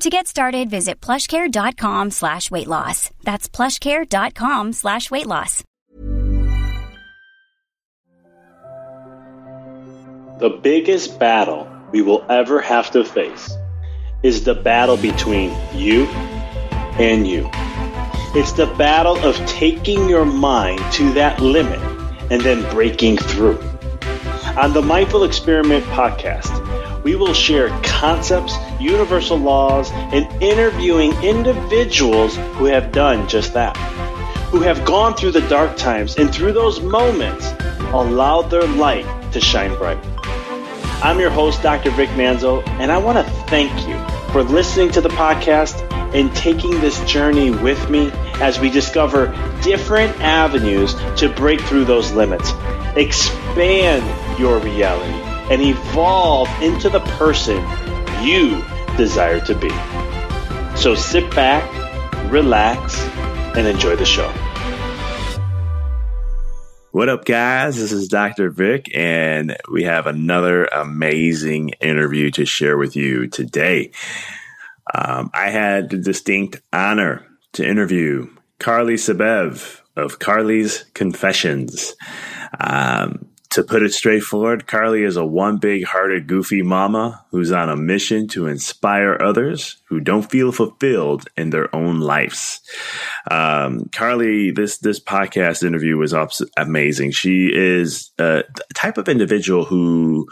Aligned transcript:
To 0.00 0.10
get 0.10 0.26
started, 0.26 0.68
visit 0.68 1.00
plushcare.com 1.00 2.10
slash 2.10 2.50
weight 2.50 2.66
loss. 2.66 3.10
That's 3.22 3.48
plushcare.com 3.48 4.72
slash 4.72 5.10
weight 5.10 5.26
loss. 5.26 5.62
The 10.40 10.58
biggest 10.60 11.20
battle 11.20 11.70
we 11.92 12.02
will 12.02 12.24
ever 12.28 12.60
have 12.60 12.90
to 12.92 13.04
face 13.04 13.54
is 14.24 14.42
the 14.44 14.54
battle 14.54 14.96
between 14.96 15.54
you 15.72 16.06
and 16.98 17.26
you. 17.28 17.48
It's 18.34 18.52
the 18.52 18.66
battle 18.66 19.18
of 19.18 19.36
taking 19.46 20.08
your 20.08 20.24
mind 20.24 20.80
to 20.94 21.12
that 21.12 21.40
limit 21.40 21.80
and 22.30 22.40
then 22.40 22.68
breaking 22.72 23.18
through. 23.18 23.60
On 24.56 24.72
the 24.72 24.82
Mindful 24.82 25.22
Experiment 25.24 25.84
podcast, 25.86 26.50
we 27.02 27.16
will 27.16 27.34
share 27.34 27.68
concepts, 27.82 28.54
universal 28.80 29.36
laws, 29.36 29.90
and 29.92 30.26
interviewing 30.42 31.12
individuals 31.22 32.36
who 32.54 32.66
have 32.66 32.92
done 32.92 33.28
just 33.28 33.54
that, 33.54 33.76
who 34.50 34.60
have 34.60 34.84
gone 34.84 35.14
through 35.14 35.32
the 35.32 35.46
dark 35.48 35.76
times 35.76 36.16
and 36.16 36.32
through 36.32 36.52
those 36.52 36.80
moments 36.80 37.52
allowed 37.92 38.50
their 38.50 38.66
light 38.66 39.06
to 39.32 39.40
shine 39.40 39.74
bright. 39.76 39.98
I'm 41.02 41.18
your 41.18 41.30
host, 41.30 41.62
Dr. 41.62 41.90
Vic 41.90 42.08
Manzo, 42.10 42.66
and 42.78 42.92
I 42.92 42.98
want 42.98 43.18
to 43.18 43.32
thank 43.46 43.72
you 43.88 43.98
for 44.32 44.44
listening 44.44 44.90
to 44.92 45.00
the 45.00 45.08
podcast 45.08 45.90
and 46.14 46.34
taking 46.36 46.70
this 46.80 47.02
journey 47.10 47.50
with 47.50 47.90
me 47.90 48.10
as 48.34 48.60
we 48.60 48.70
discover 48.70 49.26
different 49.62 50.18
avenues 50.20 50.94
to 51.16 51.28
break 51.28 51.60
through 51.62 51.86
those 51.86 52.12
limits, 52.12 52.52
expand 52.96 54.38
your 54.38 54.58
reality, 54.58 55.21
and 55.52 55.60
evolve 55.60 56.48
into 56.62 56.88
the 56.88 57.00
person 57.18 57.62
you 58.24 58.64
desire 58.96 59.38
to 59.38 59.54
be. 59.54 59.68
So 60.78 60.94
sit 60.94 61.30
back, 61.34 61.62
relax, 62.32 62.98
and 63.54 63.66
enjoy 63.66 63.96
the 63.96 64.06
show. 64.06 64.30
What 66.92 67.10
up, 67.10 67.26
guys? 67.26 67.76
This 67.76 67.92
is 67.92 68.08
Dr. 68.08 68.48
Vic, 68.48 68.96
and 68.96 69.54
we 69.70 69.82
have 69.82 70.06
another 70.06 70.64
amazing 70.64 71.72
interview 71.82 72.30
to 72.30 72.46
share 72.46 72.78
with 72.78 72.96
you 72.96 73.28
today. 73.28 73.92
Um, 74.94 75.30
I 75.34 75.50
had 75.50 75.90
the 75.90 75.98
distinct 75.98 76.62
honor 76.72 77.26
to 77.52 77.68
interview 77.68 78.30
Carly 78.58 78.94
Sebev 78.94 79.80
of 79.96 80.18
Carly's 80.18 80.86
Confessions. 80.94 81.94
Um, 82.58 83.31
to 83.52 83.62
put 83.62 83.82
it 83.82 83.92
straightforward, 83.92 84.66
Carly 84.66 85.02
is 85.02 85.16
a 85.16 85.24
one 85.24 85.58
big 85.58 85.84
hearted, 85.84 86.26
goofy 86.26 86.62
mama 86.62 87.24
who's 87.30 87.52
on 87.52 87.68
a 87.68 87.76
mission 87.76 88.26
to 88.28 88.46
inspire 88.46 89.18
others 89.20 89.76
who 89.88 90.00
don't 90.00 90.30
feel 90.30 90.52
fulfilled 90.52 91.28
in 91.36 91.50
their 91.50 91.74
own 91.74 92.00
lives. 92.00 92.60
Um, 93.30 93.90
Carly, 93.92 94.50
this 94.50 94.78
this 94.78 95.00
podcast 95.00 95.62
interview 95.62 95.96
was 95.96 96.14
amazing. 96.56 97.10
She 97.10 97.50
is 97.52 98.10
a 98.18 98.44
type 98.74 98.96
of 98.96 99.08
individual 99.08 99.64
who 99.64 100.28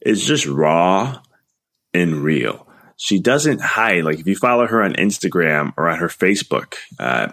is 0.00 0.24
just 0.24 0.46
raw 0.46 1.20
and 1.92 2.22
real 2.22 2.63
she 2.96 3.18
doesn't 3.18 3.60
hide. 3.60 4.04
Like 4.04 4.20
if 4.20 4.26
you 4.26 4.36
follow 4.36 4.66
her 4.66 4.82
on 4.82 4.94
Instagram 4.94 5.72
or 5.76 5.88
on 5.88 5.98
her 5.98 6.08
Facebook, 6.08 6.76
uh, 6.98 7.28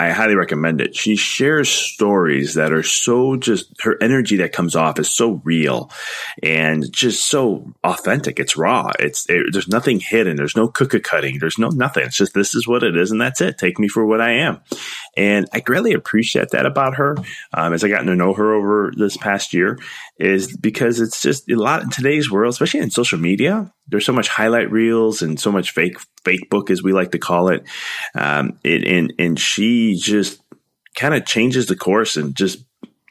I 0.00 0.10
highly 0.10 0.34
recommend 0.34 0.80
it. 0.80 0.96
She 0.96 1.16
shares 1.16 1.68
stories 1.68 2.54
that 2.54 2.72
are 2.72 2.82
so 2.82 3.36
just 3.36 3.82
her 3.82 3.96
energy 4.02 4.36
that 4.36 4.52
comes 4.52 4.74
off 4.74 4.98
is 4.98 5.10
so 5.10 5.40
real 5.44 5.90
and 6.42 6.90
just 6.92 7.28
so 7.28 7.72
authentic. 7.84 8.40
It's 8.40 8.56
raw. 8.56 8.90
It's 8.98 9.28
it, 9.28 9.46
there's 9.52 9.68
nothing 9.68 10.00
hidden. 10.00 10.36
There's 10.36 10.56
no 10.56 10.68
cookie 10.68 11.00
cutting. 11.00 11.38
There's 11.38 11.58
no 11.58 11.68
nothing. 11.68 12.04
It's 12.04 12.16
just 12.16 12.34
this 12.34 12.54
is 12.54 12.66
what 12.66 12.82
it 12.82 12.96
is 12.96 13.10
and 13.10 13.20
that's 13.20 13.40
it. 13.40 13.58
Take 13.58 13.78
me 13.78 13.88
for 13.88 14.06
what 14.06 14.20
I 14.20 14.32
am. 14.32 14.60
And 15.16 15.46
I 15.52 15.60
greatly 15.60 15.92
appreciate 15.92 16.50
that 16.50 16.66
about 16.66 16.96
her 16.96 17.16
um, 17.52 17.72
as 17.72 17.84
I 17.84 17.88
gotten 17.88 18.06
to 18.06 18.16
know 18.16 18.32
her 18.32 18.54
over 18.54 18.92
this 18.96 19.16
past 19.16 19.52
year 19.52 19.78
is 20.22 20.56
because 20.56 21.00
it's 21.00 21.20
just 21.20 21.50
a 21.50 21.56
lot 21.56 21.82
in 21.82 21.90
today's 21.90 22.30
world, 22.30 22.52
especially 22.52 22.80
in 22.80 22.90
social 22.90 23.18
media. 23.18 23.72
There's 23.88 24.06
so 24.06 24.12
much 24.12 24.28
highlight 24.28 24.70
reels 24.70 25.22
and 25.22 25.38
so 25.38 25.50
much 25.50 25.72
fake 25.72 25.98
fake 26.24 26.48
book, 26.48 26.70
as 26.70 26.82
we 26.82 26.92
like 26.92 27.12
to 27.12 27.18
call 27.18 27.48
it. 27.48 27.64
Um, 28.14 28.58
it 28.64 28.84
and 28.84 29.12
and 29.18 29.38
she 29.38 29.96
just 29.96 30.40
kind 30.94 31.14
of 31.14 31.26
changes 31.26 31.66
the 31.66 31.76
course 31.76 32.16
and 32.16 32.34
just 32.34 32.64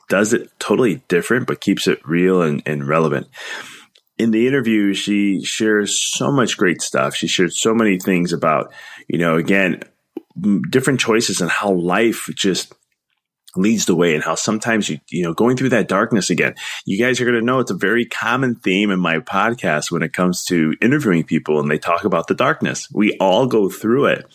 does 0.10 0.34
it 0.34 0.50
totally 0.60 1.04
different, 1.08 1.48
but 1.48 1.62
keeps 1.62 1.88
it 1.88 2.00
real 2.06 2.42
and, 2.42 2.62
and 2.66 2.88
relevant 2.88 3.28
in 4.22 4.30
the 4.30 4.46
interview, 4.46 4.94
she 4.94 5.44
shares 5.44 6.00
so 6.00 6.31
much 6.31 6.56
great 6.56 6.80
stuff. 6.80 7.16
She 7.16 7.25
shared 7.25 7.54
so 7.54 7.74
many 7.74 7.98
things 7.98 8.34
about, 8.34 8.72
you 9.07 9.18
know, 9.18 9.36
again, 9.36 9.81
different 10.69 11.00
choices 11.00 11.42
and 11.42 11.50
how 11.50 11.72
life 11.72 12.30
just 12.36 12.72
leads 13.56 13.86
the 13.86 13.95
way 13.95 14.15
and 14.15 14.24
how 14.24 14.36
sometimes 14.36 14.89
you 14.89 14.98
you 15.09 15.24
know 15.24 15.33
going 15.33 15.57
through 15.57 15.69
that 15.69 15.88
darkness 15.88 16.30
again 16.30 16.56
you 16.86 16.98
guys 16.98 17.19
are 17.19 17.25
going 17.25 17.38
to 17.38 17.45
know 17.45 17.59
it's 17.59 17.71
a 17.71 17.75
very 17.75 18.06
common 18.06 18.56
theme 18.56 18.92
in 18.92 19.00
my 19.00 19.18
podcast 19.19 19.92
when 19.92 20.03
it 20.03 20.13
comes 20.13 20.44
to 20.45 20.75
interviewing 20.81 21.24
people 21.24 21.59
and 21.59 21.69
they 21.69 21.77
talk 21.77 22.03
about 22.03 22.27
the 22.27 22.36
darkness. 22.36 22.88
We 22.92 23.18
all 23.18 23.48
go 23.48 23.69
through 23.69 24.06
it. 24.07 24.25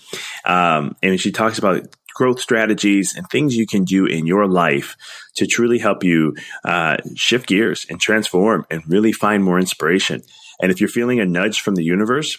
Um, 0.45 0.97
and 1.03 1.21
she 1.21 1.33
talks 1.33 1.59
about 1.59 1.87
growth 2.15 2.41
strategies 2.41 3.15
and 3.15 3.29
things 3.29 3.57
you 3.57 3.67
can 3.67 3.85
do 3.85 4.07
in 4.07 4.27
your 4.27 4.47
life 4.47 4.97
to 5.35 5.47
truly 5.47 5.79
help 5.79 6.03
you 6.03 6.35
uh, 6.65 6.97
shift 7.15 7.47
gears 7.47 7.87
and 7.91 8.01
transform 8.01 8.65
and 8.71 8.83
really 8.89 9.13
find 9.13 9.45
more 9.45 9.59
inspiration. 9.59 10.23
And 10.61 10.73
if 10.73 10.81
you're 10.81 10.89
feeling 10.89 11.21
a 11.21 11.27
nudge 11.27 11.61
from 11.61 11.75
the 11.75 11.85
universe 11.85 12.39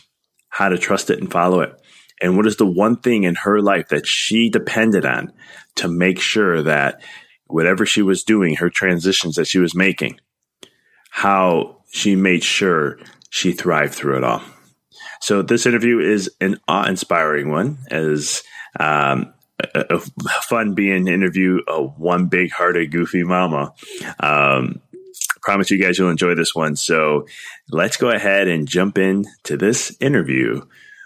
how 0.50 0.70
to 0.70 0.78
trust 0.78 1.12
it 1.12 1.20
and 1.20 1.32
follow 1.32 1.60
it. 1.62 1.72
And 2.20 2.36
what 2.36 2.48
is 2.48 2.58
the 2.58 2.66
one 2.66 2.98
thing 2.98 3.24
in 3.24 3.36
her 3.36 3.62
life 3.62 3.90
that 3.90 4.08
she 4.08 4.50
depended 4.50 5.06
on 5.06 5.32
to 5.78 5.88
make 5.88 6.20
sure 6.20 6.62
that 6.64 7.02
whatever 7.48 7.86
she 7.86 8.02
was 8.02 8.24
doing, 8.24 8.56
her 8.56 8.70
transitions 8.70 9.36
that 9.36 9.48
she 9.48 9.60
was 9.60 9.76
making, 9.76 10.20
how 11.10 11.78
she 11.90 12.16
made 12.16 12.44
sure 12.44 13.00
she 13.30 13.52
thrived 13.52 13.94
through 13.94 14.18
it 14.18 14.24
all. 14.24 14.42
So 15.22 15.42
this 15.42 15.66
interview 15.66 16.00
is 16.00 16.30
an 16.40 16.60
awe-inspiring 16.68 17.50
one, 17.50 17.78
as 17.90 18.44
um, 18.80 19.34
a, 19.74 19.86
a, 19.90 20.00
fun 20.42 20.76
being 20.76 21.08
interview 21.08 21.62
a 21.68 21.82
one 21.82 22.28
big-hearted, 22.28 22.92
goofy 22.92 23.24
mama. 23.24 23.74
Um, 24.20 24.82
promise 25.42 25.72
you 25.72 25.82
guys 25.82 25.98
you'll 25.98 26.10
enjoy 26.10 26.36
this 26.36 26.54
one. 26.54 26.76
So 26.76 27.26
let's 27.72 27.98
go 27.98 28.10
ahead 28.10 28.48
and 28.48 28.68
jump 28.68 28.98
in 28.98 29.26
to 29.44 29.58
this 29.58 29.96
interview 30.00 30.62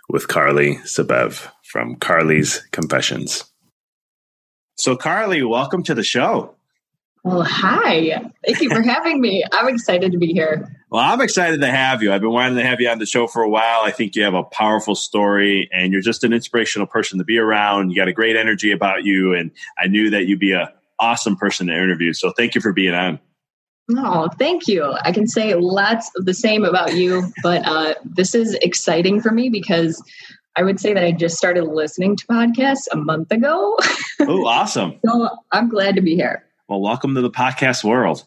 with 0.09 0.27
Carly 0.27 0.77
Sabev 0.77 1.47
from 1.63 1.95
Carly's 1.95 2.57
Confessions. 2.71 3.50
So, 4.81 4.95
Carly, 4.95 5.44
welcome 5.44 5.83
to 5.83 5.94
the 5.94 6.01
show. 6.01 6.56
Well, 7.24 7.44
hi. 7.44 8.31
Thank 8.44 8.62
you 8.62 8.69
for 8.72 8.81
having 8.81 9.22
me. 9.22 9.44
I'm 9.51 9.68
excited 9.68 10.12
to 10.12 10.18
be 10.18 10.33
here. 10.33 10.75
Well, 10.89 11.04
I'm 11.04 11.22
excited 11.22 11.62
to 11.62 11.68
have 11.68 12.01
you. 12.01 12.12
I've 12.12 12.22
been 12.22 12.31
wanting 12.31 12.57
to 12.57 12.66
have 12.66 12.81
you 12.81 12.89
on 12.89 12.98
the 12.98 13.06
show 13.06 13.28
for 13.28 13.44
a 13.44 13.48
while. 13.48 13.81
I 13.81 13.92
think 13.92 14.16
you 14.16 14.24
have 14.24 14.33
a 14.33 14.42
powerful 14.42 14.95
story 14.95 15.69
and 15.72 15.94
you're 15.94 16.01
just 16.01 16.24
an 16.24 16.33
inspirational 16.33 16.88
person 16.88 17.19
to 17.19 17.24
be 17.24 17.38
around. 17.38 17.92
You 17.92 17.95
got 17.95 18.07
a 18.07 18.12
great 18.12 18.36
energy 18.36 18.72
about 18.72 19.04
you. 19.04 19.36
And 19.36 19.51
I 19.78 19.86
knew 19.86 20.10
that 20.10 20.25
you'd 20.25 20.39
be 20.39 20.54
an 20.54 20.68
awesome 21.00 21.36
person 21.36 21.68
to 21.68 21.74
interview. 21.74 22.12
So 22.13 22.31
thank 22.31 22.56
you 22.56 22.62
for 22.62 22.74
being 22.74 22.95
on. 22.95 23.19
Oh, 23.95 24.30
thank 24.39 24.68
you. 24.68 24.98
I 25.04 25.12
can 25.12 25.27
say 25.27 25.54
lots 25.54 26.10
of 26.18 26.25
the 26.25 26.34
same 26.34 26.66
about 26.66 26.95
you, 26.95 27.31
but 27.44 27.68
uh, 27.68 27.94
this 28.04 28.34
is 28.34 28.56
exciting 28.63 29.22
for 29.22 29.30
me 29.30 29.50
because 29.50 30.01
I 30.56 30.63
would 30.63 30.80
say 30.80 30.94
that 30.94 31.03
I 31.03 31.12
just 31.12 31.38
started 31.38 31.63
listening 31.63 32.18
to 32.18 32.25
podcasts 32.27 32.88
a 32.92 32.98
month 32.98 33.31
ago. 33.31 33.77
Oh, 34.24 34.45
awesome. 34.45 35.00
so 35.03 35.30
I'm 35.51 35.68
glad 35.68 35.95
to 35.95 36.01
be 36.01 36.15
here. 36.15 36.45
Well, 36.68 36.80
welcome 36.80 37.15
to 37.15 37.21
the 37.21 37.31
podcast 37.31 37.83
world. 37.83 38.24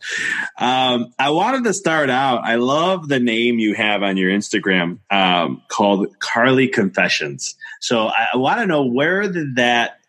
Um, 0.59 1.15
I 1.21 1.31
wanted 1.31 1.63
to 1.65 1.73
start 1.73 2.11
out. 2.11 2.43
I 2.45 2.57
love 2.57 3.07
the 3.07 3.21
name 3.21 3.61
you 3.61 3.75
have 3.75 4.03
on 4.03 4.17
your 4.17 4.29
Instagram 4.29 4.99
um, 5.09 5.63
called 5.69 6.09
Carly 6.19 6.67
Confessions. 6.67 7.55
So 7.81 8.09
I, 8.09 8.27
I 8.35 8.37
want 8.39 8.59
to 8.59 8.67
know 8.67 8.85
where 8.85 9.31
did 9.31 9.55
that 9.55 10.01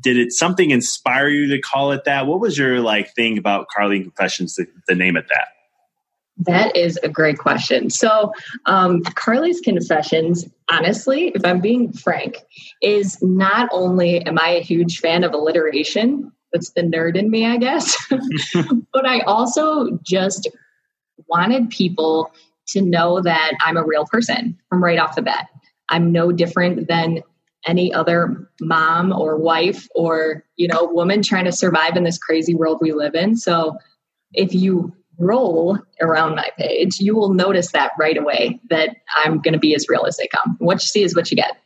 did 0.00 0.18
it 0.18 0.32
something 0.32 0.70
inspire 0.70 1.28
you 1.28 1.54
to 1.54 1.60
call 1.60 1.92
it 1.92 2.04
that? 2.04 2.26
What 2.26 2.40
was 2.40 2.58
your 2.58 2.80
like 2.80 3.14
thing 3.14 3.38
about 3.38 3.68
Carly 3.68 4.02
Confessions 4.02 4.56
to, 4.56 4.66
to 4.88 4.96
name 4.96 5.16
it 5.16 5.26
that? 5.28 5.48
That 6.38 6.76
is 6.76 6.98
a 7.02 7.08
great 7.08 7.38
question. 7.38 7.88
So, 7.88 8.32
um, 8.66 9.02
Carly's 9.14 9.60
Confessions, 9.60 10.46
honestly, 10.70 11.32
if 11.34 11.44
I'm 11.44 11.60
being 11.60 11.92
frank, 11.92 12.38
is 12.82 13.20
not 13.22 13.68
only 13.72 14.20
am 14.26 14.38
I 14.38 14.50
a 14.50 14.60
huge 14.60 14.98
fan 14.98 15.24
of 15.24 15.32
alliteration, 15.32 16.30
that's 16.52 16.70
the 16.72 16.82
nerd 16.82 17.16
in 17.16 17.30
me, 17.30 17.46
I 17.46 17.56
guess, 17.56 17.96
but 18.92 19.06
I 19.06 19.20
also 19.20 19.98
just 20.02 20.48
wanted 21.28 21.70
people 21.70 22.30
to 22.68 22.82
know 22.82 23.20
that 23.22 23.52
I'm 23.60 23.76
a 23.76 23.84
real 23.84 24.04
person 24.04 24.58
from 24.68 24.82
right 24.82 24.98
off 24.98 25.16
the 25.16 25.22
bat. 25.22 25.48
I'm 25.88 26.12
no 26.12 26.32
different 26.32 26.88
than 26.88 27.22
any 27.66 27.92
other 27.92 28.48
mom 28.60 29.12
or 29.12 29.36
wife 29.36 29.88
or 29.94 30.44
you 30.56 30.68
know 30.68 30.84
woman 30.84 31.22
trying 31.22 31.44
to 31.44 31.52
survive 31.52 31.96
in 31.96 32.04
this 32.04 32.18
crazy 32.18 32.54
world 32.54 32.78
we 32.80 32.92
live 32.92 33.14
in 33.14 33.36
so 33.36 33.76
if 34.32 34.54
you 34.54 34.94
roll 35.18 35.78
around 36.00 36.34
my 36.34 36.48
page 36.58 36.98
you 37.00 37.14
will 37.14 37.32
notice 37.32 37.72
that 37.72 37.92
right 37.98 38.16
away 38.16 38.60
that 38.70 38.96
i'm 39.24 39.40
going 39.40 39.54
to 39.54 39.58
be 39.58 39.74
as 39.74 39.88
real 39.88 40.04
as 40.06 40.16
they 40.16 40.28
come 40.28 40.56
what 40.58 40.74
you 40.74 40.86
see 40.86 41.02
is 41.02 41.14
what 41.14 41.30
you 41.30 41.36
get 41.36 41.56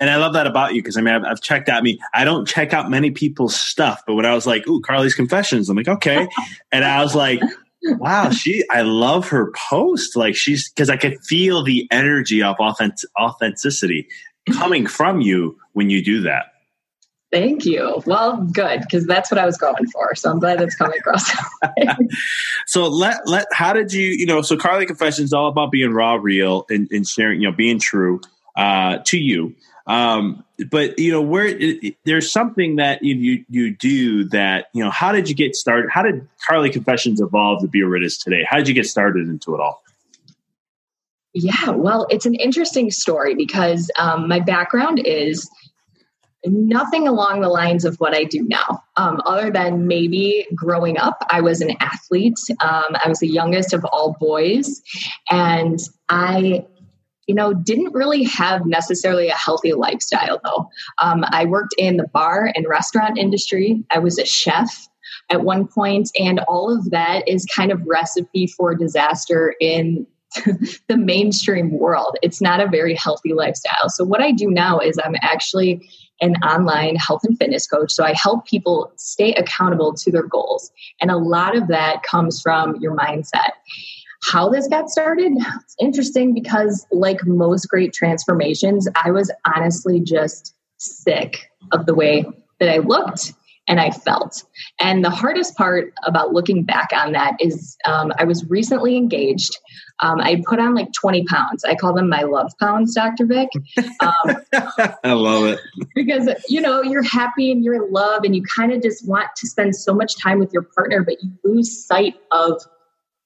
and 0.00 0.10
I 0.10 0.16
love 0.16 0.32
that 0.32 0.48
about 0.48 0.74
you 0.74 0.82
because 0.82 0.96
I 0.96 1.00
mean 1.00 1.14
I've, 1.14 1.22
I've, 1.22 1.40
checked 1.40 1.68
out. 1.68 1.78
I 1.78 1.80
mean 1.80 1.96
I 2.12 2.24
don't 2.24 2.46
check 2.46 2.72
out 2.72 2.90
many 2.90 3.12
people's 3.12 3.54
stuff, 3.54 4.02
but 4.04 4.14
when 4.14 4.26
I 4.26 4.34
was 4.34 4.48
like, 4.48 4.66
"Ooh, 4.66 4.80
Carly's 4.80 5.14
confessions," 5.14 5.68
I'm 5.68 5.76
like, 5.76 5.86
"Okay," 5.86 6.26
and 6.72 6.84
I 6.84 7.04
was 7.04 7.14
like, 7.14 7.40
"Wow, 7.84 8.30
she! 8.30 8.64
I 8.68 8.82
love 8.82 9.28
her 9.28 9.52
post. 9.52 10.16
Like 10.16 10.34
she's 10.34 10.68
because 10.70 10.90
I 10.90 10.96
could 10.96 11.20
feel 11.20 11.62
the 11.62 11.86
energy 11.92 12.42
of 12.42 12.56
authentic, 12.58 13.08
authenticity 13.16 14.08
coming 14.50 14.88
from 14.88 15.20
you 15.20 15.56
when 15.72 15.88
you 15.88 16.04
do 16.04 16.22
that. 16.22 16.46
Thank 17.32 17.64
you. 17.64 18.02
Well, 18.04 18.42
good 18.52 18.82
because 18.82 19.06
that's 19.06 19.30
what 19.30 19.38
I 19.38 19.46
was 19.46 19.56
going 19.56 19.86
for. 19.86 20.14
So 20.14 20.30
I'm 20.30 20.38
glad 20.38 20.60
that's 20.60 20.74
coming 20.74 20.98
across. 20.98 21.32
so 22.66 22.86
let 22.88 23.26
let 23.26 23.46
how 23.52 23.72
did 23.72 23.90
you 23.90 24.08
you 24.08 24.26
know 24.26 24.42
so 24.42 24.54
Carly 24.58 24.84
Confessions 24.84 25.30
is 25.30 25.32
all 25.32 25.48
about 25.48 25.70
being 25.70 25.92
raw, 25.92 26.14
real, 26.14 26.66
and, 26.68 26.88
and 26.90 27.08
sharing 27.08 27.40
you 27.40 27.50
know 27.50 27.56
being 27.56 27.78
true 27.78 28.20
uh, 28.54 28.98
to 29.06 29.18
you. 29.18 29.54
Um, 29.86 30.44
but 30.70 30.98
you 30.98 31.10
know 31.10 31.22
where 31.22 31.46
it, 31.46 31.96
there's 32.04 32.30
something 32.30 32.76
that 32.76 33.02
you 33.02 33.46
you 33.48 33.74
do 33.74 34.24
that 34.28 34.66
you 34.74 34.84
know 34.84 34.90
how 34.90 35.10
did 35.10 35.30
you 35.30 35.34
get 35.34 35.56
started? 35.56 35.88
How 35.90 36.02
did 36.02 36.28
Carly 36.46 36.68
Confessions 36.68 37.18
evolve 37.18 37.62
to 37.62 37.66
be 37.66 37.82
where 37.82 37.96
it 37.96 38.04
is 38.04 38.18
today? 38.18 38.46
How 38.46 38.58
did 38.58 38.68
you 38.68 38.74
get 38.74 38.84
started 38.84 39.26
into 39.26 39.54
it 39.54 39.60
all? 39.60 39.82
Yeah, 41.34 41.70
well, 41.70 42.06
it's 42.10 42.26
an 42.26 42.34
interesting 42.34 42.90
story 42.90 43.34
because 43.34 43.90
um, 43.96 44.28
my 44.28 44.38
background 44.38 45.00
is 45.02 45.48
nothing 46.44 47.06
along 47.06 47.40
the 47.40 47.48
lines 47.48 47.84
of 47.84 47.96
what 47.96 48.14
I 48.14 48.24
do 48.24 48.42
now, 48.42 48.82
um, 48.96 49.20
other 49.24 49.50
than 49.50 49.86
maybe 49.86 50.46
growing 50.54 50.98
up, 50.98 51.24
I 51.30 51.40
was 51.40 51.60
an 51.60 51.76
athlete. 51.80 52.38
Um, 52.60 52.96
I 53.04 53.08
was 53.08 53.20
the 53.20 53.28
youngest 53.28 53.72
of 53.72 53.84
all 53.84 54.16
boys, 54.18 54.82
and 55.30 55.78
I 56.08 56.66
you 57.28 57.34
know, 57.36 57.54
didn't 57.54 57.94
really 57.94 58.24
have 58.24 58.66
necessarily 58.66 59.28
a 59.28 59.34
healthy 59.34 59.72
lifestyle 59.72 60.40
though. 60.42 60.68
Um, 60.98 61.24
I 61.28 61.44
worked 61.44 61.74
in 61.78 61.96
the 61.96 62.08
bar 62.08 62.52
and 62.54 62.66
restaurant 62.68 63.16
industry. 63.16 63.84
I 63.90 64.00
was 64.00 64.18
a 64.18 64.24
chef 64.24 64.88
at 65.30 65.42
one 65.42 65.66
point, 65.68 66.10
and 66.18 66.40
all 66.40 66.74
of 66.76 66.90
that 66.90 67.26
is 67.28 67.46
kind 67.46 67.70
of 67.70 67.80
recipe 67.86 68.46
for 68.46 68.74
disaster 68.74 69.54
in 69.60 70.06
the 70.88 70.96
mainstream 70.96 71.70
world. 71.78 72.16
It's 72.22 72.40
not 72.40 72.60
a 72.60 72.68
very 72.68 72.94
healthy 72.94 73.34
lifestyle. 73.34 73.88
So, 73.88 74.04
what 74.04 74.20
I 74.20 74.32
do 74.32 74.50
now 74.50 74.78
is 74.78 74.98
I'm 75.02 75.16
actually 75.22 75.88
an 76.20 76.36
online 76.36 76.96
health 76.96 77.22
and 77.24 77.36
fitness 77.36 77.66
coach. 77.66 77.92
So, 77.92 78.04
I 78.04 78.12
help 78.14 78.46
people 78.46 78.92
stay 78.96 79.34
accountable 79.34 79.94
to 79.94 80.10
their 80.10 80.26
goals. 80.26 80.70
And 81.00 81.10
a 81.10 81.16
lot 81.16 81.56
of 81.56 81.68
that 81.68 82.02
comes 82.02 82.40
from 82.40 82.76
your 82.76 82.96
mindset. 82.96 83.52
How 84.24 84.48
this 84.48 84.68
got 84.68 84.88
started, 84.88 85.32
it's 85.36 85.76
interesting 85.80 86.32
because, 86.32 86.86
like 86.92 87.26
most 87.26 87.66
great 87.66 87.92
transformations, 87.92 88.88
I 89.04 89.10
was 89.10 89.32
honestly 89.44 90.00
just 90.00 90.54
sick 90.78 91.48
of 91.72 91.86
the 91.86 91.94
way 91.94 92.24
that 92.60 92.68
I 92.68 92.78
looked 92.78 93.32
and 93.72 93.80
I 93.80 93.90
felt. 93.90 94.44
And 94.78 95.02
the 95.02 95.08
hardest 95.08 95.56
part 95.56 95.94
about 96.04 96.34
looking 96.34 96.62
back 96.62 96.90
on 96.94 97.12
that 97.12 97.38
is 97.40 97.74
um, 97.86 98.12
I 98.18 98.24
was 98.24 98.44
recently 98.50 98.98
engaged. 98.98 99.56
Um, 100.00 100.20
I 100.20 100.42
put 100.46 100.58
on 100.58 100.74
like 100.74 100.92
20 100.92 101.24
pounds. 101.24 101.64
I 101.64 101.74
call 101.74 101.94
them 101.94 102.10
my 102.10 102.20
love 102.20 102.52
pounds, 102.60 102.94
Dr. 102.94 103.24
Vic. 103.24 103.48
Um, 104.00 104.36
I 105.04 105.12
love 105.12 105.44
it. 105.46 105.60
Because, 105.94 106.28
you 106.48 106.60
know, 106.60 106.82
you're 106.82 107.04
happy 107.04 107.52
and 107.52 107.64
you're 107.64 107.86
in 107.86 107.92
love 107.92 108.24
and 108.24 108.34
you 108.34 108.42
kind 108.42 108.72
of 108.72 108.82
just 108.82 109.06
want 109.08 109.28
to 109.36 109.46
spend 109.46 109.76
so 109.76 109.94
much 109.94 110.20
time 110.20 110.38
with 110.38 110.52
your 110.52 110.62
partner, 110.62 111.02
but 111.02 111.22
you 111.22 111.30
lose 111.44 111.86
sight 111.86 112.16
of 112.32 112.60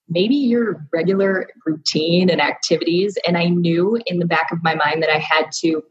maybe 0.09 0.35
your 0.37 0.87
regular 0.93 1.49
routine 1.65 2.29
and 2.29 2.41
activities. 2.41 3.17
And 3.27 3.37
I 3.37 3.47
knew 3.47 3.99
in 4.07 4.19
the 4.19 4.27
back 4.27 4.53
of 4.53 4.63
my 4.63 4.75
mind 4.75 5.03
that 5.03 5.11
I 5.11 5.19
had 5.19 5.51
to 5.63 5.83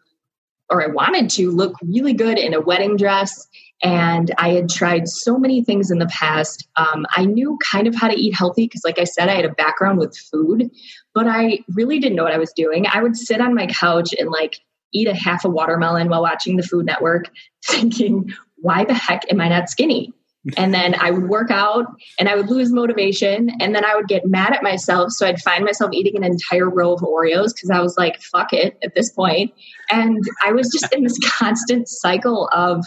or 0.69 0.83
I 0.83 0.87
wanted 0.87 1.29
to 1.31 1.51
look 1.51 1.75
really 1.83 2.13
good 2.13 2.37
in 2.37 2.53
a 2.53 2.61
wedding 2.61 2.97
dress. 2.97 3.47
And 3.83 4.33
I 4.37 4.49
had 4.49 4.69
tried 4.69 5.07
so 5.07 5.37
many 5.37 5.63
things 5.63 5.91
in 5.91 5.99
the 5.99 6.07
past. 6.07 6.67
Um, 6.75 7.05
I 7.15 7.25
knew 7.25 7.57
kind 7.71 7.87
of 7.87 7.95
how 7.95 8.07
to 8.07 8.15
eat 8.15 8.33
healthy 8.33 8.65
because, 8.65 8.81
like 8.85 8.99
I 8.99 9.03
said, 9.03 9.29
I 9.29 9.35
had 9.35 9.45
a 9.45 9.53
background 9.53 9.99
with 9.99 10.17
food, 10.17 10.71
but 11.13 11.27
I 11.27 11.59
really 11.73 11.99
didn't 11.99 12.15
know 12.15 12.23
what 12.23 12.33
I 12.33 12.37
was 12.37 12.53
doing. 12.55 12.85
I 12.91 13.03
would 13.03 13.17
sit 13.17 13.41
on 13.41 13.53
my 13.53 13.67
couch 13.67 14.13
and 14.17 14.29
like 14.29 14.59
eat 14.93 15.07
a 15.07 15.13
half 15.13 15.43
a 15.43 15.49
watermelon 15.49 16.09
while 16.09 16.21
watching 16.21 16.55
the 16.55 16.63
Food 16.63 16.85
Network, 16.85 17.29
thinking, 17.65 18.33
why 18.55 18.85
the 18.85 18.93
heck 18.93 19.23
am 19.31 19.41
I 19.41 19.49
not 19.49 19.69
skinny? 19.69 20.13
and 20.57 20.73
then 20.73 20.95
I 20.95 21.11
would 21.11 21.27
work 21.27 21.49
out 21.49 21.87
and 22.19 22.29
I 22.29 22.35
would 22.35 22.49
lose 22.49 22.71
motivation 22.71 23.49
and 23.59 23.73
then 23.73 23.83
I 23.83 23.95
would 23.95 24.07
get 24.07 24.25
mad 24.25 24.53
at 24.53 24.61
myself. 24.61 25.11
So 25.11 25.25
I'd 25.25 25.41
find 25.41 25.63
myself 25.63 25.91
eating 25.93 26.15
an 26.15 26.23
entire 26.23 26.69
row 26.69 26.93
of 26.93 27.01
Oreos 27.01 27.53
because 27.53 27.71
I 27.71 27.79
was 27.79 27.97
like, 27.97 28.21
fuck 28.21 28.53
it 28.53 28.77
at 28.83 28.93
this 28.93 29.11
point. 29.11 29.53
And 29.89 30.23
I 30.45 30.51
was 30.51 30.69
just 30.71 30.93
in 30.93 31.03
this 31.03 31.17
constant 31.39 31.87
cycle 31.87 32.49
of, 32.53 32.85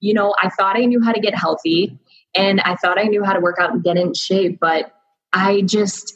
you 0.00 0.14
know, 0.14 0.34
I 0.42 0.48
thought 0.50 0.76
I 0.76 0.84
knew 0.84 1.02
how 1.02 1.12
to 1.12 1.20
get 1.20 1.34
healthy 1.34 1.98
and 2.34 2.60
I 2.60 2.76
thought 2.76 2.98
I 2.98 3.04
knew 3.04 3.24
how 3.24 3.32
to 3.32 3.40
work 3.40 3.56
out 3.60 3.72
and 3.72 3.82
get 3.82 3.96
in 3.96 4.14
shape, 4.14 4.58
but 4.60 4.92
I 5.32 5.62
just 5.62 6.14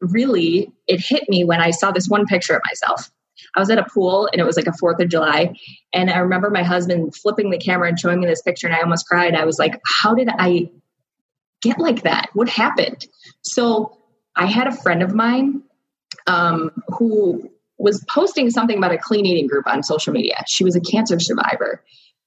really, 0.00 0.72
it 0.86 1.00
hit 1.00 1.28
me 1.28 1.44
when 1.44 1.60
I 1.60 1.70
saw 1.70 1.92
this 1.92 2.08
one 2.08 2.26
picture 2.26 2.54
of 2.54 2.62
myself 2.64 3.10
I 3.54 3.60
was 3.60 3.70
at 3.70 3.78
a 3.78 3.84
pool 3.84 4.28
and 4.32 4.40
it 4.40 4.44
was 4.44 4.56
like 4.56 4.66
a 4.66 4.72
Fourth 4.72 5.00
of 5.00 5.08
July. 5.08 5.54
And 5.92 6.10
I 6.10 6.18
remember 6.18 6.50
my 6.50 6.62
husband 6.62 7.14
flipping 7.14 7.50
the 7.50 7.58
camera 7.58 7.88
and 7.88 7.98
showing 7.98 8.20
me 8.20 8.26
this 8.26 8.42
picture, 8.42 8.66
and 8.66 8.76
I 8.76 8.80
almost 8.80 9.06
cried. 9.06 9.34
I 9.34 9.44
was 9.44 9.58
like, 9.58 9.80
how 9.84 10.14
did 10.14 10.28
I 10.30 10.70
get 11.62 11.78
like 11.78 12.02
that? 12.02 12.30
What 12.34 12.48
happened? 12.48 13.06
So 13.42 13.98
I 14.36 14.46
had 14.46 14.66
a 14.66 14.72
friend 14.72 15.02
of 15.02 15.14
mine 15.14 15.62
um, 16.26 16.70
who 16.88 17.50
was 17.78 18.04
posting 18.08 18.50
something 18.50 18.78
about 18.78 18.92
a 18.92 18.98
clean 18.98 19.26
eating 19.26 19.48
group 19.48 19.66
on 19.66 19.82
social 19.82 20.12
media. 20.12 20.36
She 20.46 20.64
was 20.64 20.76
a 20.76 20.80
cancer 20.80 21.18
survivor. 21.18 21.82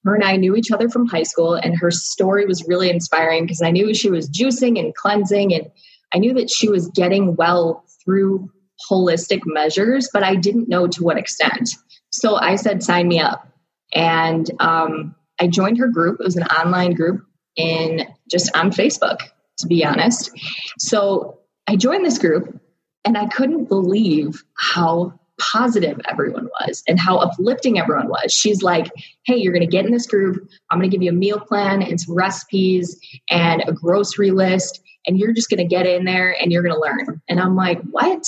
Her 0.06 0.16
and 0.16 0.24
I 0.24 0.38
knew 0.38 0.56
each 0.56 0.72
other 0.72 0.88
from 0.88 1.08
high 1.08 1.24
school, 1.24 1.56
and 1.56 1.78
her 1.80 1.92
story 1.92 2.46
was 2.46 2.64
really 2.68 2.90
inspiring 2.90 3.44
because 3.44 3.62
I 3.62 3.72
knew 3.72 3.94
she 3.94 4.12
was 4.12 4.30
juicing 4.30 4.80
and 4.80 4.94
cleansing 4.96 5.54
and 5.54 5.72
I 6.14 6.20
knew 6.20 6.34
that 6.36 6.50
she 6.50 6.70
was 6.70 6.88
getting 6.90 7.36
well 7.36 7.84
through 8.04 8.50
holistic 8.90 9.42
measures, 9.46 10.10
but 10.14 10.24
I 10.24 10.36
didn't 10.36 10.70
know 10.70 10.88
to 10.88 11.04
what 11.04 11.18
extent. 11.18 11.72
So 12.12 12.36
I 12.36 12.56
said, 12.56 12.84
sign 12.84 13.08
me 13.08 13.20
up. 13.20 13.48
And 13.94 14.50
um, 14.60 15.16
I 15.40 15.48
joined 15.48 15.78
her 15.80 15.88
group. 15.88 16.20
It 16.20 16.24
was 16.24 16.38
an 16.38 16.44
online 16.44 16.94
group 16.94 17.26
in 17.58 18.08
just 18.30 18.56
on 18.56 18.72
Facebook, 18.72 19.20
to 19.60 19.68
be 19.68 19.84
honest. 19.84 20.32
So 20.80 21.40
I 21.68 21.76
joined 21.76 22.06
this 22.06 22.18
group 22.18 22.60
and 23.04 23.18
I 23.18 23.26
couldn't 23.26 23.66
believe 23.66 24.44
how 24.58 25.20
positive 25.40 26.00
everyone 26.08 26.48
was 26.62 26.84
and 26.88 27.00
how 27.00 27.18
uplifting 27.18 27.80
everyone 27.80 28.08
was. 28.08 28.32
She's 28.32 28.62
like, 28.62 28.92
Hey, 29.26 29.38
you're 29.38 29.54
going 29.54 29.62
to 29.62 29.72
get 29.72 29.86
in 29.86 29.92
this 29.92 30.08
group. 30.08 30.48
I'm 30.70 30.80
going 30.80 30.90
to 30.90 30.96
give 30.96 31.04
you 31.04 31.12
a 31.12 31.14
meal 31.14 31.40
plan 31.40 31.82
and 31.82 32.00
some 32.00 32.16
recipes 32.16 33.00
and 33.30 33.64
a 33.68 33.74
grocery 33.74 34.32
list. 34.32 34.82
And 35.08 35.20
you're 35.20 35.34
just 35.34 35.50
going 35.50 35.60
to 35.60 35.66
get 35.66 35.86
in 35.86 36.06
there 36.06 36.36
and 36.42 36.52
you're 36.52 36.64
going 36.64 36.76
to 36.76 36.82
learn. 36.82 37.22
And 37.28 37.40
I'm 37.40 37.56
like, 37.56 37.82
What? 37.92 38.28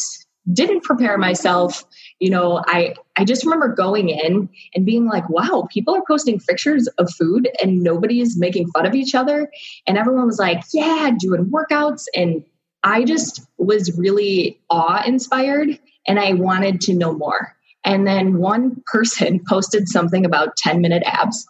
Didn't 0.52 0.84
prepare 0.84 1.18
myself. 1.18 1.84
You 2.20 2.30
know, 2.30 2.64
I, 2.66 2.96
I 3.18 3.26
just 3.26 3.44
remember 3.44 3.68
going 3.68 4.10
in 4.10 4.50
and 4.74 4.86
being 4.86 5.06
like, 5.06 5.30
wow, 5.30 5.68
people 5.70 5.94
are 5.94 6.04
posting 6.08 6.40
pictures 6.40 6.88
of 6.98 7.12
food 7.14 7.50
and 7.62 7.84
nobody 7.84 8.22
is 8.22 8.40
making 8.40 8.70
fun 8.70 8.86
of 8.86 8.96
each 8.96 9.14
other. 9.14 9.52
And 9.86 9.98
everyone 9.98 10.26
was 10.26 10.40
like, 10.40 10.64
yeah, 10.74 11.12
doing 11.20 11.52
workouts. 11.52 12.06
And 12.16 12.46
I 12.82 13.04
just 13.04 13.46
was 13.58 13.98
really 13.98 14.60
awe 14.70 15.04
inspired 15.06 15.78
and 16.08 16.20
I 16.20 16.34
wanted 16.34 16.82
to 16.82 16.94
know 16.94 17.14
more. 17.14 17.56
And 17.84 18.08
then 18.08 18.38
one 18.38 18.82
person 18.92 19.42
posted 19.50 19.88
something 19.88 20.26
about 20.26 20.58
10 20.58 20.82
minute 20.82 21.04
abs. 21.06 21.48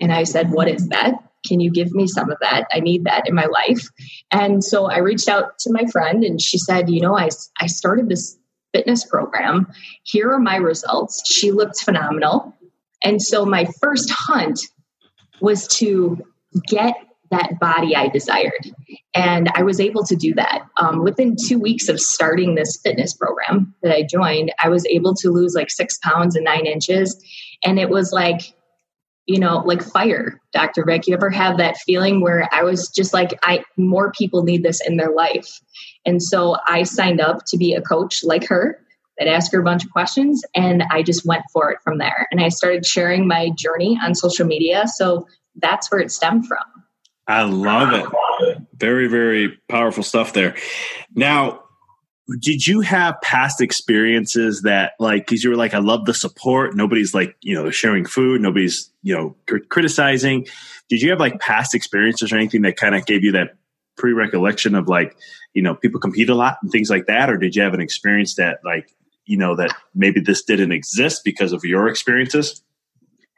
And 0.00 0.12
I 0.12 0.24
said, 0.24 0.50
What 0.50 0.68
is 0.68 0.88
that? 0.88 1.14
Can 1.46 1.60
you 1.60 1.70
give 1.70 1.92
me 1.92 2.08
some 2.08 2.30
of 2.30 2.38
that? 2.40 2.66
I 2.72 2.80
need 2.80 3.04
that 3.04 3.28
in 3.28 3.34
my 3.34 3.46
life. 3.46 3.86
And 4.30 4.64
so 4.64 4.90
I 4.90 4.98
reached 4.98 5.28
out 5.28 5.58
to 5.60 5.72
my 5.72 5.86
friend 5.86 6.24
and 6.24 6.40
she 6.40 6.58
said, 6.58 6.90
You 6.90 7.00
know, 7.00 7.16
I, 7.16 7.28
I 7.60 7.66
started 7.66 8.08
this 8.08 8.36
fitness 8.72 9.04
program. 9.04 9.68
Here 10.02 10.30
are 10.32 10.40
my 10.40 10.56
results. 10.56 11.22
She 11.30 11.52
looked 11.52 11.80
phenomenal. 11.80 12.54
And 13.02 13.22
so 13.22 13.46
my 13.46 13.66
first 13.80 14.10
hunt 14.10 14.60
was 15.40 15.66
to 15.68 16.22
get 16.66 16.94
that 17.30 17.58
body 17.60 17.96
I 17.96 18.08
desired. 18.08 18.74
And 19.14 19.50
I 19.54 19.62
was 19.62 19.80
able 19.80 20.04
to 20.04 20.16
do 20.16 20.34
that. 20.34 20.62
Um, 20.80 21.02
within 21.02 21.36
two 21.36 21.58
weeks 21.58 21.88
of 21.88 22.00
starting 22.00 22.54
this 22.54 22.78
fitness 22.82 23.14
program 23.14 23.74
that 23.82 23.92
I 23.92 24.02
joined, 24.02 24.52
I 24.62 24.68
was 24.68 24.86
able 24.86 25.14
to 25.16 25.30
lose 25.30 25.54
like 25.54 25.70
six 25.70 25.98
pounds 25.98 26.36
and 26.36 26.44
nine 26.44 26.66
inches. 26.66 27.22
And 27.64 27.78
it 27.78 27.90
was 27.90 28.12
like, 28.12 28.54
you 29.26 29.40
know, 29.40 29.58
like 29.58 29.82
fire, 29.82 30.40
Dr. 30.52 30.84
Vic. 30.84 31.06
You 31.06 31.14
ever 31.14 31.30
have 31.30 31.58
that 31.58 31.76
feeling 31.78 32.20
where 32.20 32.48
I 32.52 32.62
was 32.62 32.88
just 32.88 33.12
like, 33.12 33.36
I 33.42 33.64
more 33.76 34.12
people 34.12 34.44
need 34.44 34.62
this 34.62 34.80
in 34.86 34.96
their 34.96 35.10
life. 35.10 35.60
And 36.04 36.22
so 36.22 36.56
I 36.66 36.84
signed 36.84 37.20
up 37.20 37.38
to 37.48 37.56
be 37.56 37.74
a 37.74 37.82
coach 37.82 38.22
like 38.22 38.46
her 38.46 38.78
that 39.18 39.28
asked 39.28 39.52
her 39.52 39.60
a 39.60 39.64
bunch 39.64 39.84
of 39.84 39.90
questions 39.90 40.42
and 40.54 40.84
I 40.90 41.02
just 41.02 41.26
went 41.26 41.42
for 41.52 41.70
it 41.70 41.78
from 41.82 41.98
there. 41.98 42.28
And 42.30 42.40
I 42.40 42.50
started 42.50 42.86
sharing 42.86 43.26
my 43.26 43.50
journey 43.56 43.98
on 44.02 44.14
social 44.14 44.46
media. 44.46 44.84
So 44.86 45.26
that's 45.56 45.90
where 45.90 46.00
it 46.00 46.12
stemmed 46.12 46.46
from. 46.46 46.58
I 47.26 47.42
love 47.42 47.92
it. 47.92 48.58
Very, 48.76 49.08
very 49.08 49.58
powerful 49.68 50.02
stuff 50.02 50.32
there. 50.32 50.54
Now, 51.14 51.62
did 52.40 52.66
you 52.66 52.80
have 52.80 53.20
past 53.22 53.60
experiences 53.60 54.62
that 54.62 54.92
like 54.98 55.26
because 55.26 55.44
you 55.44 55.50
were 55.50 55.56
like 55.56 55.74
i 55.74 55.78
love 55.78 56.06
the 56.06 56.14
support. 56.14 56.74
Nobody's 56.74 57.14
like 57.14 57.36
you 57.40 57.54
know 57.54 57.70
sharing 57.70 58.04
food. 58.04 58.40
Nobody's 58.40 58.90
you 59.02 59.14
know 59.14 59.36
cr- 59.46 59.58
criticizing. 59.68 60.46
Did 60.88 61.02
you 61.02 61.10
have 61.10 61.20
like 61.20 61.38
past 61.40 61.74
experiences 61.74 62.32
or 62.32 62.36
anything 62.36 62.62
that 62.62 62.76
kind 62.76 62.94
of 62.94 63.06
gave 63.06 63.22
you 63.22 63.32
that 63.32 63.56
pre-recollection 63.96 64.74
of 64.74 64.88
like 64.88 65.16
you 65.54 65.62
know 65.62 65.74
people 65.74 66.00
compete 66.00 66.28
a 66.28 66.34
lot 66.34 66.58
and 66.62 66.70
things 66.72 66.90
like 66.90 67.06
that? 67.06 67.30
Or 67.30 67.36
did 67.36 67.54
you 67.54 67.62
have 67.62 67.74
an 67.74 67.80
experience 67.80 68.34
that 68.34 68.58
like 68.64 68.92
you 69.24 69.36
know 69.36 69.54
that 69.54 69.72
maybe 69.94 70.20
this 70.20 70.42
didn't 70.42 70.72
exist 70.72 71.22
because 71.24 71.52
of 71.52 71.64
your 71.64 71.86
experiences 71.86 72.60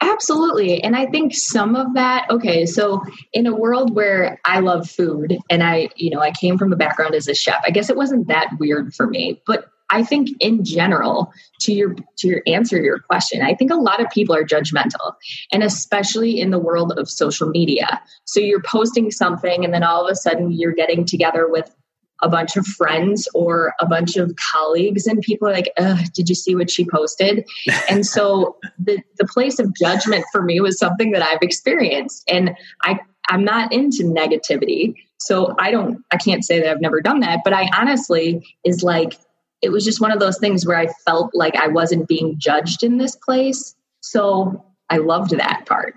Absolutely. 0.00 0.82
And 0.82 0.94
I 0.94 1.06
think 1.06 1.34
some 1.34 1.74
of 1.74 1.94
that, 1.94 2.26
okay, 2.30 2.66
so 2.66 3.02
in 3.32 3.46
a 3.46 3.54
world 3.54 3.94
where 3.94 4.40
I 4.44 4.60
love 4.60 4.88
food 4.88 5.36
and 5.50 5.62
I, 5.62 5.88
you 5.96 6.10
know, 6.10 6.20
I 6.20 6.30
came 6.30 6.56
from 6.56 6.72
a 6.72 6.76
background 6.76 7.14
as 7.14 7.26
a 7.26 7.34
chef, 7.34 7.60
I 7.66 7.70
guess 7.70 7.90
it 7.90 7.96
wasn't 7.96 8.28
that 8.28 8.50
weird 8.60 8.94
for 8.94 9.08
me. 9.08 9.42
But 9.44 9.68
I 9.90 10.04
think 10.04 10.28
in 10.40 10.64
general, 10.64 11.32
to 11.60 11.72
your 11.72 11.94
to 12.18 12.28
your 12.28 12.42
answer 12.46 12.80
your 12.80 12.98
question, 12.98 13.42
I 13.42 13.54
think 13.54 13.70
a 13.70 13.76
lot 13.76 14.00
of 14.00 14.10
people 14.10 14.34
are 14.34 14.44
judgmental. 14.44 15.14
And 15.50 15.62
especially 15.62 16.38
in 16.40 16.50
the 16.50 16.58
world 16.58 16.92
of 16.98 17.08
social 17.08 17.48
media. 17.48 18.00
So 18.24 18.38
you're 18.38 18.62
posting 18.62 19.10
something 19.10 19.64
and 19.64 19.72
then 19.72 19.82
all 19.82 20.04
of 20.06 20.12
a 20.12 20.14
sudden 20.14 20.52
you're 20.52 20.74
getting 20.74 21.06
together 21.06 21.48
with 21.48 21.74
a 22.22 22.28
bunch 22.28 22.56
of 22.56 22.66
friends 22.66 23.28
or 23.34 23.74
a 23.80 23.86
bunch 23.86 24.16
of 24.16 24.34
colleagues 24.52 25.06
and 25.06 25.20
people 25.22 25.48
are 25.48 25.52
like 25.52 25.72
did 26.14 26.28
you 26.28 26.34
see 26.34 26.54
what 26.54 26.70
she 26.70 26.84
posted? 26.84 27.46
And 27.88 28.06
so 28.06 28.56
the 28.78 29.00
the 29.18 29.26
place 29.26 29.58
of 29.58 29.74
judgment 29.74 30.24
for 30.32 30.42
me 30.42 30.60
was 30.60 30.78
something 30.78 31.12
that 31.12 31.22
i've 31.22 31.42
experienced 31.42 32.24
and 32.28 32.56
i 32.82 32.98
i'm 33.28 33.44
not 33.44 33.72
into 33.72 34.02
negativity. 34.04 34.94
So 35.18 35.54
i 35.58 35.70
don't 35.70 36.02
i 36.10 36.16
can't 36.16 36.44
say 36.44 36.60
that 36.60 36.70
i've 36.70 36.80
never 36.80 37.00
done 37.00 37.20
that 37.20 37.40
but 37.44 37.52
i 37.52 37.68
honestly 37.74 38.46
is 38.64 38.82
like 38.82 39.14
it 39.60 39.70
was 39.70 39.84
just 39.84 40.00
one 40.00 40.12
of 40.12 40.20
those 40.20 40.38
things 40.38 40.66
where 40.66 40.78
i 40.78 40.86
felt 41.06 41.30
like 41.34 41.56
i 41.56 41.68
wasn't 41.68 42.08
being 42.08 42.36
judged 42.38 42.82
in 42.82 42.98
this 42.98 43.16
place. 43.16 43.74
So 44.00 44.64
i 44.90 44.98
loved 44.98 45.30
that 45.30 45.66
part 45.66 45.94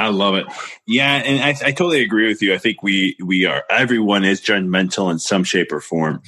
I 0.00 0.08
love 0.08 0.34
it. 0.34 0.46
Yeah, 0.86 1.12
and 1.12 1.42
I, 1.42 1.50
I, 1.68 1.72
totally 1.72 2.02
agree 2.02 2.26
with 2.26 2.40
you. 2.40 2.54
I 2.54 2.58
think 2.58 2.82
we 2.82 3.16
we 3.22 3.44
are 3.44 3.64
everyone 3.68 4.24
is 4.24 4.40
judgmental 4.40 5.10
in 5.10 5.18
some 5.18 5.44
shape 5.44 5.72
or 5.72 5.80
form, 5.80 6.22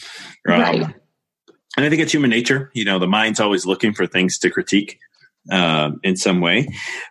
um, 0.49 0.61
right? 0.61 0.81
And 1.77 1.87
I 1.87 1.89
think 1.89 2.03
it's 2.03 2.13
human 2.13 2.29
nature. 2.29 2.71
You 2.75 2.85
know, 2.85 2.99
the 2.99 3.07
mind's 3.07 3.41
always 3.41 3.65
looking 3.65 3.95
for 3.95 4.07
things 4.07 4.39
to 4.41 4.51
critique 4.51 4.99
um, 5.51 6.01
in 6.03 6.17
some 6.17 6.41
way. 6.41 6.69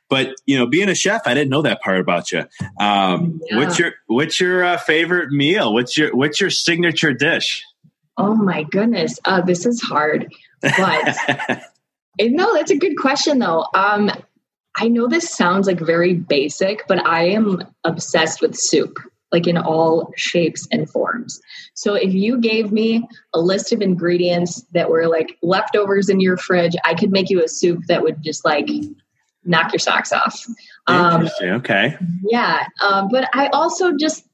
But 0.07 0.35
you 0.45 0.57
know, 0.57 0.67
being 0.67 0.87
a 0.87 0.95
chef, 0.95 1.23
I 1.25 1.33
didn't 1.33 1.49
know 1.49 1.63
that 1.63 1.81
part 1.81 1.99
about 1.99 2.31
you. 2.31 2.45
Um, 2.79 3.41
yeah. 3.49 3.57
What's 3.57 3.79
your 3.79 3.93
what's 4.05 4.39
your 4.39 4.63
uh, 4.63 4.77
favorite 4.77 5.31
meal? 5.31 5.73
What's 5.73 5.97
your 5.97 6.15
what's 6.15 6.39
your 6.39 6.51
signature 6.51 7.11
dish? 7.11 7.65
Oh 8.17 8.35
my 8.35 8.63
goodness, 8.63 9.19
uh, 9.25 9.41
this 9.41 9.65
is 9.65 9.81
hard, 9.81 10.31
but. 10.61 11.63
no, 12.19 12.53
that's 12.53 12.69
a 12.69 12.77
good 12.77 12.97
question 12.97 13.39
though. 13.39 13.65
Um, 13.73 14.11
I 14.81 14.87
know 14.87 15.07
this 15.07 15.29
sounds 15.29 15.67
like 15.67 15.79
very 15.79 16.15
basic, 16.15 16.87
but 16.87 17.05
I 17.05 17.25
am 17.25 17.61
obsessed 17.83 18.41
with 18.41 18.55
soup, 18.57 18.97
like 19.31 19.45
in 19.45 19.55
all 19.55 20.11
shapes 20.15 20.67
and 20.71 20.89
forms. 20.89 21.39
So 21.75 21.93
if 21.93 22.15
you 22.15 22.39
gave 22.39 22.71
me 22.71 23.07
a 23.31 23.39
list 23.39 23.71
of 23.71 23.81
ingredients 23.83 24.65
that 24.73 24.89
were 24.89 25.07
like 25.07 25.37
leftovers 25.43 26.09
in 26.09 26.19
your 26.19 26.35
fridge, 26.35 26.75
I 26.83 26.95
could 26.95 27.11
make 27.11 27.29
you 27.29 27.43
a 27.43 27.47
soup 27.47 27.83
that 27.89 28.01
would 28.01 28.23
just 28.23 28.43
like 28.43 28.67
knock 29.45 29.71
your 29.71 29.77
socks 29.77 30.11
off. 30.11 30.43
Um, 30.87 31.29
okay. 31.39 31.95
Yeah. 32.23 32.65
Um, 32.83 33.07
but 33.11 33.29
I 33.35 33.49
also 33.53 33.91
just, 33.95 34.25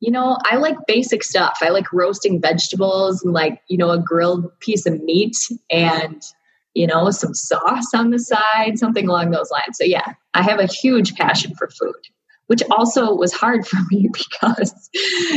you 0.00 0.10
know, 0.10 0.38
I 0.50 0.56
like 0.56 0.76
basic 0.86 1.22
stuff. 1.22 1.58
I 1.60 1.68
like 1.68 1.92
roasting 1.92 2.40
vegetables 2.40 3.22
and 3.22 3.34
like, 3.34 3.60
you 3.68 3.76
know, 3.76 3.90
a 3.90 3.98
grilled 3.98 4.58
piece 4.60 4.86
of 4.86 5.02
meat 5.02 5.36
and 5.70 6.22
you 6.74 6.86
know, 6.86 7.10
some 7.10 7.34
sauce 7.34 7.92
on 7.94 8.10
the 8.10 8.18
side, 8.18 8.78
something 8.78 9.08
along 9.08 9.30
those 9.30 9.50
lines. 9.50 9.78
So, 9.78 9.84
yeah, 9.84 10.14
I 10.34 10.42
have 10.42 10.58
a 10.58 10.66
huge 10.66 11.14
passion 11.14 11.54
for 11.54 11.68
food, 11.68 11.94
which 12.46 12.62
also 12.70 13.14
was 13.14 13.32
hard 13.32 13.66
for 13.68 13.78
me 13.90 14.08
because 14.12 14.90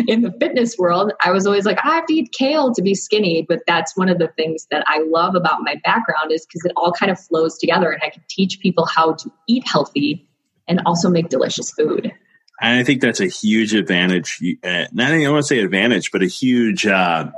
in 0.08 0.22
the 0.22 0.34
fitness 0.40 0.78
world, 0.78 1.14
I 1.24 1.32
was 1.32 1.46
always 1.46 1.66
like, 1.66 1.80
I 1.84 1.96
have 1.96 2.06
to 2.08 2.14
eat 2.14 2.34
kale 2.38 2.74
to 2.74 2.82
be 2.82 2.96
skinny. 2.96 3.46
But 3.48 3.62
that's 3.68 3.98
one 3.98 4.10
of 4.10 4.20
the 4.20 4.30
things 4.38 4.68
that 4.72 4.84
I 4.88 5.04
love 5.08 5.36
about 5.36 5.60
my 5.62 5.76
background 5.84 6.32
is 6.32 6.46
because 6.46 6.66
it 6.66 6.72
all 6.76 6.92
kind 6.92 7.12
of 7.12 7.20
flows 7.20 7.58
together 7.58 7.92
and 7.92 8.02
I 8.04 8.10
can 8.10 8.24
teach 8.30 8.60
people 8.60 8.86
how 8.86 9.14
to 9.14 9.32
eat 9.48 9.68
healthy 9.68 10.28
and 10.68 10.82
also 10.86 11.10
make 11.10 11.30
delicious 11.30 11.72
food. 11.72 12.12
And 12.62 12.80
I 12.80 12.84
think 12.84 13.02
that's 13.02 13.20
a 13.20 13.28
huge 13.28 13.74
advantage. 13.74 14.40
Not 14.64 14.94
not 14.94 15.12
I 15.12 15.30
want 15.30 15.44
to 15.44 15.48
say 15.48 15.60
advantage, 15.60 16.12
but 16.12 16.24
a 16.24 16.28
huge 16.28 16.88
uh, 16.88 17.30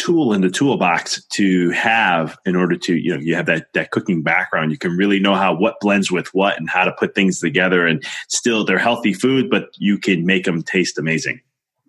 tool 0.00 0.32
in 0.32 0.40
the 0.40 0.48
toolbox 0.48 1.22
to 1.26 1.70
have 1.72 2.38
in 2.46 2.56
order 2.56 2.74
to 2.74 2.96
you 2.96 3.14
know 3.14 3.20
you 3.20 3.34
have 3.34 3.44
that 3.44 3.70
that 3.74 3.90
cooking 3.90 4.22
background 4.22 4.70
you 4.70 4.78
can 4.78 4.96
really 4.96 5.20
know 5.20 5.34
how 5.34 5.54
what 5.54 5.78
blends 5.80 6.10
with 6.10 6.32
what 6.32 6.58
and 6.58 6.70
how 6.70 6.84
to 6.84 6.92
put 6.92 7.14
things 7.14 7.38
together 7.38 7.86
and 7.86 8.02
still 8.26 8.64
they're 8.64 8.78
healthy 8.78 9.12
food 9.12 9.50
but 9.50 9.68
you 9.76 9.98
can 9.98 10.24
make 10.24 10.44
them 10.44 10.62
taste 10.62 10.98
amazing 10.98 11.38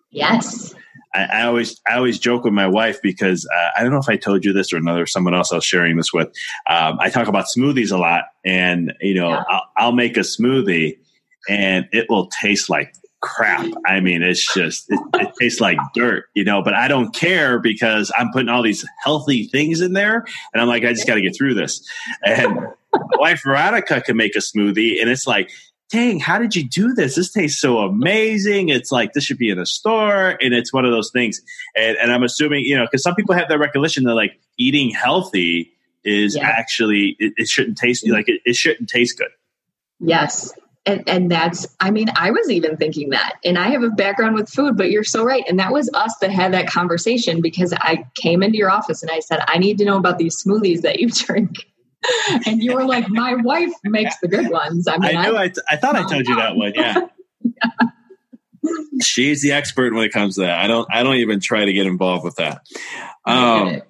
yes 0.09 0.75
I, 1.13 1.23
I 1.23 1.43
always 1.43 1.79
I 1.89 1.95
always 1.95 2.19
joke 2.19 2.43
with 2.43 2.53
my 2.53 2.67
wife 2.67 3.01
because 3.01 3.47
uh, 3.55 3.69
I 3.77 3.81
don't 3.81 3.93
know 3.93 3.99
if 3.99 4.09
I 4.09 4.17
told 4.17 4.43
you 4.43 4.51
this 4.51 4.73
or 4.73 4.77
another 4.77 5.05
someone 5.05 5.33
else 5.33 5.53
I 5.53 5.55
was 5.55 5.65
sharing 5.65 5.95
this 5.95 6.11
with. 6.11 6.27
Um, 6.69 6.97
I 6.99 7.09
talk 7.09 7.27
about 7.27 7.45
smoothies 7.45 7.91
a 7.91 7.97
lot, 7.97 8.25
and 8.45 8.93
you 9.01 9.15
know 9.15 9.29
yeah. 9.29 9.43
I'll, 9.49 9.63
I'll 9.77 9.91
make 9.91 10.15
a 10.15 10.21
smoothie, 10.21 10.97
and 11.49 11.87
it 11.91 12.07
will 12.09 12.27
taste 12.27 12.69
like 12.69 12.93
crap. 13.21 13.67
I 13.85 13.99
mean, 13.99 14.21
it's 14.21 14.53
just, 14.53 14.89
it, 14.89 14.99
it, 15.15 15.31
tastes 15.39 15.61
like 15.61 15.77
dirt, 15.93 16.25
you 16.33 16.43
know, 16.43 16.61
but 16.61 16.73
I 16.73 16.87
don't 16.87 17.13
care 17.13 17.59
because 17.59 18.11
I'm 18.17 18.31
putting 18.31 18.49
all 18.49 18.63
these 18.63 18.85
healthy 19.03 19.45
things 19.45 19.81
in 19.81 19.93
there. 19.93 20.25
And 20.53 20.61
I'm 20.61 20.67
like, 20.67 20.83
I 20.83 20.89
just 20.93 21.07
got 21.07 21.15
to 21.15 21.21
get 21.21 21.35
through 21.35 21.53
this. 21.53 21.87
And 22.23 22.55
my 22.55 23.17
wife 23.17 23.41
Veronica 23.43 24.01
can 24.01 24.17
make 24.17 24.35
a 24.35 24.39
smoothie 24.39 24.99
and 24.99 25.09
it's 25.09 25.25
like 25.25 25.49
dang, 25.91 26.19
how 26.19 26.39
did 26.39 26.55
you 26.55 26.67
do 26.67 26.93
this? 26.93 27.15
This 27.15 27.31
tastes 27.31 27.59
so 27.59 27.79
amazing. 27.79 28.69
It's 28.69 28.91
like 28.91 29.13
this 29.13 29.25
should 29.25 29.37
be 29.37 29.49
in 29.49 29.59
a 29.59 29.65
store. 29.65 30.37
And 30.41 30.53
it's 30.53 30.73
one 30.73 30.85
of 30.85 30.91
those 30.91 31.11
things. 31.11 31.41
And, 31.75 31.97
and 31.97 32.11
I'm 32.11 32.23
assuming, 32.23 32.63
you 32.63 32.77
know, 32.77 32.85
because 32.85 33.03
some 33.03 33.13
people 33.13 33.35
have 33.35 33.49
that 33.49 33.59
recollection 33.59 34.05
that 34.05 34.15
like 34.15 34.39
eating 34.57 34.89
healthy 34.89 35.71
is 36.03 36.35
yeah. 36.35 36.47
actually, 36.47 37.17
it, 37.19 37.33
it, 37.35 37.47
shouldn't 37.47 37.77
taste 37.77 38.07
like 38.09 38.29
it, 38.29 38.41
it 38.45 38.55
shouldn't 38.55 38.89
taste 38.89 39.17
good. 39.17 39.29
Yes. 39.99 40.53
And, 40.85 41.07
and 41.07 41.29
that's, 41.29 41.67
I 41.79 41.91
mean, 41.91 42.07
I 42.15 42.31
was 42.31 42.49
even 42.49 42.75
thinking 42.75 43.11
that. 43.11 43.33
And 43.45 43.59
I 43.59 43.69
have 43.69 43.83
a 43.83 43.89
background 43.89 44.33
with 44.35 44.49
food, 44.49 44.77
but 44.77 44.89
you're 44.89 45.03
so 45.03 45.23
right. 45.23 45.43
And 45.47 45.59
that 45.59 45.71
was 45.71 45.89
us 45.93 46.15
that 46.21 46.31
had 46.31 46.53
that 46.53 46.67
conversation 46.67 47.39
because 47.39 47.71
I 47.73 48.05
came 48.15 48.41
into 48.41 48.57
your 48.57 48.71
office 48.71 49.03
and 49.03 49.11
I 49.11 49.19
said, 49.19 49.41
I 49.47 49.59
need 49.59 49.77
to 49.77 49.85
know 49.85 49.97
about 49.97 50.17
these 50.17 50.41
smoothies 50.41 50.81
that 50.81 50.99
you 50.99 51.09
drink. 51.11 51.67
and 52.47 52.63
you 52.63 52.73
were 52.73 52.85
like, 52.85 53.09
my 53.09 53.35
wife 53.35 53.71
makes 53.83 54.17
the 54.21 54.27
good 54.27 54.49
ones. 54.49 54.87
I 54.87 54.97
mean, 54.97 55.15
I 55.15 55.23
knew. 55.23 55.35
I, 55.35 55.43
I, 55.43 55.51
I 55.69 55.75
thought 55.77 55.95
I 55.95 56.07
told 56.07 56.27
you 56.27 56.35
that 56.35 56.55
one. 56.55 56.73
Yeah. 56.73 57.07
yeah. 57.43 57.69
She's 59.03 59.43
the 59.43 59.51
expert 59.51 59.93
when 59.93 60.03
it 60.03 60.11
comes 60.11 60.35
to 60.35 60.41
that. 60.41 60.57
I 60.57 60.67
don't. 60.67 60.87
I 60.91 61.03
don't 61.03 61.15
even 61.15 61.39
try 61.39 61.65
to 61.65 61.73
get 61.73 61.85
involved 61.85 62.23
with 62.23 62.35
that. 62.35 62.61
Um, 63.25 63.81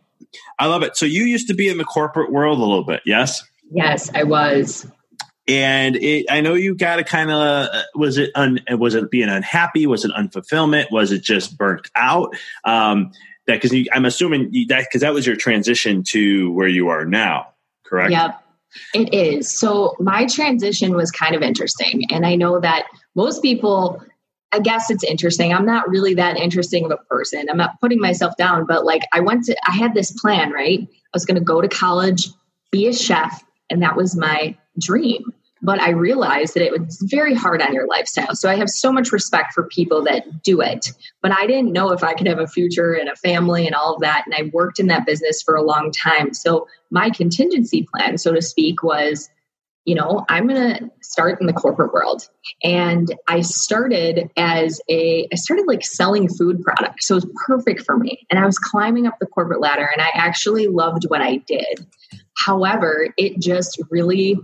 I 0.59 0.67
love 0.67 0.83
it. 0.83 0.95
So 0.95 1.05
you 1.05 1.23
used 1.23 1.47
to 1.47 1.53
be 1.53 1.67
in 1.67 1.77
the 1.77 1.83
corporate 1.83 2.31
world 2.31 2.59
a 2.59 2.61
little 2.61 2.85
bit, 2.85 3.01
yes? 3.05 3.43
Yes, 3.71 4.11
I 4.13 4.23
was. 4.23 4.87
And 5.51 5.95
it, 5.97 6.25
I 6.29 6.41
know 6.41 6.53
you 6.53 6.75
got 6.75 6.97
to 6.97 7.03
kind 7.03 7.29
of 7.29 7.37
uh, 7.37 7.81
was 7.95 8.17
it 8.17 8.31
un, 8.35 8.59
was 8.71 8.95
it 8.95 9.11
being 9.11 9.29
unhappy? 9.29 9.85
Was 9.87 10.05
it 10.05 10.11
unfulfillment? 10.11 10.91
Was 10.91 11.11
it 11.11 11.21
just 11.21 11.57
burnt 11.57 11.89
out? 11.95 12.35
Um, 12.63 13.11
that 13.47 13.61
because 13.61 13.87
I'm 13.93 14.05
assuming 14.05 14.49
you, 14.51 14.67
that 14.67 14.85
because 14.87 15.01
that 15.01 15.13
was 15.13 15.25
your 15.25 15.35
transition 15.35 16.03
to 16.09 16.51
where 16.53 16.67
you 16.67 16.89
are 16.89 17.05
now 17.05 17.51
correct? 17.91 18.11
Yep. 18.11 18.41
It 18.93 19.13
is. 19.13 19.59
So 19.59 19.95
my 19.99 20.25
transition 20.25 20.95
was 20.95 21.11
kind 21.11 21.35
of 21.35 21.41
interesting. 21.41 22.05
And 22.09 22.25
I 22.25 22.35
know 22.35 22.59
that 22.61 22.85
most 23.15 23.41
people, 23.41 24.01
I 24.53 24.59
guess 24.59 24.89
it's 24.89 25.03
interesting. 25.03 25.53
I'm 25.53 25.65
not 25.65 25.89
really 25.89 26.13
that 26.15 26.37
interesting 26.37 26.85
of 26.85 26.91
a 26.91 26.97
person. 26.97 27.47
I'm 27.49 27.57
not 27.57 27.79
putting 27.81 27.99
myself 27.99 28.37
down, 28.37 28.65
but 28.65 28.85
like 28.85 29.01
I 29.13 29.19
went 29.19 29.43
to, 29.45 29.57
I 29.67 29.73
had 29.73 29.93
this 29.93 30.11
plan, 30.11 30.51
right? 30.51 30.79
I 30.81 31.09
was 31.13 31.25
going 31.25 31.35
to 31.35 31.43
go 31.43 31.61
to 31.61 31.67
college, 31.67 32.29
be 32.71 32.87
a 32.87 32.93
chef, 32.93 33.43
and 33.69 33.83
that 33.83 33.97
was 33.97 34.15
my 34.15 34.55
dream 34.79 35.33
but 35.61 35.79
I 35.81 35.91
realized 35.91 36.55
that 36.55 36.63
it 36.63 36.71
was 36.71 36.97
very 37.09 37.33
hard 37.33 37.61
on 37.61 37.73
your 37.73 37.87
lifestyle. 37.87 38.35
So 38.35 38.49
I 38.49 38.55
have 38.55 38.69
so 38.69 38.91
much 38.91 39.11
respect 39.11 39.53
for 39.53 39.63
people 39.67 40.03
that 40.03 40.43
do 40.43 40.61
it, 40.61 40.91
but 41.21 41.31
I 41.31 41.45
didn't 41.45 41.71
know 41.71 41.91
if 41.91 42.03
I 42.03 42.13
could 42.13 42.27
have 42.27 42.39
a 42.39 42.47
future 42.47 42.93
and 42.93 43.09
a 43.09 43.15
family 43.15 43.65
and 43.65 43.75
all 43.75 43.93
of 43.93 44.01
that. 44.01 44.23
And 44.25 44.33
I 44.35 44.49
worked 44.53 44.79
in 44.79 44.87
that 44.87 45.05
business 45.05 45.41
for 45.41 45.55
a 45.55 45.63
long 45.63 45.91
time. 45.91 46.33
So 46.33 46.67
my 46.89 47.09
contingency 47.09 47.87
plan, 47.93 48.17
so 48.17 48.33
to 48.33 48.41
speak, 48.41 48.83
was 48.83 49.29
you 49.85 49.95
know, 49.95 50.25
I'm 50.29 50.47
going 50.47 50.75
to 50.75 50.91
start 51.01 51.41
in 51.41 51.47
the 51.47 51.53
corporate 51.53 51.91
world. 51.91 52.27
And 52.63 53.13
I 53.27 53.41
started 53.41 54.29
as 54.37 54.79
a, 54.89 55.27
I 55.31 55.35
started 55.35 55.65
like 55.67 55.83
selling 55.83 56.29
food 56.29 56.61
products. 56.61 57.07
So 57.07 57.15
it 57.15 57.23
was 57.23 57.33
perfect 57.47 57.81
for 57.81 57.97
me. 57.97 58.25
And 58.29 58.39
I 58.39 58.45
was 58.45 58.59
climbing 58.59 59.07
up 59.07 59.15
the 59.19 59.25
corporate 59.25 59.59
ladder 59.59 59.89
and 59.91 60.01
I 60.01 60.11
actually 60.13 60.67
loved 60.67 61.05
what 61.07 61.21
I 61.21 61.37
did. 61.37 61.87
However, 62.37 63.07
it 63.17 63.39
just 63.39 63.81
really 63.89 64.37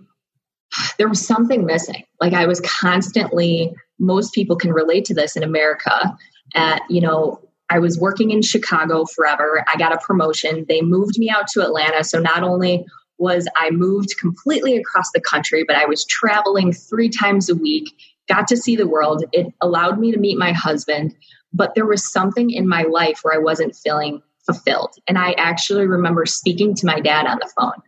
there 0.97 1.07
was 1.07 1.25
something 1.25 1.65
missing. 1.65 2.03
Like 2.19 2.33
I 2.33 2.45
was 2.45 2.61
constantly, 2.61 3.73
most 3.99 4.33
people 4.33 4.55
can 4.55 4.73
relate 4.73 5.05
to 5.05 5.13
this 5.13 5.35
in 5.35 5.43
America. 5.43 6.15
At, 6.55 6.81
you 6.89 7.01
know, 7.01 7.41
I 7.69 7.79
was 7.79 7.99
working 7.99 8.31
in 8.31 8.41
Chicago 8.41 9.05
forever. 9.05 9.63
I 9.67 9.77
got 9.77 9.93
a 9.93 9.97
promotion. 9.97 10.65
They 10.67 10.81
moved 10.81 11.19
me 11.19 11.29
out 11.29 11.47
to 11.49 11.61
Atlanta. 11.61 12.03
So 12.03 12.19
not 12.19 12.43
only 12.43 12.85
was 13.17 13.47
I 13.55 13.71
moved 13.71 14.17
completely 14.19 14.77
across 14.77 15.09
the 15.13 15.21
country, 15.21 15.63
but 15.67 15.75
I 15.75 15.85
was 15.85 16.05
traveling 16.05 16.71
three 16.71 17.09
times 17.09 17.49
a 17.49 17.55
week, 17.55 17.91
got 18.27 18.47
to 18.49 18.57
see 18.57 18.75
the 18.75 18.87
world. 18.87 19.25
It 19.33 19.47
allowed 19.61 19.99
me 19.99 20.11
to 20.11 20.19
meet 20.19 20.37
my 20.37 20.51
husband. 20.51 21.15
But 21.53 21.75
there 21.75 21.85
was 21.85 22.09
something 22.11 22.51
in 22.51 22.67
my 22.67 22.83
life 22.83 23.19
where 23.23 23.33
I 23.33 23.39
wasn't 23.39 23.75
feeling 23.75 24.21
fulfilled. 24.45 24.95
And 25.07 25.17
I 25.17 25.31
actually 25.33 25.87
remember 25.87 26.25
speaking 26.25 26.75
to 26.75 26.85
my 26.85 26.99
dad 26.99 27.25
on 27.25 27.39
the 27.41 27.51
phone. 27.57 27.81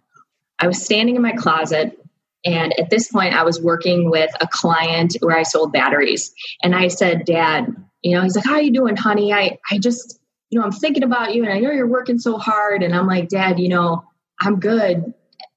I 0.60 0.68
was 0.68 0.84
standing 0.84 1.16
in 1.16 1.22
my 1.22 1.34
closet 1.34 1.98
and 2.46 2.78
at 2.80 2.90
this 2.90 3.12
point, 3.12 3.34
I 3.34 3.44
was 3.44 3.62
working 3.62 4.10
with 4.10 4.32
a 4.40 4.48
client 4.48 5.18
where 5.22 5.38
I 5.38 5.44
sold 5.44 5.74
batteries. 5.74 6.34
And 6.64 6.74
I 6.74 6.88
said, 6.88 7.26
Dad, 7.26 7.76
you 8.02 8.16
know, 8.16 8.22
he's 8.22 8.36
like, 8.36 8.46
How 8.46 8.54
are 8.54 8.62
you 8.62 8.74
doing, 8.74 8.96
honey? 8.96 9.34
I, 9.34 9.58
I 9.72 9.78
just, 9.78 10.20
you 10.50 10.60
know, 10.60 10.66
I'm 10.66 10.72
thinking 10.72 11.04
about 11.04 11.36
you 11.36 11.44
and 11.44 11.52
I 11.52 11.60
know 11.60 11.72
you're 11.72 11.88
working 11.88 12.20
so 12.20 12.38
hard. 12.38 12.82
And 12.82 12.96
I'm 12.96 13.08
like, 13.08 13.30
Dad, 13.30 13.60
you 13.60 13.70
know, 13.70 14.04
I'm 14.40 14.60
good. 14.60 15.14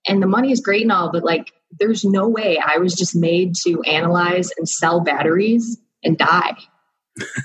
And 0.07 0.23
the 0.23 0.27
money 0.27 0.51
is 0.51 0.61
great 0.61 0.83
and 0.83 0.93
all, 0.93 1.13
but 1.13 1.23
like, 1.23 1.53
there's 1.79 2.05
no 2.05 2.29
way 2.29 2.59
I 2.59 2.79
was 2.79 2.95
just 2.95 3.15
made 3.17 3.55
to 3.65 3.81
analyze 3.83 4.51
and 4.59 4.69
sell 4.69 5.01
batteries 5.01 5.79
and 6.03 6.19
die. 6.19 6.57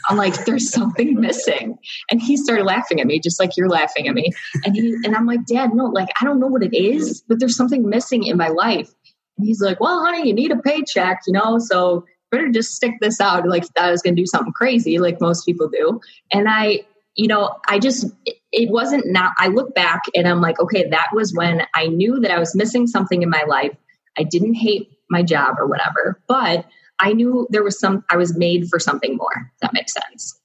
I'm 0.09 0.17
like, 0.17 0.45
there's 0.45 0.69
something 0.73 1.19
missing. 1.19 1.77
And 2.09 2.21
he 2.21 2.37
started 2.37 2.65
laughing 2.65 2.99
at 2.99 3.07
me, 3.07 3.19
just 3.19 3.39
like 3.39 3.51
you're 3.57 3.69
laughing 3.69 4.07
at 4.07 4.15
me. 4.15 4.31
And 4.65 4.75
he 4.75 4.95
and 5.03 5.15
I'm 5.15 5.25
like, 5.25 5.45
Dad, 5.45 5.73
no, 5.73 5.85
like 5.85 6.09
I 6.19 6.25
don't 6.25 6.39
know 6.39 6.47
what 6.47 6.63
it 6.63 6.75
is, 6.75 7.21
but 7.27 7.39
there's 7.39 7.55
something 7.55 7.87
missing 7.87 8.23
in 8.23 8.37
my 8.37 8.49
life. 8.49 8.93
And 9.37 9.45
he's 9.45 9.61
like, 9.61 9.79
well, 9.79 10.03
honey, 10.03 10.27
you 10.27 10.33
need 10.33 10.51
a 10.51 10.57
paycheck, 10.57 11.21
you 11.27 11.33
know, 11.33 11.59
so 11.59 12.05
better 12.31 12.49
just 12.49 12.73
stick 12.73 12.93
this 12.99 13.21
out. 13.21 13.47
Like 13.47 13.63
I 13.79 13.91
was 13.91 14.01
going 14.01 14.15
to 14.15 14.21
do 14.21 14.25
something 14.25 14.53
crazy, 14.53 14.97
like 14.99 15.21
most 15.21 15.45
people 15.45 15.69
do. 15.69 16.01
And 16.31 16.47
I, 16.49 16.85
you 17.15 17.27
know, 17.27 17.55
I 17.67 17.79
just, 17.79 18.05
it 18.51 18.69
wasn't 18.69 19.07
now, 19.07 19.31
I 19.37 19.47
look 19.47 19.73
back 19.73 20.03
and 20.13 20.27
I'm 20.27 20.41
like, 20.41 20.59
okay, 20.59 20.89
that 20.89 21.09
was 21.13 21.33
when 21.33 21.63
I 21.75 21.87
knew 21.87 22.19
that 22.19 22.31
I 22.31 22.39
was 22.39 22.55
missing 22.55 22.87
something 22.87 23.21
in 23.21 23.29
my 23.29 23.43
life. 23.47 23.75
I 24.17 24.23
didn't 24.23 24.55
hate 24.55 24.89
my 25.09 25.23
job 25.23 25.55
or 25.59 25.67
whatever, 25.67 26.21
but 26.27 26.65
I 26.99 27.13
knew 27.13 27.47
there 27.49 27.63
was 27.63 27.79
some, 27.79 28.03
I 28.09 28.17
was 28.17 28.35
made 28.35 28.67
for 28.69 28.79
something 28.79 29.15
more. 29.17 29.51
that 29.61 29.73
makes 29.73 29.93
sense. 29.93 30.39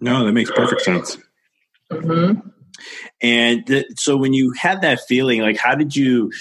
No, 0.00 0.24
that 0.24 0.32
makes 0.32 0.50
perfect 0.50 0.82
sense. 0.82 1.16
Mm-hmm. 1.90 2.48
And 3.22 3.66
th- 3.66 3.86
so 3.96 4.16
when 4.16 4.32
you 4.32 4.52
had 4.52 4.82
that 4.82 5.00
feeling, 5.06 5.40
like, 5.40 5.56
how 5.56 5.74
did 5.74 5.94
you, 5.94 6.32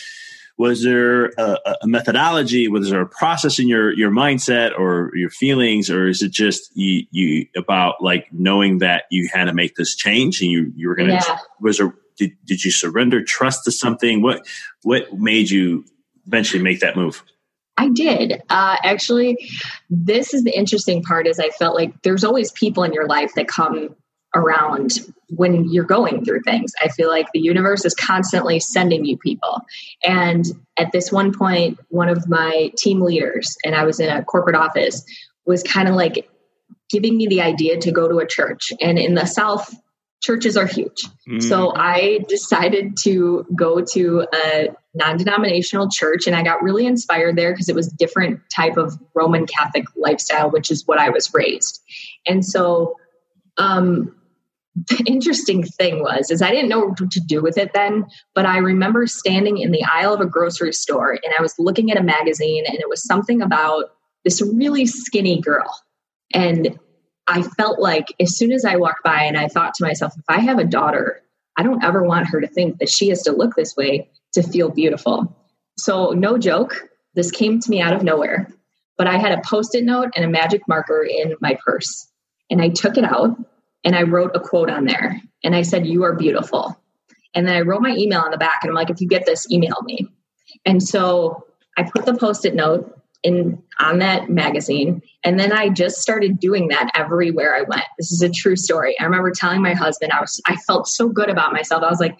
was 0.58 0.84
there 0.84 1.32
a, 1.38 1.58
a, 1.82 1.88
methodology 1.88 2.68
was 2.68 2.90
there 2.90 3.02
a 3.02 3.08
process 3.08 3.60
in 3.60 3.68
your 3.68 3.92
your 3.94 4.12
mindset 4.12 4.78
or 4.78 5.12
your 5.16 5.30
feelings 5.30 5.90
or 5.90 6.08
is 6.08 6.22
it 6.22 6.32
just 6.32 6.70
you, 6.76 7.06
you 7.12 7.46
about 7.56 7.96
like 8.02 8.28
knowing 8.32 8.80
that 8.80 9.06
you 9.10 9.30
had 9.34 9.46
to 9.46 9.54
make 9.54 9.76
this 9.76 9.96
change 9.96 10.42
and 10.42 10.52
you 10.52 10.72
you 10.76 10.88
were 10.88 10.96
gonna 10.96 11.14
yeah. 11.14 11.38
was 11.60 11.78
there 11.78 11.94
did, 12.18 12.32
did 12.46 12.64
you 12.64 12.72
surrender 12.72 13.24
trust 13.24 13.64
to 13.66 13.72
something 13.72 14.22
what 14.22 14.46
what 14.84 15.12
made 15.14 15.50
you 15.50 15.84
eventually 16.28 16.62
make 16.62 16.80
that 16.80 16.96
move 16.96 17.24
I 17.76 17.90
did. 17.90 18.44
Uh, 18.52 18.78
actually, 18.84 19.50
this 19.90 20.36
is 20.36 20.44
the 20.44 20.56
interesting 20.56 21.02
part 21.02 21.26
is 21.26 21.40
I 21.40 21.50
felt 21.50 21.76
like 21.76 22.04
there's 22.04 22.24
always 22.24 22.52
people 22.52 22.84
in 22.84 22.94
your 22.94 23.08
life 23.08 23.34
that 23.36 23.48
come 23.48 23.96
around 24.36 24.92
when 25.30 25.72
you're 25.72 25.84
going 25.84 26.24
through 26.26 26.42
things. 26.42 26.74
I 26.82 26.90
feel 26.90 27.10
like 27.10 27.28
the 27.34 27.40
universe 27.40 27.86
is 27.86 27.94
constantly 27.94 28.60
sending 28.60 29.06
you 29.06 29.18
people. 29.18 29.62
And 30.04 30.46
at 30.78 30.92
this 30.92 31.12
one 31.12 31.34
point, 31.34 31.80
one 31.90 32.10
of 32.10 32.28
my 32.28 32.72
team 32.78 33.02
leaders, 33.02 33.56
and 33.64 33.76
I 33.76 33.84
was 33.84 34.00
in 34.00 34.10
a 34.10 34.24
corporate 34.24 34.56
office, 34.56 35.04
was 35.46 35.64
kind 35.64 35.88
of 35.88 35.96
like 35.96 36.30
giving 36.90 37.18
me 37.18 37.28
the 37.28 37.42
idea 37.42 37.80
to 37.80 37.92
go 37.92 38.08
to 38.08 38.20
a 38.20 38.28
church. 38.28 38.72
And 38.82 39.00
in 39.00 39.16
the 39.16 39.26
South, 39.26 39.74
churches 40.22 40.56
are 40.56 40.66
huge. 40.66 41.04
Mm. 41.28 41.44
So 41.44 41.74
I 41.76 42.20
decided 42.30 42.96
to 43.04 43.46
go 43.56 43.82
to 43.94 44.26
a 44.34 44.70
non-denominational 44.94 45.90
church 45.90 46.28
and 46.28 46.36
I 46.36 46.44
got 46.44 46.64
really 46.64 46.86
inspired 46.86 47.36
there 47.36 47.52
because 47.52 47.68
it 47.68 47.76
was 47.76 47.88
different 47.90 48.40
type 48.56 48.78
of 48.78 48.98
Roman 49.14 49.46
Catholic 49.46 49.86
lifestyle, 49.98 50.50
which 50.50 50.72
is 50.72 50.88
what 50.88 50.98
I 50.98 51.10
was 51.10 51.34
raised. 51.34 51.82
And 52.26 52.46
so 52.46 52.96
um, 53.58 54.16
the 54.76 55.04
interesting 55.06 55.64
thing 55.64 56.02
was 56.02 56.32
is 56.32 56.42
I 56.42 56.50
didn't 56.50 56.70
know 56.70 56.86
what 56.86 57.12
to 57.12 57.20
do 57.20 57.42
with 57.42 57.58
it 57.58 57.74
then, 57.74 58.06
but 58.34 58.46
I 58.46 58.58
remember 58.58 59.06
standing 59.06 59.60
in 59.60 59.72
the 59.72 59.84
aisle 59.84 60.14
of 60.14 60.22
a 60.22 60.26
grocery 60.26 60.74
store 60.74 61.12
and 61.12 61.34
I 61.38 61.42
was 61.42 61.54
looking 61.60 61.92
at 61.92 61.98
a 61.98 62.04
magazine 62.04 62.64
and 62.66 62.80
it 62.80 62.90
was 62.90 63.06
something 63.06 63.42
about 63.42 63.86
this 64.24 64.42
really 64.42 64.86
skinny 64.86 65.42
girl. 65.42 65.72
And 66.34 66.80
I 67.28 67.44
felt 67.44 67.80
like 67.80 68.08
as 68.20 68.36
soon 68.36 68.52
as 68.52 68.66
I 68.66 68.78
walked 68.78 69.04
by 69.04 69.24
and 69.24 69.38
I 69.38 69.48
thought 69.48 69.74
to 69.76 69.86
myself, 69.86 70.14
if 70.18 70.26
I 70.28 70.40
have 70.40 70.58
a 70.58 70.66
daughter, 70.66 71.22
I 71.56 71.64
don't 71.64 71.84
ever 71.84 72.04
want 72.04 72.28
her 72.28 72.42
to 72.42 72.48
think 72.48 72.80
that 72.80 72.90
she 72.90 73.10
has 73.10 73.22
to 73.24 73.32
look 73.32 73.56
this 73.56 73.76
way 73.78 74.10
to 74.34 74.42
feel 74.42 74.70
beautiful. 74.70 75.38
So, 75.78 76.12
no 76.12 76.38
joke, 76.38 76.90
this 77.14 77.32
came 77.32 77.60
to 77.60 77.70
me 77.70 77.80
out 77.80 77.94
of 77.94 78.04
nowhere. 78.04 78.52
But 78.98 79.08
I 79.08 79.18
had 79.18 79.32
a 79.32 79.42
post 79.46 79.76
it 79.76 79.84
note 79.84 80.12
and 80.16 80.26
a 80.26 80.30
magic 80.30 80.68
marker 80.68 81.04
in 81.04 81.36
my 81.42 81.58
purse. 81.64 82.08
And 82.50 82.62
I 82.62 82.70
took 82.70 82.98
it 82.98 83.04
out 83.04 83.38
and 83.84 83.96
I 83.96 84.04
wrote 84.04 84.32
a 84.36 84.40
quote 84.40 84.70
on 84.70 84.86
there 84.86 85.22
and 85.44 85.56
I 85.56 85.62
said, 85.62 85.86
You 85.86 86.04
are 86.04 86.14
beautiful. 86.14 86.80
And 87.36 87.48
then 87.48 87.56
I 87.56 87.62
wrote 87.62 87.82
my 87.82 87.96
email 87.98 88.22
on 88.22 88.32
the 88.32 88.38
back 88.38 88.60
and 88.62 88.70
I'm 88.70 88.76
like, 88.76 88.90
If 88.90 89.02
you 89.02 89.08
get 89.08 89.26
this, 89.26 89.50
email 89.52 89.82
me. 89.84 90.08
And 90.66 90.82
so 90.82 91.46
I 91.78 91.84
put 91.84 92.06
the 92.06 92.16
post 92.16 92.46
it 92.46 92.56
note 92.56 93.00
in 93.24 93.62
on 93.80 94.00
that 94.00 94.30
magazine 94.30 95.02
and 95.24 95.40
then 95.40 95.54
I 95.54 95.70
just 95.70 96.02
started 96.02 96.40
doing 96.40 96.68
that 96.68 96.92
everywhere 96.94 97.56
I 97.56 97.62
went. 97.62 97.86
This 97.98 98.12
is 98.12 98.22
a 98.22 98.30
true 98.30 98.56
story. 98.56 99.00
I 99.00 99.06
remember 99.06 99.32
telling 99.32 99.62
my 99.62 99.74
husband 99.74 100.12
I 100.12 100.20
was 100.20 100.42
I 100.46 100.56
felt 100.58 100.88
so 100.88 101.08
good 101.08 101.30
about 101.30 101.54
myself. 101.54 101.84
I 101.84 101.90
was 101.90 102.00
like, 102.00 102.18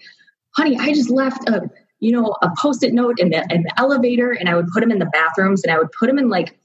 "Honey, 0.56 0.78
I 0.78 0.92
just 0.92 1.10
left 1.10 1.48
a 1.48 1.70
you 2.00 2.10
know 2.10 2.34
a 2.42 2.50
post-it 2.60 2.92
note 2.94 3.18
in 3.18 3.30
the 3.30 3.46
in 3.50 3.62
the 3.62 3.72
elevator 3.78 4.32
and 4.32 4.48
I 4.48 4.56
would 4.56 4.68
put 4.68 4.80
them 4.80 4.90
in 4.90 4.98
the 4.98 5.06
bathrooms 5.06 5.62
and 5.62 5.72
I 5.72 5.78
would 5.78 5.92
put 5.92 6.06
them 6.06 6.18
in 6.18 6.28
like 6.28 6.58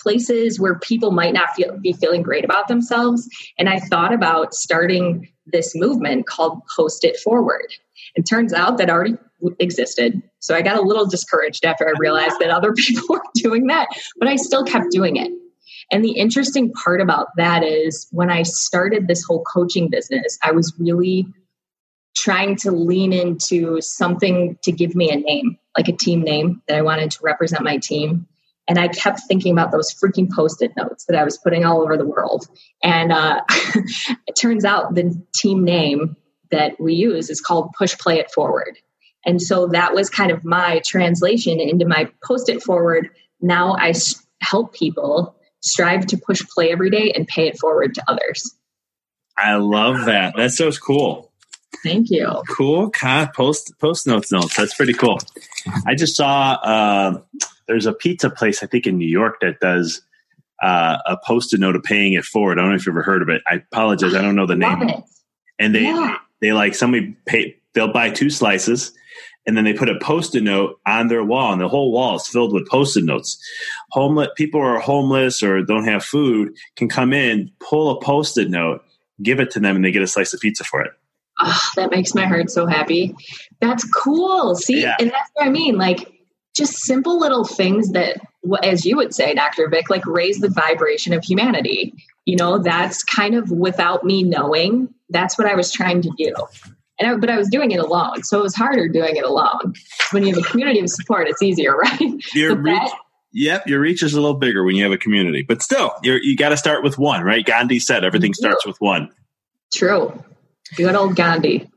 places 0.00 0.58
where 0.58 0.78
people 0.78 1.10
might 1.10 1.34
not 1.34 1.50
feel, 1.54 1.76
be 1.78 1.92
feeling 1.92 2.22
great 2.22 2.44
about 2.44 2.68
themselves. 2.68 3.28
And 3.58 3.68
I 3.68 3.78
thought 3.78 4.12
about 4.12 4.54
starting 4.54 5.28
this 5.46 5.74
movement 5.74 6.26
called 6.26 6.60
Post 6.76 7.04
It 7.04 7.18
Forward. 7.18 7.66
It 8.14 8.22
turns 8.22 8.52
out 8.52 8.78
that 8.78 8.90
already 8.90 9.16
existed. 9.58 10.22
So 10.40 10.54
I 10.54 10.62
got 10.62 10.78
a 10.78 10.82
little 10.82 11.06
discouraged 11.06 11.64
after 11.64 11.88
I 11.88 11.92
realized 11.98 12.38
that 12.40 12.50
other 12.50 12.72
people 12.76 13.04
were 13.08 13.22
doing 13.34 13.66
that, 13.68 13.88
but 14.18 14.28
I 14.28 14.36
still 14.36 14.64
kept 14.64 14.90
doing 14.90 15.16
it. 15.16 15.30
And 15.92 16.04
the 16.04 16.12
interesting 16.12 16.72
part 16.72 17.00
about 17.00 17.28
that 17.36 17.64
is 17.64 18.06
when 18.12 18.30
I 18.30 18.42
started 18.42 19.08
this 19.08 19.24
whole 19.24 19.42
coaching 19.42 19.88
business, 19.90 20.38
I 20.42 20.52
was 20.52 20.72
really 20.78 21.26
trying 22.16 22.56
to 22.56 22.70
lean 22.70 23.12
into 23.12 23.80
something 23.80 24.58
to 24.62 24.72
give 24.72 24.94
me 24.94 25.10
a 25.10 25.16
name, 25.16 25.58
like 25.76 25.88
a 25.88 25.96
team 25.96 26.22
name 26.22 26.62
that 26.68 26.76
I 26.76 26.82
wanted 26.82 27.10
to 27.12 27.18
represent 27.22 27.62
my 27.62 27.78
team. 27.78 28.26
And 28.70 28.78
I 28.78 28.86
kept 28.86 29.22
thinking 29.26 29.52
about 29.52 29.72
those 29.72 29.92
freaking 29.92 30.30
post 30.30 30.62
it 30.62 30.70
notes 30.76 31.04
that 31.06 31.18
I 31.18 31.24
was 31.24 31.36
putting 31.36 31.64
all 31.64 31.82
over 31.82 31.96
the 31.96 32.06
world. 32.06 32.46
And 32.84 33.10
uh, 33.10 33.40
it 34.28 34.34
turns 34.40 34.64
out 34.64 34.94
the 34.94 35.20
team 35.34 35.64
name 35.64 36.16
that 36.52 36.78
we 36.78 36.94
use 36.94 37.30
is 37.30 37.40
called 37.40 37.72
Push 37.76 37.98
Play 37.98 38.20
It 38.20 38.30
Forward. 38.30 38.78
And 39.26 39.42
so 39.42 39.66
that 39.72 39.92
was 39.92 40.08
kind 40.08 40.30
of 40.30 40.44
my 40.44 40.80
translation 40.86 41.58
into 41.58 41.84
my 41.84 42.12
post 42.24 42.48
it 42.48 42.62
forward. 42.62 43.10
Now 43.40 43.74
I 43.74 43.92
help 44.40 44.72
people 44.72 45.34
strive 45.62 46.06
to 46.06 46.16
push 46.16 46.40
play 46.54 46.70
every 46.70 46.90
day 46.90 47.12
and 47.12 47.26
pay 47.26 47.48
it 47.48 47.58
forward 47.58 47.96
to 47.96 48.04
others. 48.06 48.54
I 49.36 49.56
love 49.56 50.04
that. 50.04 50.34
That's 50.36 50.56
so 50.56 50.70
cool. 50.70 51.32
Thank 51.82 52.06
you. 52.10 52.40
Cool. 52.56 52.92
Post 53.34 53.72
post 53.80 54.06
notes 54.06 54.30
notes. 54.30 54.56
That's 54.56 54.74
pretty 54.74 54.92
cool. 54.92 55.18
I 55.86 55.96
just 55.96 56.14
saw 56.14 56.52
uh, 56.52 57.20
there's 57.70 57.86
a 57.86 57.92
pizza 57.92 58.28
place 58.28 58.62
I 58.62 58.66
think 58.66 58.86
in 58.86 58.98
New 58.98 59.08
York 59.08 59.40
that 59.40 59.60
does 59.60 60.02
uh, 60.60 60.98
a 61.06 61.16
post-it 61.24 61.60
note 61.60 61.76
of 61.76 61.84
paying 61.84 62.14
it 62.14 62.24
forward. 62.24 62.58
I 62.58 62.62
don't 62.62 62.70
know 62.70 62.76
if 62.76 62.84
you've 62.84 62.94
ever 62.94 63.02
heard 63.02 63.22
of 63.22 63.28
it. 63.28 63.42
I 63.46 63.62
apologize. 63.72 64.14
I 64.14 64.20
don't 64.20 64.34
know 64.34 64.46
the 64.46 64.56
name. 64.56 64.82
It. 64.82 65.04
And 65.58 65.74
they 65.74 65.84
yeah. 65.84 66.18
they 66.40 66.52
like 66.52 66.74
somebody 66.74 67.16
pay. 67.26 67.56
They'll 67.72 67.92
buy 67.92 68.10
two 68.10 68.28
slices 68.28 68.92
and 69.46 69.56
then 69.56 69.64
they 69.64 69.72
put 69.72 69.88
a 69.88 69.98
post-it 70.00 70.42
note 70.42 70.80
on 70.84 71.08
their 71.08 71.24
wall 71.24 71.52
and 71.52 71.60
the 71.60 71.68
whole 71.68 71.92
wall 71.92 72.16
is 72.16 72.26
filled 72.26 72.52
with 72.52 72.68
post-it 72.68 73.04
notes 73.04 73.38
homeless 73.92 74.28
people 74.36 74.60
who 74.60 74.66
are 74.66 74.80
homeless 74.80 75.42
or 75.42 75.62
don't 75.62 75.84
have 75.84 76.04
food 76.04 76.54
can 76.76 76.88
come 76.88 77.12
in 77.12 77.50
pull 77.58 77.90
a 77.90 78.00
post-it 78.00 78.50
note 78.50 78.82
give 79.22 79.40
it 79.40 79.50
to 79.50 79.60
them 79.60 79.76
and 79.76 79.84
they 79.84 79.90
get 79.90 80.02
a 80.02 80.06
slice 80.06 80.34
of 80.34 80.40
pizza 80.40 80.64
for 80.64 80.82
it 80.82 80.92
oh, 81.40 81.60
that 81.76 81.90
makes 81.90 82.14
my 82.14 82.26
heart 82.26 82.50
so 82.50 82.66
happy 82.66 83.14
that's 83.60 83.84
cool 83.92 84.54
see 84.54 84.82
yeah. 84.82 84.96
and 85.00 85.10
that's 85.10 85.30
what 85.34 85.46
i 85.46 85.50
mean 85.50 85.76
like 85.76 86.19
just 86.56 86.78
simple 86.78 87.18
little 87.18 87.44
things 87.44 87.90
that 87.92 88.20
as 88.62 88.84
you 88.84 88.96
would 88.96 89.14
say 89.14 89.34
dr 89.34 89.68
vic 89.68 89.90
like 89.90 90.04
raise 90.06 90.40
the 90.40 90.48
vibration 90.48 91.12
of 91.12 91.24
humanity 91.24 91.94
you 92.24 92.36
know 92.36 92.58
that's 92.58 93.02
kind 93.04 93.34
of 93.34 93.50
without 93.50 94.04
me 94.04 94.22
knowing 94.22 94.92
that's 95.10 95.36
what 95.38 95.46
i 95.46 95.54
was 95.54 95.72
trying 95.72 96.02
to 96.02 96.10
do 96.16 96.32
and 97.00 97.10
I, 97.10 97.16
but 97.16 97.30
I 97.30 97.38
was 97.38 97.48
doing 97.48 97.70
it 97.70 97.80
alone, 97.80 98.22
so 98.22 98.38
it 98.38 98.42
was 98.42 98.54
harder 98.54 98.86
doing 98.86 99.16
it 99.16 99.24
alone. 99.24 99.74
When 100.12 100.22
you 100.22 100.34
have 100.34 100.44
a 100.44 100.46
community 100.46 100.80
of 100.80 100.90
support, 100.90 101.28
it's 101.28 101.42
easier, 101.42 101.74
right? 101.76 102.00
Your 102.34 102.54
reach, 102.54 102.74
that, 102.74 102.94
yep, 103.32 103.66
your 103.66 103.80
reach 103.80 104.02
is 104.02 104.12
a 104.12 104.20
little 104.20 104.36
bigger 104.36 104.62
when 104.62 104.76
you 104.76 104.84
have 104.84 104.92
a 104.92 104.98
community, 104.98 105.42
but 105.42 105.62
still, 105.62 105.92
you're, 106.02 106.22
you 106.22 106.36
got 106.36 106.50
to 106.50 106.58
start 106.58 106.84
with 106.84 106.98
one, 106.98 107.24
right? 107.24 107.44
Gandhi 107.44 107.78
said 107.78 108.04
everything 108.04 108.32
mm-hmm. 108.32 108.44
starts 108.44 108.66
with 108.66 108.76
one. 108.80 109.10
True, 109.72 110.22
good 110.76 110.94
old 110.94 111.16
Gandhi. 111.16 111.70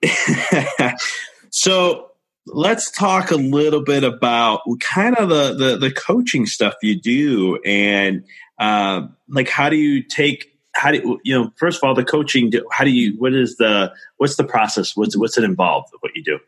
so 1.51 2.11
let's 2.47 2.91
talk 2.91 3.31
a 3.31 3.35
little 3.35 3.83
bit 3.83 4.03
about 4.03 4.61
kind 4.79 5.15
of 5.17 5.29
the 5.29 5.53
the, 5.53 5.77
the 5.77 5.91
coaching 5.91 6.45
stuff 6.45 6.73
you 6.81 6.99
do, 6.99 7.59
and 7.65 8.23
uh, 8.59 9.07
like 9.29 9.49
how 9.49 9.69
do 9.69 9.75
you 9.75 10.03
take 10.03 10.49
how 10.75 10.91
do 10.91 10.97
you, 10.97 11.19
you 11.23 11.33
know 11.37 11.51
first 11.55 11.77
of 11.77 11.83
all 11.83 11.93
the 11.93 12.03
coaching 12.03 12.51
how 12.71 12.83
do 12.83 12.89
you 12.89 13.13
what 13.19 13.33
is 13.33 13.57
the 13.57 13.91
what's 14.17 14.35
the 14.35 14.43
process? 14.43 14.95
What's 14.95 15.15
what's 15.17 15.37
it 15.37 15.43
involved 15.43 15.89
what 15.99 16.11
you 16.15 16.23
do? 16.23 16.39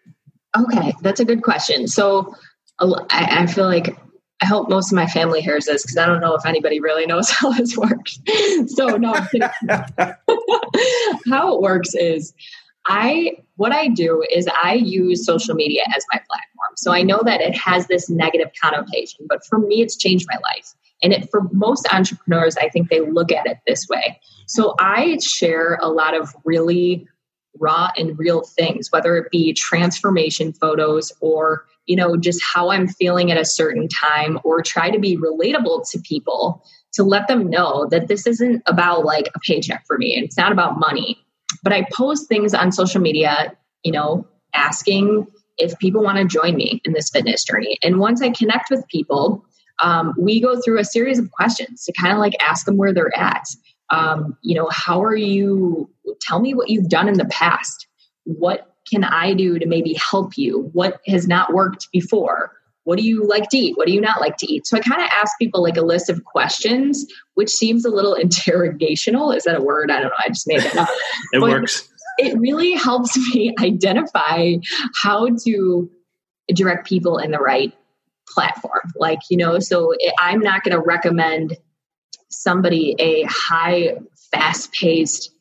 Okay 0.57 0.93
that's 1.01 1.19
a 1.19 1.25
good 1.25 1.43
question. 1.43 1.87
So 1.87 2.35
I, 2.79 2.97
I 3.11 3.45
feel 3.45 3.65
like 3.65 3.97
I 4.41 4.47
hope 4.47 4.69
most 4.69 4.91
of 4.91 4.95
my 4.95 5.07
family 5.07 5.41
hears 5.41 5.65
this 5.65 5.83
because 5.83 5.97
I 5.97 6.05
don't 6.05 6.19
know 6.19 6.35
if 6.35 6.45
anybody 6.45 6.79
really 6.79 7.05
knows 7.05 7.29
how 7.31 7.51
this 7.51 7.77
works. 7.77 8.19
so 8.67 8.97
no, 8.97 9.13
how 11.29 11.55
it 11.55 11.61
works 11.61 11.93
is 11.95 12.33
I 12.85 13.37
what 13.55 13.71
I 13.71 13.87
do 13.87 14.23
is 14.31 14.47
I 14.63 14.73
use 14.73 15.25
social 15.25 15.55
media 15.55 15.83
as 15.95 16.05
my 16.11 16.19
platform. 16.19 16.73
So 16.75 16.91
I 16.91 17.01
know 17.01 17.21
that 17.23 17.41
it 17.41 17.55
has 17.55 17.87
this 17.87 18.09
negative 18.09 18.51
connotation, 18.61 19.25
but 19.29 19.45
for 19.45 19.59
me 19.59 19.81
it's 19.81 19.97
changed 19.97 20.25
my 20.29 20.37
life. 20.53 20.73
And 21.01 21.13
it, 21.13 21.29
for 21.29 21.47
most 21.51 21.87
entrepreneurs, 21.91 22.57
I 22.57 22.69
think 22.69 22.89
they 22.89 23.01
look 23.01 23.31
at 23.31 23.45
it 23.45 23.57
this 23.67 23.87
way. 23.89 24.19
So 24.47 24.75
I 24.79 25.17
share 25.19 25.77
a 25.81 25.89
lot 25.89 26.15
of 26.15 26.33
really 26.45 27.07
raw 27.59 27.89
and 27.97 28.17
real 28.17 28.41
things, 28.41 28.91
whether 28.91 29.15
it 29.17 29.31
be 29.31 29.53
transformation 29.53 30.53
photos 30.53 31.11
or 31.21 31.65
you 31.85 31.95
know 31.95 32.17
just 32.17 32.41
how 32.53 32.71
I'm 32.71 32.87
feeling 32.87 33.31
at 33.31 33.37
a 33.37 33.45
certain 33.45 33.87
time, 33.87 34.39
or 34.43 34.61
try 34.61 34.89
to 34.89 34.99
be 34.99 35.17
relatable 35.17 35.89
to 35.91 35.99
people 35.99 36.63
to 36.93 37.03
let 37.03 37.27
them 37.27 37.49
know 37.49 37.87
that 37.91 38.07
this 38.07 38.25
isn't 38.25 38.63
about 38.65 39.05
like 39.05 39.29
a 39.35 39.39
paycheck 39.39 39.85
for 39.85 39.97
me. 39.97 40.15
and 40.15 40.25
It's 40.25 40.37
not 40.37 40.51
about 40.51 40.79
money. 40.79 41.24
But 41.65 41.73
I 41.73 41.85
post 41.91 42.29
things 42.29 42.53
on 42.53 42.71
social 42.71 43.01
media, 43.01 43.51
you 43.83 43.91
know, 43.91 44.25
asking 44.53 45.27
if 45.57 45.77
people 45.79 46.03
want 46.03 46.19
to 46.19 46.25
join 46.25 46.55
me 46.55 46.79
in 46.85 46.93
this 46.93 47.09
fitness 47.09 47.43
journey. 47.43 47.77
And 47.83 47.99
once 47.99 48.21
I 48.21 48.29
connect 48.29 48.69
with 48.69 48.87
people, 48.87 49.43
um, 49.81 50.13
we 50.17 50.39
go 50.39 50.61
through 50.61 50.79
a 50.79 50.85
series 50.85 51.19
of 51.19 51.31
questions 51.31 51.83
to 51.85 51.93
kind 51.99 52.13
of 52.13 52.19
like 52.19 52.33
ask 52.39 52.67
them 52.67 52.77
where 52.77 52.93
they're 52.93 53.17
at. 53.17 53.45
Um, 53.89 54.37
you 54.41 54.55
know, 54.55 54.69
how 54.71 55.03
are 55.03 55.15
you? 55.15 55.89
Tell 56.21 56.39
me 56.39 56.53
what 56.53 56.69
you've 56.69 56.87
done 56.87 57.07
in 57.07 57.17
the 57.17 57.25
past. 57.25 57.87
What 58.25 58.75
can 58.89 59.03
I 59.03 59.33
do 59.33 59.57
to 59.57 59.65
maybe 59.65 59.93
help 59.93 60.37
you? 60.37 60.69
What 60.73 61.01
has 61.07 61.27
not 61.27 61.51
worked 61.51 61.87
before? 61.91 62.51
What 62.85 62.97
do 62.97 63.05
you 63.05 63.27
like 63.27 63.49
to 63.49 63.57
eat? 63.57 63.77
What 63.77 63.87
do 63.87 63.93
you 63.93 63.99
not 63.99 64.21
like 64.21 64.37
to 64.37 64.51
eat? 64.51 64.65
So 64.65 64.77
I 64.77 64.79
kind 64.79 65.01
of 65.01 65.09
ask 65.11 65.37
people 65.39 65.61
like 65.61 65.75
a 65.75 65.81
list 65.81 66.09
of 66.09 66.23
questions, 66.23 67.05
which 67.33 67.49
seems 67.49 67.83
a 67.83 67.89
little 67.89 68.15
interrogational. 68.19 69.35
Is 69.35 69.43
that 69.43 69.57
a 69.57 69.61
word? 69.61 69.91
I 69.91 69.99
don't 69.99 70.09
know. 70.09 70.15
I 70.23 70.29
just 70.29 70.47
made 70.47 70.63
it 70.63 70.75
up. 70.77 70.87
it 71.33 71.41
but 71.41 71.49
works. 71.49 71.89
It 72.17 72.37
really 72.39 72.73
helps 72.73 73.17
me 73.33 73.53
identify 73.59 74.53
how 75.01 75.27
to 75.45 75.89
direct 76.53 76.87
people 76.87 77.17
in 77.17 77.31
the 77.31 77.39
right 77.39 77.73
platform. 78.29 78.93
Like, 78.95 79.19
you 79.29 79.37
know, 79.37 79.59
so 79.59 79.93
I'm 80.19 80.39
not 80.39 80.63
going 80.63 80.75
to 80.75 80.81
recommend 80.81 81.57
somebody 82.29 82.95
a 82.99 83.23
high, 83.23 83.97
fast 84.31 84.71
paced 84.73 85.31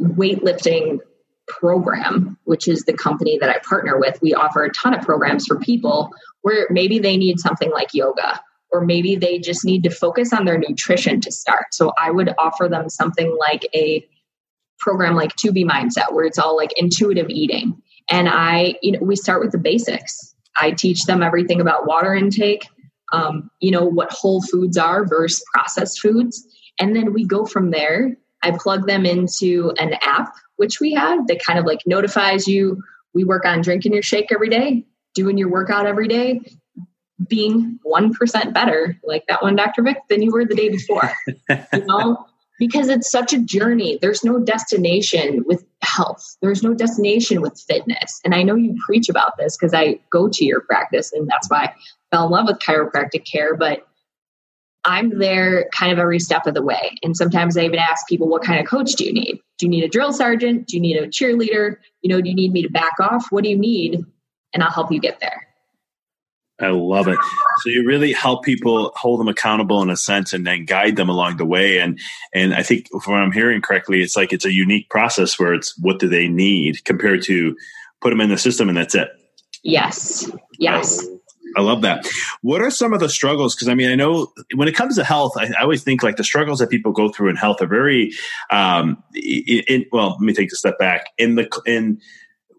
weightlifting 0.00 0.98
program, 1.48 2.38
which 2.44 2.68
is 2.68 2.82
the 2.82 2.92
company 2.92 3.38
that 3.38 3.50
I 3.50 3.58
partner 3.68 3.98
with. 3.98 4.20
We 4.22 4.34
offer 4.34 4.64
a 4.64 4.72
ton 4.72 4.94
of 4.94 5.04
programs 5.04 5.46
for 5.46 5.58
people 5.58 6.10
where 6.42 6.66
maybe 6.70 6.98
they 6.98 7.16
need 7.16 7.40
something 7.40 7.70
like 7.70 7.88
yoga 7.92 8.40
or 8.70 8.84
maybe 8.84 9.16
they 9.16 9.38
just 9.38 9.64
need 9.64 9.82
to 9.82 9.90
focus 9.90 10.32
on 10.32 10.44
their 10.44 10.58
nutrition 10.58 11.20
to 11.20 11.30
start. 11.30 11.66
So 11.72 11.92
I 12.00 12.10
would 12.10 12.32
offer 12.38 12.68
them 12.68 12.88
something 12.88 13.36
like 13.38 13.68
a 13.74 14.06
program 14.78 15.14
like 15.14 15.36
2B 15.36 15.64
Mindset, 15.64 16.12
where 16.12 16.24
it's 16.24 16.38
all 16.38 16.56
like 16.56 16.72
intuitive 16.76 17.28
eating. 17.28 17.80
And 18.08 18.28
I, 18.28 18.74
you 18.82 18.92
know, 18.92 19.00
we 19.02 19.14
start 19.14 19.42
with 19.42 19.52
the 19.52 19.58
basics 19.58 20.32
I 20.56 20.72
teach 20.72 21.04
them 21.04 21.22
everything 21.22 21.60
about 21.60 21.86
water 21.86 22.14
intake, 22.14 22.66
um, 23.12 23.50
you 23.60 23.70
know, 23.70 23.84
what 23.84 24.12
whole 24.12 24.42
foods 24.42 24.76
are 24.76 25.06
versus 25.06 25.44
processed 25.52 26.00
foods. 26.00 26.46
And 26.78 26.94
then 26.94 27.12
we 27.12 27.24
go 27.24 27.46
from 27.46 27.70
there. 27.70 28.16
I 28.42 28.52
plug 28.52 28.86
them 28.86 29.06
into 29.06 29.72
an 29.78 29.94
app, 30.02 30.34
which 30.62 30.78
we 30.78 30.92
have 30.92 31.26
that 31.26 31.44
kind 31.44 31.58
of 31.58 31.64
like 31.64 31.80
notifies 31.86 32.46
you. 32.46 32.80
We 33.14 33.24
work 33.24 33.44
on 33.44 33.62
drinking 33.62 33.94
your 33.94 34.02
shake 34.02 34.30
every 34.30 34.48
day, 34.48 34.86
doing 35.12 35.36
your 35.36 35.50
workout 35.50 35.86
every 35.86 36.06
day, 36.06 36.40
being 37.28 37.80
1% 37.84 38.54
better, 38.54 38.96
like 39.02 39.24
that 39.26 39.42
one, 39.42 39.56
Dr. 39.56 39.82
Vic, 39.82 39.96
than 40.08 40.22
you 40.22 40.30
were 40.30 40.44
the 40.44 40.54
day 40.54 40.68
before. 40.68 41.12
you 41.48 41.56
know, 41.86 42.24
because 42.60 42.88
it's 42.88 43.10
such 43.10 43.32
a 43.32 43.40
journey. 43.42 43.98
There's 44.00 44.22
no 44.22 44.38
destination 44.38 45.42
with 45.46 45.64
health, 45.80 46.36
there's 46.42 46.62
no 46.62 46.74
destination 46.74 47.42
with 47.42 47.60
fitness. 47.60 48.20
And 48.24 48.32
I 48.32 48.44
know 48.44 48.54
you 48.54 48.76
preach 48.86 49.08
about 49.08 49.32
this 49.38 49.56
because 49.56 49.74
I 49.74 49.98
go 50.10 50.28
to 50.28 50.44
your 50.44 50.60
practice, 50.60 51.12
and 51.12 51.26
that's 51.28 51.50
why 51.50 51.64
I 51.64 51.74
fell 52.12 52.26
in 52.26 52.30
love 52.30 52.46
with 52.46 52.60
chiropractic 52.60 53.26
care. 53.28 53.56
But 53.56 53.84
I'm 54.84 55.18
there 55.18 55.68
kind 55.76 55.92
of 55.92 55.98
every 55.98 56.18
step 56.18 56.46
of 56.46 56.54
the 56.54 56.62
way. 56.62 56.96
And 57.02 57.16
sometimes 57.16 57.56
I 57.56 57.62
even 57.62 57.78
ask 57.78 58.06
people, 58.08 58.28
what 58.28 58.42
kind 58.42 58.60
of 58.60 58.66
coach 58.66 58.92
do 58.92 59.04
you 59.04 59.12
need? 59.12 59.40
Do 59.58 59.66
you 59.66 59.70
need 59.70 59.84
a 59.84 59.88
drill 59.88 60.12
sergeant? 60.12 60.66
Do 60.66 60.76
you 60.76 60.82
need 60.82 60.96
a 60.96 61.06
cheerleader? 61.06 61.76
You 62.02 62.10
know, 62.10 62.20
do 62.20 62.28
you 62.28 62.34
need 62.34 62.52
me 62.52 62.62
to 62.62 62.70
back 62.70 62.94
off? 63.00 63.26
What 63.30 63.44
do 63.44 63.50
you 63.50 63.58
need? 63.58 64.04
And 64.52 64.62
I'll 64.62 64.70
help 64.70 64.90
you 64.90 65.00
get 65.00 65.20
there. 65.20 65.46
I 66.60 66.68
love 66.68 67.08
it. 67.08 67.18
So 67.58 67.70
you 67.70 67.84
really 67.86 68.12
help 68.12 68.44
people 68.44 68.92
hold 68.94 69.18
them 69.18 69.28
accountable 69.28 69.82
in 69.82 69.90
a 69.90 69.96
sense 69.96 70.32
and 70.32 70.46
then 70.46 70.64
guide 70.64 70.96
them 70.96 71.08
along 71.08 71.38
the 71.38 71.46
way. 71.46 71.78
And 71.78 71.98
and 72.32 72.54
I 72.54 72.62
think 72.62 72.88
if 72.92 73.08
I'm 73.08 73.32
hearing 73.32 73.60
correctly, 73.60 74.00
it's 74.00 74.16
like 74.16 74.32
it's 74.32 74.44
a 74.44 74.52
unique 74.52 74.88
process 74.88 75.38
where 75.38 75.54
it's 75.54 75.76
what 75.78 75.98
do 75.98 76.08
they 76.08 76.28
need 76.28 76.84
compared 76.84 77.22
to 77.24 77.56
put 78.00 78.10
them 78.10 78.20
in 78.20 78.30
the 78.30 78.38
system 78.38 78.68
and 78.68 78.78
that's 78.78 78.94
it. 78.94 79.08
Yes. 79.64 80.30
Yes. 80.58 81.04
Oh. 81.04 81.18
I 81.56 81.62
love 81.62 81.82
that. 81.82 82.08
What 82.40 82.62
are 82.62 82.70
some 82.70 82.92
of 82.92 83.00
the 83.00 83.08
struggles? 83.08 83.54
Because 83.54 83.68
I 83.68 83.74
mean, 83.74 83.90
I 83.90 83.94
know 83.94 84.32
when 84.54 84.68
it 84.68 84.74
comes 84.74 84.96
to 84.96 85.04
health, 85.04 85.32
I, 85.36 85.50
I, 85.58 85.62
always 85.62 85.82
think 85.82 86.02
like 86.02 86.16
the 86.16 86.24
struggles 86.24 86.58
that 86.58 86.70
people 86.70 86.92
go 86.92 87.10
through 87.10 87.30
in 87.30 87.36
health 87.36 87.60
are 87.62 87.66
very, 87.66 88.12
um, 88.50 89.02
in, 89.14 89.62
in, 89.68 89.86
well, 89.92 90.10
let 90.10 90.20
me 90.20 90.32
take 90.32 90.52
a 90.52 90.56
step 90.56 90.78
back. 90.78 91.06
In 91.18 91.34
the 91.34 91.48
in 91.66 92.00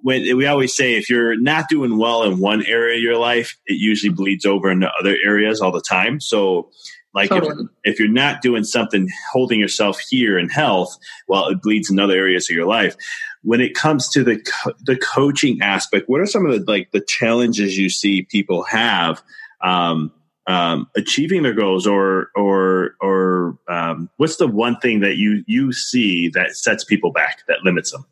when 0.02 0.36
we 0.36 0.46
always 0.46 0.76
say 0.76 0.96
if 0.96 1.10
you're 1.10 1.40
not 1.40 1.70
doing 1.70 1.98
well 1.98 2.24
in 2.24 2.40
one 2.40 2.66
area 2.66 2.98
of 2.98 3.02
your 3.02 3.18
life, 3.18 3.58
it 3.66 3.76
usually 3.76 4.14
bleeds 4.14 4.46
over 4.46 4.70
into 4.70 4.92
other 5.00 5.16
areas 5.26 5.62
all 5.62 5.72
the 5.72 5.82
time. 5.82 6.20
So, 6.20 6.70
like 7.14 7.30
totally. 7.30 7.68
if, 7.84 7.94
if 7.94 8.00
you're 8.00 8.10
not 8.10 8.42
doing 8.42 8.64
something 8.64 9.08
holding 9.32 9.60
yourself 9.60 10.00
here 10.10 10.38
in 10.38 10.50
health, 10.50 10.98
well, 11.28 11.48
it 11.48 11.62
bleeds 11.62 11.90
in 11.90 12.00
other 12.00 12.18
areas 12.18 12.50
of 12.50 12.56
your 12.56 12.68
life 12.68 12.98
when 13.44 13.62
it 13.62 13.76
comes 13.76 14.10
to 14.10 14.24
the 14.24 14.38
co- 14.40 14.74
the 14.82 14.98
coaching 14.98 15.62
aspect, 15.62 16.10
what 16.10 16.22
are 16.22 16.26
some 16.26 16.46
of 16.46 16.54
the 16.54 16.72
like 16.72 16.92
the 16.92 17.02
challenges 17.02 17.78
you 17.78 17.90
see 17.90 18.24
people 18.24 18.64
have 18.64 19.22
um, 19.62 20.12
um, 20.48 20.90
achieving 20.96 21.44
their 21.44 21.54
goals, 21.54 21.86
or 21.86 22.30
or 22.36 22.96
or 23.02 23.58
um, 23.68 24.10
what's 24.18 24.38
the 24.38 24.48
one 24.48 24.78
thing 24.80 25.02
that 25.02 25.18
you 25.18 25.44
you 25.46 25.72
see 25.72 26.30
that 26.30 26.56
sets 26.56 26.84
people 26.84 27.12
back 27.12 27.44
that 27.48 27.64
limits 27.64 27.92
them? 27.92 28.06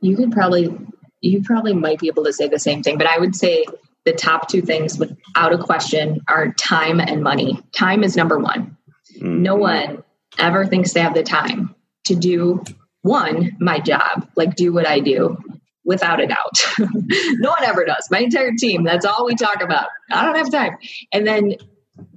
You 0.00 0.16
could 0.16 0.32
probably 0.32 0.76
you 1.20 1.42
probably 1.42 1.72
might 1.72 1.98
be 1.98 2.08
able 2.08 2.24
to 2.24 2.32
say 2.32 2.48
the 2.48 2.58
same 2.58 2.82
thing, 2.82 2.98
but 2.98 3.06
I 3.06 3.18
would 3.18 3.34
say 3.34 3.64
the 4.04 4.12
top 4.12 4.48
two 4.48 4.60
things 4.60 4.98
without 4.98 5.52
a 5.52 5.58
question 5.58 6.20
are 6.28 6.52
time 6.52 7.00
and 7.00 7.22
money. 7.22 7.62
Time 7.72 8.04
is 8.04 8.16
number 8.16 8.38
one. 8.38 8.76
Mm-hmm. 9.16 9.42
No 9.42 9.54
one 9.54 10.04
ever 10.38 10.66
thinks 10.66 10.92
they 10.92 11.00
have 11.00 11.14
the 11.14 11.22
time 11.22 11.74
to 12.04 12.14
do 12.14 12.62
one, 13.04 13.54
my 13.60 13.78
job, 13.80 14.26
like 14.34 14.56
do 14.56 14.72
what 14.72 14.88
I 14.88 14.98
do 14.98 15.36
without 15.84 16.22
a 16.22 16.26
doubt. 16.26 16.58
no 16.78 17.50
one 17.50 17.62
ever 17.62 17.84
does. 17.84 18.08
My 18.10 18.20
entire 18.20 18.52
team, 18.58 18.82
that's 18.82 19.04
all 19.04 19.26
we 19.26 19.34
talk 19.34 19.62
about. 19.62 19.88
I 20.10 20.24
don't 20.24 20.36
have 20.36 20.50
time. 20.50 20.78
And 21.12 21.26
then 21.26 21.56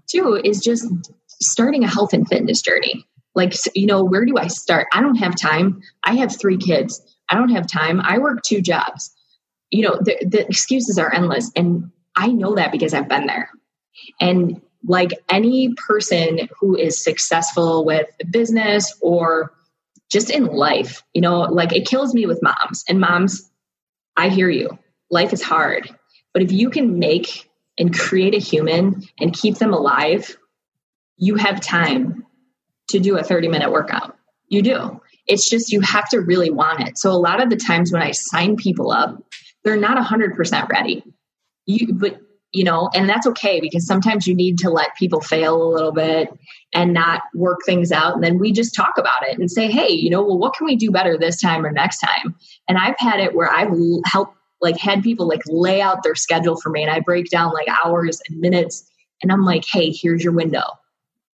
two 0.09 0.39
is 0.41 0.61
just 0.61 0.87
starting 1.27 1.83
a 1.83 1.89
health 1.89 2.13
and 2.13 2.25
fitness 2.25 2.61
journey. 2.61 3.05
Like, 3.35 3.53
you 3.75 3.85
know, 3.85 4.01
where 4.01 4.23
do 4.23 4.37
I 4.37 4.47
start? 4.47 4.87
I 4.93 5.01
don't 5.01 5.17
have 5.17 5.35
time. 5.35 5.81
I 6.05 6.15
have 6.15 6.39
three 6.39 6.57
kids. 6.57 7.01
I 7.29 7.35
don't 7.35 7.49
have 7.49 7.67
time. 7.67 7.99
I 7.99 8.19
work 8.19 8.41
two 8.43 8.61
jobs. 8.61 9.13
You 9.69 9.89
know, 9.89 9.99
the, 10.01 10.25
the 10.25 10.47
excuses 10.47 10.97
are 10.97 11.13
endless. 11.13 11.51
And 11.53 11.91
I 12.15 12.27
know 12.27 12.55
that 12.55 12.71
because 12.71 12.93
I've 12.93 13.09
been 13.09 13.27
there. 13.27 13.49
And 14.21 14.61
like 14.85 15.11
any 15.29 15.73
person 15.73 16.47
who 16.57 16.77
is 16.77 17.03
successful 17.03 17.83
with 17.83 18.07
business 18.31 18.97
or 19.01 19.51
just 20.11 20.29
in 20.29 20.45
life, 20.45 21.03
you 21.13 21.21
know, 21.21 21.41
like 21.41 21.73
it 21.73 21.87
kills 21.87 22.13
me 22.13 22.25
with 22.25 22.41
moms. 22.41 22.83
And 22.87 22.99
moms, 22.99 23.49
I 24.15 24.29
hear 24.29 24.49
you. 24.49 24.77
Life 25.09 25.33
is 25.33 25.41
hard. 25.41 25.89
But 26.33 26.43
if 26.43 26.51
you 26.51 26.69
can 26.69 26.99
make 26.99 27.49
and 27.77 27.97
create 27.97 28.33
a 28.33 28.39
human 28.39 29.03
and 29.19 29.33
keep 29.33 29.57
them 29.57 29.73
alive, 29.73 30.37
you 31.17 31.35
have 31.35 31.61
time 31.61 32.25
to 32.89 32.99
do 32.99 33.17
a 33.17 33.23
30 33.23 33.47
minute 33.47 33.71
workout. 33.71 34.17
You 34.49 34.61
do. 34.61 35.01
It's 35.27 35.49
just 35.49 35.71
you 35.71 35.81
have 35.81 36.07
to 36.09 36.21
really 36.21 36.49
want 36.49 36.87
it. 36.87 36.97
So 36.97 37.11
a 37.11 37.19
lot 37.19 37.41
of 37.41 37.49
the 37.49 37.57
times 37.57 37.91
when 37.91 38.01
I 38.01 38.11
sign 38.11 38.55
people 38.55 38.91
up, 38.91 39.21
they're 39.63 39.75
not 39.75 39.97
100% 39.97 40.69
ready. 40.69 41.03
You 41.65 41.93
but 41.93 42.21
you 42.57 42.63
know, 42.63 42.89
and 42.95 43.07
that's 43.07 43.27
okay 43.27 43.59
because 43.61 43.85
sometimes 43.85 44.25
you 44.25 44.33
need 44.33 44.57
to 44.57 44.71
let 44.71 44.95
people 44.95 45.21
fail 45.21 45.61
a 45.61 45.69
little 45.71 45.91
bit 45.91 46.27
and 46.73 46.91
not 46.91 47.21
work 47.35 47.59
things 47.67 47.91
out. 47.91 48.15
And 48.15 48.23
then 48.23 48.39
we 48.39 48.51
just 48.51 48.73
talk 48.73 48.97
about 48.97 49.27
it 49.27 49.37
and 49.37 49.51
say, 49.51 49.69
hey, 49.69 49.91
you 49.91 50.09
know, 50.09 50.23
well, 50.23 50.39
what 50.39 50.55
can 50.55 50.65
we 50.65 50.75
do 50.75 50.89
better 50.89 51.19
this 51.19 51.39
time 51.39 51.63
or 51.63 51.71
next 51.71 51.99
time? 51.99 52.33
And 52.67 52.79
I've 52.79 52.97
had 52.97 53.19
it 53.19 53.35
where 53.35 53.47
I've 53.47 53.69
helped, 54.05 54.35
like, 54.59 54.75
had 54.75 55.03
people 55.03 55.27
like 55.27 55.43
lay 55.45 55.81
out 55.81 56.01
their 56.01 56.15
schedule 56.15 56.59
for 56.59 56.71
me 56.71 56.81
and 56.81 56.91
I 56.91 56.99
break 56.99 57.29
down 57.29 57.53
like 57.53 57.67
hours 57.85 58.19
and 58.27 58.39
minutes. 58.39 58.89
And 59.21 59.31
I'm 59.31 59.45
like, 59.45 59.63
hey, 59.71 59.91
here's 59.91 60.23
your 60.23 60.33
window. 60.33 60.63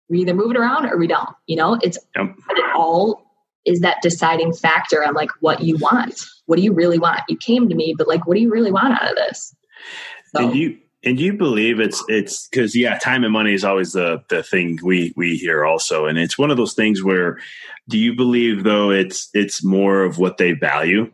We 0.09 0.19
either 0.19 0.33
move 0.33 0.51
it 0.51 0.57
around 0.57 0.87
or 0.87 0.97
we 0.97 1.07
don't. 1.07 1.29
You 1.47 1.55
know, 1.55 1.79
it's 1.81 1.97
yep. 2.17 2.35
it 2.49 2.75
all 2.75 3.23
is 3.65 3.79
that 3.79 4.01
deciding 4.01 4.51
factor 4.51 5.05
on 5.05 5.13
like 5.13 5.29
what 5.39 5.63
you 5.63 5.77
want. 5.77 6.25
What 6.47 6.57
do 6.57 6.63
you 6.63 6.73
really 6.73 6.99
want? 6.99 7.21
You 7.29 7.37
came 7.37 7.69
to 7.69 7.75
me, 7.75 7.95
but 7.97 8.09
like, 8.09 8.27
what 8.27 8.35
do 8.35 8.41
you 8.41 8.51
really 8.51 8.73
want 8.73 9.01
out 9.01 9.09
of 9.09 9.15
this? 9.15 9.55
So, 10.35 10.43
and 10.43 10.55
you 10.55 10.77
and 11.03 11.17
do 11.17 11.23
you 11.23 11.33
believe 11.33 11.79
it's 11.79 12.03
it's 12.07 12.47
because 12.47 12.75
yeah, 12.75 12.97
time 12.99 13.23
and 13.23 13.33
money 13.33 13.53
is 13.53 13.63
always 13.63 13.93
the 13.93 14.23
the 14.29 14.41
thing 14.41 14.79
we 14.83 15.13
we 15.15 15.35
hear 15.35 15.65
also, 15.65 16.05
and 16.05 16.17
it's 16.17 16.37
one 16.37 16.51
of 16.51 16.57
those 16.57 16.73
things 16.73 17.03
where 17.03 17.39
do 17.89 17.97
you 17.97 18.15
believe 18.15 18.63
though 18.63 18.89
it's 18.89 19.29
it's 19.33 19.63
more 19.63 20.03
of 20.03 20.17
what 20.17 20.37
they 20.37 20.53
value? 20.53 21.11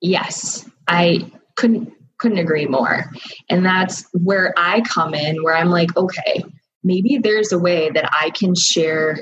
Yes, 0.00 0.68
I 0.86 1.30
couldn't 1.56 1.92
couldn't 2.18 2.38
agree 2.38 2.66
more, 2.66 3.10
and 3.48 3.64
that's 3.64 4.06
where 4.12 4.52
I 4.56 4.82
come 4.82 5.14
in, 5.14 5.42
where 5.42 5.56
I'm 5.56 5.70
like, 5.70 5.96
okay, 5.96 6.44
maybe 6.84 7.18
there's 7.18 7.52
a 7.52 7.58
way 7.58 7.90
that 7.90 8.10
I 8.12 8.30
can 8.30 8.54
share 8.54 9.20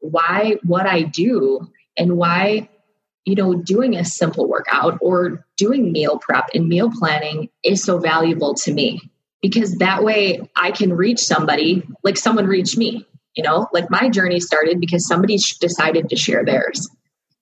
why 0.00 0.56
what 0.62 0.86
I 0.86 1.02
do 1.02 1.68
and 1.96 2.16
why 2.16 2.68
you 3.24 3.34
know 3.34 3.54
doing 3.54 3.96
a 3.96 4.04
simple 4.04 4.48
workout 4.48 4.98
or 5.00 5.44
doing 5.56 5.90
meal 5.90 6.20
prep 6.20 6.46
and 6.54 6.68
meal 6.68 6.92
planning 6.96 7.48
is 7.64 7.82
so 7.82 7.98
valuable 7.98 8.54
to 8.54 8.72
me 8.72 9.00
because 9.42 9.76
that 9.78 10.04
way 10.04 10.40
I 10.56 10.70
can 10.70 10.92
reach 10.92 11.20
somebody 11.20 11.86
like 12.02 12.16
someone 12.16 12.46
reached 12.46 12.76
me. 12.76 13.06
You 13.34 13.44
know, 13.44 13.68
like 13.72 13.88
my 13.90 14.08
journey 14.08 14.40
started 14.40 14.80
because 14.80 15.06
somebody 15.06 15.38
decided 15.60 16.08
to 16.08 16.16
share 16.16 16.44
theirs. 16.44 16.88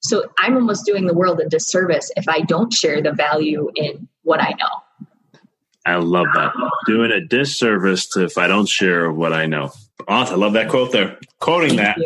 So 0.00 0.24
I'm 0.38 0.54
almost 0.54 0.84
doing 0.84 1.06
the 1.06 1.14
world 1.14 1.40
a 1.40 1.48
disservice 1.48 2.10
if 2.16 2.28
I 2.28 2.40
don't 2.40 2.72
share 2.72 3.02
the 3.02 3.12
value 3.12 3.70
in 3.74 4.08
what 4.22 4.42
I 4.42 4.50
know. 4.50 5.40
I 5.86 5.96
love 5.96 6.26
that. 6.34 6.52
Doing 6.86 7.12
a 7.12 7.20
disservice 7.20 8.08
to 8.08 8.24
if 8.24 8.36
I 8.36 8.46
don't 8.46 8.68
share 8.68 9.10
what 9.10 9.32
I 9.32 9.46
know. 9.46 9.70
Awesome. 10.06 10.34
I 10.34 10.38
love 10.38 10.52
that 10.52 10.68
quote 10.68 10.92
there. 10.92 11.18
Quoting 11.40 11.78
Thank 11.78 11.96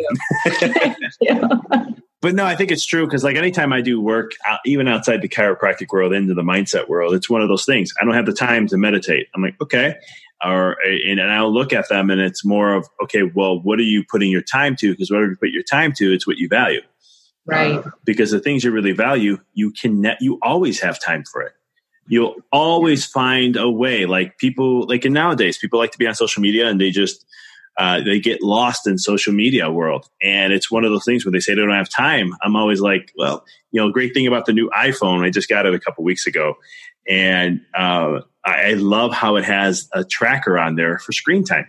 that. 0.49 1.95
but 2.21 2.35
no, 2.35 2.45
I 2.45 2.55
think 2.55 2.71
it's 2.71 2.85
true 2.85 3.05
because 3.05 3.23
like 3.23 3.35
anytime 3.35 3.73
I 3.73 3.81
do 3.81 3.99
work, 3.99 4.31
uh, 4.49 4.57
even 4.65 4.87
outside 4.87 5.21
the 5.23 5.27
chiropractic 5.27 5.91
world, 5.91 6.13
into 6.13 6.35
the 6.35 6.43
mindset 6.43 6.87
world, 6.87 7.15
it's 7.15 7.29
one 7.29 7.41
of 7.41 7.49
those 7.49 7.65
things. 7.65 7.93
I 7.99 8.05
don't 8.05 8.13
have 8.13 8.27
the 8.27 8.33
time 8.33 8.67
to 8.67 8.77
meditate. 8.77 9.27
I'm 9.33 9.41
like, 9.41 9.59
okay, 9.59 9.95
or 10.43 10.77
and, 10.85 11.19
and 11.19 11.31
I'll 11.31 11.51
look 11.51 11.73
at 11.73 11.89
them, 11.89 12.11
and 12.11 12.21
it's 12.21 12.45
more 12.45 12.75
of 12.75 12.87
okay, 13.03 13.23
well, 13.23 13.59
what 13.59 13.79
are 13.79 13.83
you 13.83 14.03
putting 14.09 14.29
your 14.29 14.43
time 14.43 14.75
to? 14.77 14.91
Because 14.91 15.09
whatever 15.09 15.31
you 15.31 15.37
put 15.37 15.49
your 15.49 15.63
time 15.63 15.93
to, 15.93 16.13
it's 16.13 16.27
what 16.27 16.37
you 16.37 16.47
value, 16.47 16.81
right? 17.45 17.73
Uh, 17.73 17.89
because 18.05 18.29
the 18.29 18.39
things 18.39 18.63
you 18.63 18.71
really 18.71 18.91
value, 18.91 19.39
you 19.53 19.71
can 19.71 20.15
you 20.19 20.37
always 20.43 20.79
have 20.79 20.99
time 20.99 21.23
for 21.23 21.41
it. 21.41 21.53
You'll 22.07 22.35
always 22.51 23.05
find 23.05 23.55
a 23.55 23.69
way. 23.69 24.05
Like 24.05 24.37
people, 24.37 24.87
like 24.87 25.05
in 25.05 25.13
nowadays, 25.13 25.57
people 25.57 25.79
like 25.79 25.91
to 25.93 25.97
be 25.97 26.05
on 26.05 26.13
social 26.13 26.41
media, 26.41 26.67
and 26.67 26.79
they 26.79 26.91
just 26.91 27.25
uh, 27.81 27.99
they 28.03 28.19
get 28.19 28.43
lost 28.43 28.85
in 28.85 28.99
social 28.99 29.33
media 29.33 29.71
world. 29.71 30.07
And 30.21 30.53
it's 30.53 30.69
one 30.69 30.85
of 30.85 30.91
those 30.91 31.03
things 31.03 31.25
where 31.25 31.31
they 31.31 31.39
say 31.39 31.55
they 31.55 31.61
don't 31.61 31.71
have 31.71 31.89
time. 31.89 32.35
I'm 32.43 32.55
always 32.55 32.79
like, 32.79 33.11
well, 33.17 33.43
you 33.71 33.81
know, 33.81 33.89
great 33.89 34.13
thing 34.13 34.27
about 34.27 34.45
the 34.45 34.53
new 34.53 34.69
iPhone, 34.69 35.25
I 35.25 35.31
just 35.31 35.49
got 35.49 35.65
it 35.65 35.73
a 35.73 35.79
couple 35.79 36.03
weeks 36.03 36.27
ago. 36.27 36.57
And 37.09 37.61
uh, 37.73 38.19
I 38.45 38.73
love 38.73 39.13
how 39.13 39.35
it 39.37 39.45
has 39.45 39.89
a 39.93 40.03
tracker 40.03 40.59
on 40.59 40.75
there 40.75 40.99
for 40.99 41.11
screen 41.11 41.43
time. 41.43 41.65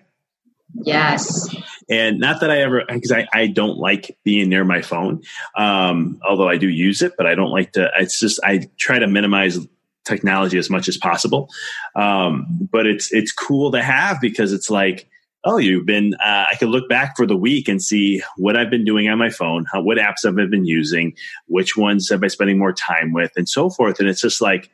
Yes. 0.75 1.49
And 1.89 2.21
not 2.21 2.41
that 2.41 2.51
I 2.51 2.61
ever, 2.61 2.85
because 2.87 3.13
I, 3.13 3.27
I 3.33 3.47
don't 3.47 3.79
like 3.79 4.19
being 4.23 4.51
near 4.51 4.65
my 4.65 4.83
phone, 4.83 5.23
um, 5.57 6.21
although 6.29 6.49
I 6.49 6.59
do 6.59 6.69
use 6.69 7.01
it, 7.01 7.15
but 7.17 7.27
I 7.27 7.35
don't 7.35 7.51
like 7.51 7.73
to, 7.73 7.91
it's 7.99 8.21
just, 8.21 8.39
I 8.45 8.69
try 8.77 8.99
to 8.99 9.07
minimize 9.07 9.59
technology 10.05 10.59
as 10.59 10.69
much 10.69 10.89
as 10.89 10.99
possible. 10.99 11.49
Um, 11.97 12.69
but 12.71 12.87
it's, 12.87 13.13
it's 13.15 13.33
cool 13.33 13.73
to 13.73 13.83
have 13.83 14.21
because 14.21 14.53
it's 14.53 14.69
like, 14.69 15.09
oh, 15.45 15.59
you've 15.59 15.87
been, 15.87 16.15
uh, 16.25 16.47
I 16.51 16.55
can 16.57 16.69
look 16.69 16.89
back 16.89 17.17
for 17.17 17.27
the 17.27 17.37
week 17.37 17.69
and 17.69 17.83
see 17.83 18.23
what 18.37 18.57
I've 18.57 18.71
been 18.71 18.85
doing 18.85 19.09
on 19.09 19.19
my 19.19 19.31
phone, 19.31 19.67
how, 19.73 19.83
what 19.83 19.99
apps 19.99 20.25
have 20.25 20.39
I 20.39 20.47
been 20.47 20.65
using, 20.65 21.15
which 21.47 21.77
ones 21.77 22.09
have 22.11 22.23
I 22.23 22.29
spending 22.29 22.59
more 22.59 22.73
time 22.73 23.13
with, 23.13 23.33
and 23.37 23.49
so 23.49 23.69
forth. 23.69 23.99
And 23.99 24.09
it's 24.09 24.21
just 24.21 24.41
like, 24.41 24.71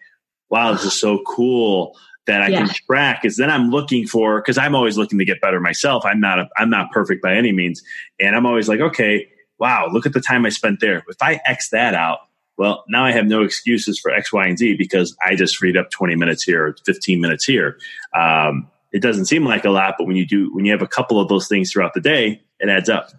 wow, 0.51 0.73
this 0.73 0.85
is 0.85 0.99
so 0.99 1.23
cool 1.27 1.97
that 2.27 2.43
I 2.43 2.49
yeah. 2.49 2.59
can 2.59 2.69
track. 2.87 3.25
Is 3.25 3.37
then 3.37 3.51
I'm 3.51 3.71
looking 3.71 4.07
for 4.07 4.41
because 4.41 4.59
I'm 4.59 4.75
always 4.75 4.99
looking 4.99 5.19
to 5.19 5.25
get 5.25 5.41
better 5.41 5.61
myself. 5.61 6.05
I'm 6.05 6.21
not 6.21 6.39
a, 6.39 6.49
I'm 6.59 6.71
not 6.71 6.93
perfect 6.93 7.23
by 7.23 7.35
any 7.35 7.53
means, 7.53 7.83
and 8.21 8.37
I'm 8.37 8.47
always 8.47 8.69
like, 8.69 8.81
okay, 8.81 9.27
wow, 9.59 9.89
look 9.91 10.07
at 10.07 10.13
the 10.13 10.21
time 10.21 10.47
I 10.47 10.51
spent 10.51 10.81
there. 10.81 11.03
If 11.09 11.17
I 11.21 11.41
X 11.47 11.71
that 11.71 11.95
out, 11.95 12.19
well, 12.59 12.85
now 12.89 13.05
I 13.05 13.13
have 13.13 13.27
no 13.27 13.43
excuses 13.43 13.99
for 13.99 14.11
X, 14.11 14.33
Y, 14.33 14.47
and 14.47 14.59
Z 14.59 14.77
because 14.77 15.17
I 15.25 15.37
just 15.37 15.57
freed 15.57 15.77
up 15.77 15.91
20 15.91 16.17
minutes 16.17 16.43
here 16.43 16.77
15 16.85 17.21
minutes 17.21 17.45
here. 17.45 17.79
Um, 18.15 18.69
it 18.93 19.03
doesn't 19.03 19.27
seem 19.27 19.45
like 19.45 19.65
a 19.65 19.71
lot, 19.71 19.95
but 19.99 20.07
when 20.07 20.17
you 20.17 20.27
do, 20.27 20.55
when 20.55 20.65
you 20.65 20.73
have 20.73 20.83
a 20.83 20.87
couple 20.87 21.21
of 21.21 21.29
those 21.29 21.49
things 21.49 21.73
throughout 21.73 21.95
the 21.95 22.01
day, 22.01 22.41
it 22.61 22.69
adds 22.69 22.89
up. 22.89 23.11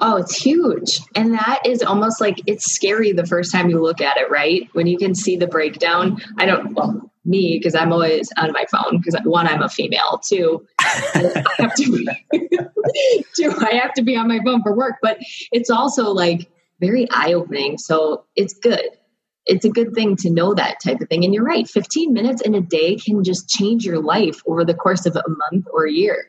Oh, 0.00 0.16
it's 0.16 0.36
huge. 0.36 1.00
And 1.14 1.34
that 1.34 1.60
is 1.64 1.82
almost 1.82 2.20
like 2.20 2.40
it's 2.46 2.74
scary 2.74 3.12
the 3.12 3.26
first 3.26 3.52
time 3.52 3.70
you 3.70 3.80
look 3.80 4.00
at 4.00 4.16
it, 4.16 4.30
right? 4.30 4.68
When 4.72 4.86
you 4.86 4.98
can 4.98 5.14
see 5.14 5.36
the 5.36 5.46
breakdown. 5.46 6.20
I 6.38 6.46
don't, 6.46 6.74
well, 6.74 7.12
me, 7.24 7.58
because 7.58 7.76
I'm 7.76 7.92
always 7.92 8.28
on 8.36 8.50
my 8.52 8.64
phone, 8.70 8.98
because 8.98 9.20
one, 9.24 9.46
I'm 9.46 9.62
a 9.62 9.68
female, 9.68 10.20
two, 10.26 10.66
I 10.80 11.44
have 11.58 11.74
to 11.76 11.92
be, 11.92 12.08
two, 13.36 13.52
I 13.60 13.74
have 13.74 13.94
to 13.94 14.02
be 14.02 14.16
on 14.16 14.26
my 14.26 14.40
phone 14.44 14.62
for 14.62 14.74
work, 14.74 14.96
but 15.02 15.18
it's 15.52 15.70
also 15.70 16.10
like 16.10 16.50
very 16.80 17.08
eye 17.12 17.32
opening. 17.32 17.78
So 17.78 18.24
it's 18.34 18.54
good. 18.54 18.88
It's 19.46 19.64
a 19.64 19.70
good 19.70 19.94
thing 19.94 20.16
to 20.16 20.30
know 20.30 20.54
that 20.54 20.78
type 20.82 21.00
of 21.00 21.08
thing. 21.08 21.24
And 21.24 21.34
you're 21.34 21.44
right, 21.44 21.68
15 21.68 22.12
minutes 22.12 22.42
in 22.42 22.54
a 22.54 22.60
day 22.60 22.96
can 22.96 23.24
just 23.24 23.48
change 23.48 23.84
your 23.84 24.00
life 24.00 24.40
over 24.46 24.64
the 24.64 24.74
course 24.74 25.06
of 25.06 25.16
a 25.16 25.22
month 25.28 25.66
or 25.72 25.86
a 25.86 25.92
year. 25.92 26.26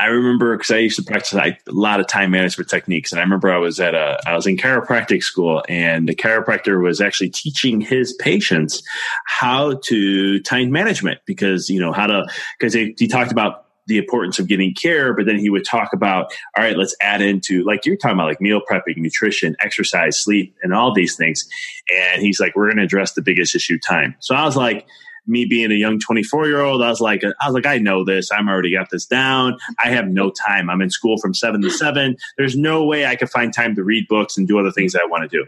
I 0.00 0.06
remember 0.06 0.56
because 0.56 0.70
I 0.70 0.78
used 0.78 0.96
to 0.96 1.02
practice 1.02 1.34
a 1.34 1.56
lot 1.66 1.98
of 1.98 2.06
time 2.06 2.30
management 2.30 2.70
techniques, 2.70 3.10
and 3.10 3.18
I 3.18 3.22
remember 3.24 3.50
I 3.50 3.58
was 3.58 3.80
at 3.80 3.96
a 3.96 4.18
I 4.26 4.36
was 4.36 4.46
in 4.46 4.56
chiropractic 4.56 5.24
school, 5.24 5.64
and 5.68 6.08
the 6.08 6.14
chiropractor 6.14 6.80
was 6.82 7.00
actually 7.00 7.30
teaching 7.30 7.80
his 7.80 8.12
patients 8.14 8.80
how 9.26 9.74
to 9.86 10.40
time 10.40 10.70
management 10.70 11.18
because 11.26 11.68
you 11.68 11.80
know 11.80 11.92
how 11.92 12.06
to 12.06 12.26
because 12.58 12.74
he 12.74 13.08
talked 13.08 13.32
about 13.32 13.67
the 13.88 13.98
importance 13.98 14.38
of 14.38 14.46
getting 14.46 14.74
care, 14.74 15.14
but 15.14 15.26
then 15.26 15.38
he 15.38 15.48
would 15.48 15.64
talk 15.64 15.92
about, 15.92 16.30
all 16.56 16.62
right, 16.62 16.76
let's 16.76 16.94
add 17.00 17.22
into 17.22 17.64
like 17.64 17.86
you're 17.86 17.96
talking 17.96 18.16
about 18.16 18.28
like 18.28 18.40
meal 18.40 18.60
prepping, 18.70 18.98
nutrition, 18.98 19.56
exercise, 19.60 20.18
sleep, 20.18 20.54
and 20.62 20.74
all 20.74 20.92
these 20.94 21.16
things. 21.16 21.48
And 21.92 22.22
he's 22.22 22.38
like, 22.38 22.54
we're 22.54 22.66
going 22.66 22.76
to 22.76 22.84
address 22.84 23.12
the 23.12 23.22
biggest 23.22 23.54
issue, 23.54 23.78
time. 23.78 24.14
So 24.20 24.34
I 24.34 24.44
was 24.44 24.56
like, 24.56 24.86
me 25.26 25.44
being 25.44 25.70
a 25.70 25.74
young 25.74 25.98
24 25.98 26.46
year 26.46 26.60
old, 26.60 26.82
I 26.82 26.88
was 26.88 27.00
like, 27.00 27.22
I 27.24 27.46
was 27.46 27.54
like, 27.54 27.66
I 27.66 27.78
know 27.78 28.04
this. 28.04 28.30
I'm 28.32 28.48
already 28.48 28.72
got 28.72 28.90
this 28.90 29.06
down. 29.06 29.58
I 29.82 29.90
have 29.90 30.08
no 30.08 30.30
time. 30.30 30.70
I'm 30.70 30.80
in 30.80 30.90
school 30.90 31.18
from 31.18 31.34
seven 31.34 31.60
to 31.62 31.70
seven. 31.70 32.16
There's 32.36 32.56
no 32.56 32.84
way 32.84 33.06
I 33.06 33.16
could 33.16 33.30
find 33.30 33.52
time 33.52 33.74
to 33.76 33.84
read 33.84 34.08
books 34.08 34.36
and 34.36 34.48
do 34.48 34.58
other 34.58 34.72
things 34.72 34.94
I 34.94 35.04
want 35.06 35.30
to 35.30 35.36
do. 35.36 35.46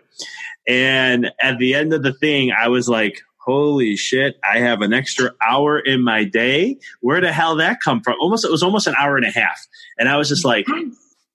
And 0.66 1.30
at 1.42 1.58
the 1.58 1.74
end 1.74 1.92
of 1.92 2.02
the 2.02 2.12
thing, 2.12 2.52
I 2.52 2.68
was 2.68 2.88
like, 2.88 3.22
holy 3.50 3.96
shit, 3.96 4.38
I 4.44 4.58
have 4.60 4.80
an 4.80 4.92
extra 4.92 5.32
hour 5.44 5.80
in 5.80 6.04
my 6.04 6.22
day. 6.22 6.78
Where 7.00 7.20
the 7.20 7.32
hell 7.32 7.56
that 7.56 7.80
come 7.80 8.00
from? 8.00 8.14
Almost, 8.20 8.44
it 8.44 8.50
was 8.50 8.62
almost 8.62 8.86
an 8.86 8.94
hour 8.96 9.16
and 9.16 9.26
a 9.26 9.30
half. 9.30 9.66
And 9.98 10.08
I 10.08 10.16
was 10.16 10.28
just 10.28 10.44
like, 10.44 10.66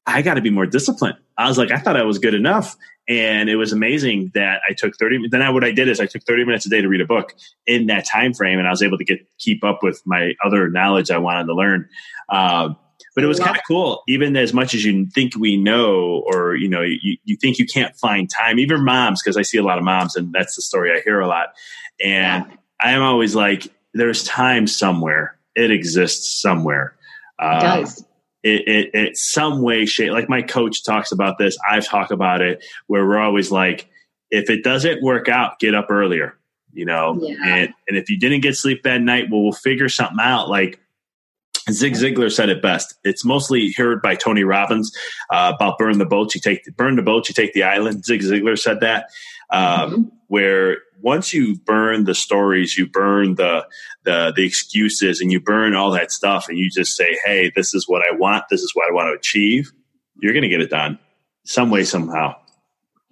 I 0.08 0.22
got 0.22 0.36
to 0.36 0.42
be 0.42 0.50
more 0.50 0.66
disciplined. 0.66 1.18
I 1.38 1.50
was 1.50 1.58
like, 1.58 1.72
I 1.72 1.78
thought 1.78 1.98
I 1.98 2.04
was 2.04 2.18
good 2.18 2.34
enough. 2.34 2.78
And 3.10 3.50
it 3.50 3.58
was 3.58 3.74
amazing 3.74 4.32
that 4.34 4.62
I 4.68 4.74
took 4.74 4.96
30 4.98 5.28
then 5.30 5.42
I, 5.42 5.50
what 5.50 5.64
I 5.64 5.72
did 5.72 5.90
is 5.90 6.00
I 6.00 6.06
took 6.06 6.24
30 6.24 6.46
minutes 6.46 6.66
a 6.66 6.70
day 6.70 6.82
to 6.82 6.88
read 6.88 7.02
a 7.02 7.06
book 7.06 7.36
in 7.68 7.88
that 7.88 8.06
time 8.06 8.34
frame 8.34 8.58
and 8.58 8.68
I 8.68 8.72
was 8.72 8.82
able 8.82 8.98
to 8.98 9.04
get 9.04 9.20
keep 9.38 9.64
up 9.64 9.84
with 9.84 10.02
my 10.06 10.32
other 10.44 10.70
knowledge 10.70 11.12
I 11.12 11.18
wanted 11.18 11.46
to 11.46 11.54
learn. 11.54 11.88
Um, 12.30 12.78
but 13.16 13.24
it 13.24 13.28
was 13.28 13.40
kind 13.40 13.56
of 13.56 13.62
cool 13.68 14.04
even 14.08 14.36
as 14.36 14.54
much 14.54 14.74
as 14.74 14.84
you 14.84 15.08
think 15.08 15.36
we 15.38 15.58
know 15.58 16.24
or 16.28 16.56
you 16.56 16.68
know 16.68 16.82
you, 16.82 17.18
you 17.24 17.36
think 17.38 17.58
you 17.58 17.66
can't 17.66 17.96
find 17.96 18.30
time 18.30 18.60
even 18.60 18.84
moms 18.84 19.22
because 19.24 19.38
i 19.38 19.42
see 19.42 19.58
a 19.58 19.64
lot 19.64 19.78
of 19.78 19.84
moms 19.84 20.16
and 20.16 20.34
that's 20.34 20.56
the 20.56 20.62
story 20.62 20.92
i 20.92 21.02
hear 21.02 21.20
a 21.20 21.28
lot 21.28 21.54
and 22.04 22.46
yeah. 22.50 22.58
I'm 22.80 23.02
always 23.02 23.36
like, 23.36 23.68
there's 23.94 24.24
time 24.24 24.68
somewhere. 24.68 25.38
It 25.56 25.72
exists 25.72 26.42
somewhere. 26.42 26.96
It 27.40 27.46
uh, 27.46 27.60
does. 27.60 28.06
It, 28.44 28.68
it, 28.68 28.90
it, 28.94 29.18
some 29.18 29.62
way, 29.62 29.86
shape. 29.86 30.12
Like 30.12 30.30
my 30.30 30.42
coach 30.42 30.84
talks 30.84 31.12
about 31.12 31.38
this. 31.38 31.58
I've 31.68 31.86
talked 31.86 32.12
about 32.12 32.42
it 32.42 32.64
where 32.88 33.06
we're 33.06 33.20
always 33.20 33.52
like, 33.52 33.90
if 34.30 34.50
it 34.50 34.64
doesn't 34.64 35.02
work 35.02 35.30
out, 35.30 35.60
get 35.60 35.74
up 35.74 35.90
earlier, 35.90 36.38
you 36.74 36.86
know? 36.86 37.18
Yeah. 37.22 37.38
And, 37.44 37.74
and 37.88 37.98
if 37.98 38.10
you 38.10 38.20
didn't 38.20 38.42
get 38.42 38.56
sleep 38.56 38.84
that 38.84 39.02
night, 39.02 39.30
well, 39.32 39.44
we'll 39.44 39.54
figure 39.54 39.90
something 39.90 40.20
out. 40.20 40.50
Like 40.50 40.80
Zig 41.72 41.94
Ziglar 41.94 42.32
said 42.32 42.50
it 42.50 42.62
best. 42.62 42.96
It's 43.04 43.26
mostly 43.26 43.74
heard 43.76 44.02
by 44.02 44.16
Tony 44.16 44.44
Robbins 44.44 44.96
uh, 45.32 45.54
about 45.56 45.78
burn 45.78 45.98
the 45.98 46.06
boats. 46.06 46.36
You 46.36 46.42
take 46.42 46.64
burn 46.76 46.96
the 46.96 47.02
boats, 47.02 47.30
you 47.30 47.34
take 47.34 47.54
the 47.54 47.64
island. 47.64 48.06
Zig 48.06 48.22
Ziglar 48.22 48.58
said 48.58 48.82
that. 48.82 49.10
Um, 49.50 49.92
mm-hmm. 49.92 50.02
Where 50.28 50.78
once 51.02 51.34
you 51.34 51.56
burn 51.56 52.06
the 52.06 52.16
stories, 52.16 52.78
you 52.78 52.88
burn 52.88 53.36
the, 53.36 53.66
the 54.04 54.34
the 54.36 54.44
excuses, 54.44 55.22
and 55.22 55.32
you 55.32 55.40
burn 55.40 55.76
all 55.76 55.92
that 55.92 56.12
stuff, 56.12 56.50
and 56.50 56.58
you 56.58 56.70
just 56.70 56.96
say, 56.96 57.18
"Hey, 57.26 57.52
this 57.56 57.74
is 57.74 57.88
what 57.88 58.02
I 58.02 58.16
want. 58.16 58.46
This 58.50 58.62
is 58.62 58.72
what 58.74 58.90
I 58.90 58.94
want 58.94 59.10
to 59.10 59.18
achieve." 59.18 59.72
You're 60.20 60.34
going 60.34 60.44
to 60.44 60.50
get 60.50 60.62
it 60.62 60.70
done 60.70 60.98
some 61.46 61.70
way, 61.70 61.84
somehow. 61.84 62.36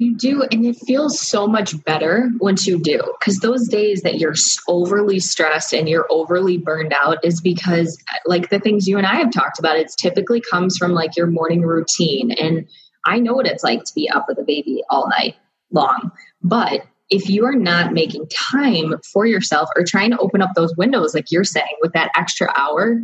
You 0.03 0.15
do, 0.15 0.43
and 0.51 0.65
it 0.65 0.75
feels 0.85 1.17
so 1.17 1.47
much 1.47 1.81
better 1.85 2.29
once 2.39 2.67
you 2.67 2.77
do. 2.77 3.01
Because 3.19 3.39
those 3.39 3.69
days 3.69 4.01
that 4.01 4.19
you're 4.19 4.35
overly 4.67 5.21
stressed 5.21 5.73
and 5.73 5.87
you're 5.87 6.07
overly 6.09 6.57
burned 6.57 6.91
out 6.91 7.23
is 7.23 7.39
because, 7.39 7.97
uh, 8.11 8.17
like 8.25 8.49
the 8.49 8.59
things 8.59 8.85
you 8.85 8.97
and 8.97 9.07
I 9.07 9.15
have 9.15 9.31
talked 9.31 9.59
about, 9.59 9.77
it's 9.77 9.95
typically 9.95 10.41
comes 10.41 10.77
from 10.77 10.91
like 10.91 11.15
your 11.15 11.27
morning 11.27 11.61
routine. 11.61 12.31
And 12.31 12.67
I 13.05 13.19
know 13.19 13.33
what 13.33 13.47
it's 13.47 13.63
like 13.63 13.85
to 13.85 13.93
be 13.95 14.09
up 14.09 14.25
with 14.27 14.37
a 14.39 14.43
baby 14.43 14.83
all 14.89 15.07
night 15.07 15.35
long. 15.71 16.11
But 16.41 16.85
if 17.09 17.29
you 17.29 17.45
are 17.45 17.55
not 17.55 17.93
making 17.93 18.27
time 18.27 18.95
for 19.13 19.25
yourself 19.25 19.69
or 19.77 19.85
trying 19.85 20.11
to 20.11 20.17
open 20.17 20.41
up 20.41 20.51
those 20.53 20.75
windows, 20.75 21.13
like 21.13 21.31
you're 21.31 21.45
saying, 21.45 21.77
with 21.81 21.93
that 21.93 22.11
extra 22.17 22.51
hour, 22.57 23.01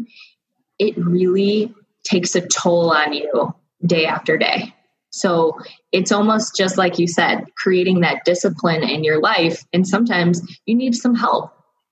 it 0.79 0.97
really 0.97 1.73
takes 2.03 2.35
a 2.35 2.41
toll 2.41 2.91
on 2.91 3.13
you 3.13 3.55
day 3.85 4.05
after 4.05 4.37
day. 4.37 4.73
So 5.19 5.59
it's 5.91 6.13
almost 6.13 6.55
just 6.55 6.77
like 6.77 6.97
you 6.97 7.05
said, 7.05 7.43
creating 7.57 7.99
that 8.01 8.23
discipline 8.23 8.83
in 8.83 9.03
your 9.03 9.19
life. 9.19 9.65
And 9.73 9.85
sometimes 9.85 10.41
you 10.65 10.75
need 10.75 10.95
some 10.95 11.13
help. 11.13 11.51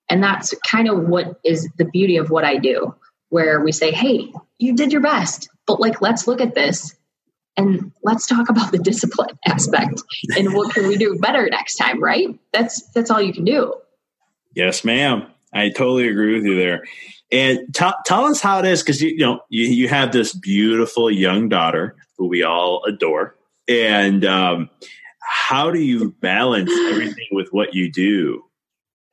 And 0.10 0.24
that's 0.24 0.54
kind 0.66 0.88
of 0.88 1.10
what 1.10 1.38
is 1.44 1.68
the 1.78 1.84
beauty 1.84 2.16
of 2.16 2.30
what 2.30 2.46
I 2.46 2.56
do, 2.56 2.96
where 3.28 3.60
we 3.60 3.74
say, 3.74 3.92
hey, 3.92 4.32
you 4.60 4.76
did 4.76 4.94
your 4.94 5.02
best, 5.02 5.50
but 5.66 5.82
like, 5.82 6.02
let's 6.02 6.26
look 6.26 6.40
at 6.40 6.56
this 6.56 6.96
and 7.58 7.92
let's 8.02 8.28
talk 8.28 8.50
about 8.50 8.72
the 8.72 8.78
discipline 8.78 9.38
aspect 9.46 10.02
and 10.38 10.54
what 10.54 10.74
can 10.74 10.88
we 10.88 10.96
do 10.96 11.18
better 11.20 11.50
next 11.50 11.76
time 11.76 12.02
right 12.02 12.28
that's 12.54 12.84
that's 12.92 13.10
all 13.10 13.20
you 13.20 13.34
can 13.34 13.44
do 13.44 13.74
yes 14.54 14.86
ma'am 14.86 15.26
i 15.54 15.70
totally 15.70 16.08
agree 16.08 16.36
with 16.36 16.46
you 16.46 16.56
there 16.56 16.84
and 17.32 17.60
t- 17.74 17.90
tell 18.06 18.26
us 18.26 18.42
how 18.42 18.60
it 18.60 18.66
is 18.66 18.84
because 18.84 19.02
you, 19.02 19.10
you, 19.10 19.26
know 19.26 19.40
you, 19.50 19.66
you 19.66 19.88
have 19.88 20.12
this 20.12 20.34
beautiful 20.34 21.10
young 21.10 21.50
daughter 21.50 21.96
who 22.17 22.27
we 22.27 22.43
all 22.43 22.84
adore 22.86 23.36
and 23.67 24.25
um, 24.25 24.69
how 25.19 25.71
do 25.71 25.80
you 25.80 26.12
balance 26.21 26.71
everything 26.71 27.27
with 27.32 27.49
what 27.51 27.73
you 27.73 27.91
do 27.91 28.43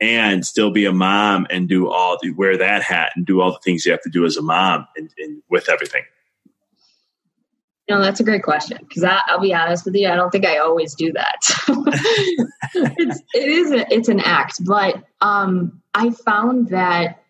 and 0.01 0.45
still 0.47 0.71
be 0.71 0.85
a 0.85 0.93
mom 0.93 1.47
and 1.51 1.69
do 1.69 1.89
all 1.89 2.19
wear 2.37 2.57
that 2.57 2.83
hat 2.83 3.13
and 3.17 3.27
do 3.27 3.41
all 3.41 3.53
the 3.53 3.61
things 3.65 3.87
you 3.87 3.93
have 3.93 4.03
to 4.03 4.11
do 4.11 4.25
as 4.25 4.37
a 4.37 4.43
mom 4.43 4.87
and, 4.97 5.11
and 5.19 5.43
with 5.51 5.69
everything 5.69 6.03
no, 7.89 8.01
that's 8.01 8.21
a 8.21 8.25
great 8.25 8.43
question 8.43 8.79
because 8.81 9.05
I'll 9.05 9.41
be 9.41 9.53
honest 9.53 9.85
with 9.85 9.95
you, 9.95 10.09
I 10.09 10.17
don't 10.17 10.31
think 10.31 10.47
I 10.47 10.57
always 10.57 10.95
do 10.95 11.13
that. 11.13 11.37
it's, 12.75 13.23
it 13.35 13.49
is 13.49 13.73
a, 13.73 13.93
it's 13.93 14.09
an 14.09 14.21
act, 14.21 14.65
but 14.65 15.05
um, 15.21 15.83
I 15.93 16.11
found 16.11 16.69
that 16.69 17.23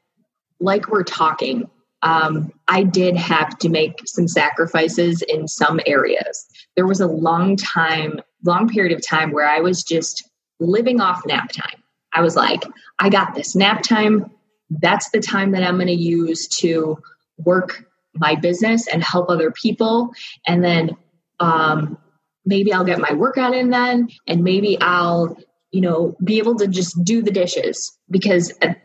like 0.61 0.89
we're 0.89 1.03
talking, 1.03 1.69
um, 2.05 2.53
I 2.69 2.85
did 2.85 3.17
have 3.17 3.59
to 3.61 3.69
make 3.69 4.01
some 4.05 4.29
sacrifices 4.29 5.23
in 5.23 5.49
some 5.49 5.81
areas. 5.87 6.47
There 6.77 6.87
was 6.87 7.01
a 7.01 7.09
long 7.09 7.57
time, 7.57 8.21
long 8.45 8.69
period 8.69 8.97
of 8.97 9.05
time 9.05 9.33
where 9.33 9.49
I 9.49 9.61
was 9.61 9.83
just 9.83 10.29
living 10.61 11.01
off 11.01 11.23
nap 11.27 11.51
time. 11.51 11.83
I 12.13 12.21
was 12.21 12.37
like, 12.37 12.63
I 13.01 13.09
got 13.09 13.35
this 13.35 13.57
nap 13.57 13.83
time. 13.83 14.31
That's 14.71 15.11
the 15.11 15.21
time 15.21 15.53
that 15.53 15.65
I'm 15.65 15.77
going 15.77 15.89
to 15.89 15.95
use 15.95 16.47
to 16.59 16.99
work 17.39 17.85
my 18.15 18.35
business 18.35 18.87
and 18.87 19.03
help 19.03 19.31
other 19.31 19.51
people. 19.51 20.13
And 20.47 20.63
then 20.63 20.97
um, 21.41 21.99
maybe 22.45 22.73
I'll 22.73 22.85
get 22.85 23.01
my 23.01 23.15
workout 23.15 23.55
in 23.55 23.71
then, 23.71 24.09
and 24.29 24.45
maybe 24.45 24.79
I'll, 24.81 25.39
you 25.73 25.81
know, 25.81 26.17
be 26.23 26.39
able 26.39 26.57
to 26.57 26.69
just 26.69 27.03
do 27.03 27.23
the 27.23 27.33
dishes 27.33 27.99
because 28.11 28.53
at 28.61 28.84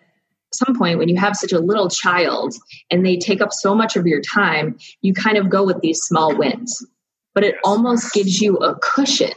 some 0.53 0.77
point 0.77 0.97
when 0.97 1.09
you 1.09 1.17
have 1.17 1.35
such 1.35 1.51
a 1.51 1.59
little 1.59 1.89
child 1.89 2.53
and 2.89 3.05
they 3.05 3.17
take 3.17 3.41
up 3.41 3.49
so 3.51 3.75
much 3.75 3.95
of 3.95 4.07
your 4.07 4.21
time, 4.21 4.77
you 5.01 5.13
kind 5.13 5.37
of 5.37 5.49
go 5.49 5.63
with 5.63 5.81
these 5.81 5.99
small 6.01 6.35
wins. 6.35 6.85
But 7.35 7.43
it 7.43 7.55
almost 7.63 8.13
gives 8.13 8.41
you 8.41 8.57
a 8.57 8.77
cushion. 8.79 9.33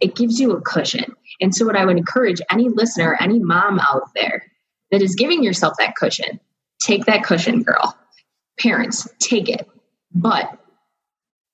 It 0.00 0.14
gives 0.14 0.38
you 0.38 0.52
a 0.52 0.60
cushion. 0.60 1.14
And 1.40 1.54
so, 1.54 1.64
what 1.64 1.76
I 1.76 1.84
would 1.84 1.96
encourage 1.96 2.40
any 2.50 2.68
listener, 2.68 3.16
any 3.20 3.38
mom 3.38 3.80
out 3.80 4.10
there 4.14 4.44
that 4.90 5.02
is 5.02 5.14
giving 5.14 5.42
yourself 5.42 5.74
that 5.78 5.96
cushion, 5.96 6.38
take 6.80 7.06
that 7.06 7.24
cushion, 7.24 7.62
girl 7.62 7.96
parents, 8.60 9.08
take 9.18 9.48
it, 9.48 9.68
but 10.14 10.58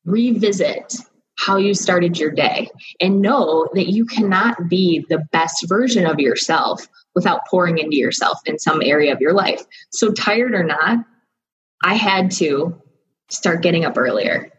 revisit 0.05 0.97
how 1.39 1.57
you 1.57 1.75
started 1.75 2.19
your 2.19 2.31
day 2.31 2.69
and 3.01 3.21
know 3.21 3.69
that 3.75 3.91
you 3.91 4.07
cannot 4.07 4.69
be 4.69 5.05
the 5.09 5.23
best 5.33 5.69
version 5.69 6.07
of 6.07 6.19
yourself 6.19 6.87
without 7.17 7.41
pouring 7.51 7.79
into 7.79 7.97
yourself 7.97 8.39
in 8.47 8.61
some 8.61 8.81
area 8.81 9.13
of 9.13 9.21
your 9.21 9.33
life. 9.33 9.65
So, 9.91 10.13
tired 10.13 10.55
or 10.55 10.63
not, 10.63 10.99
I 11.83 11.95
had 11.95 12.31
to 12.33 12.81
start 13.29 13.63
getting 13.63 13.85
up 13.85 13.99
earlier 13.99 14.53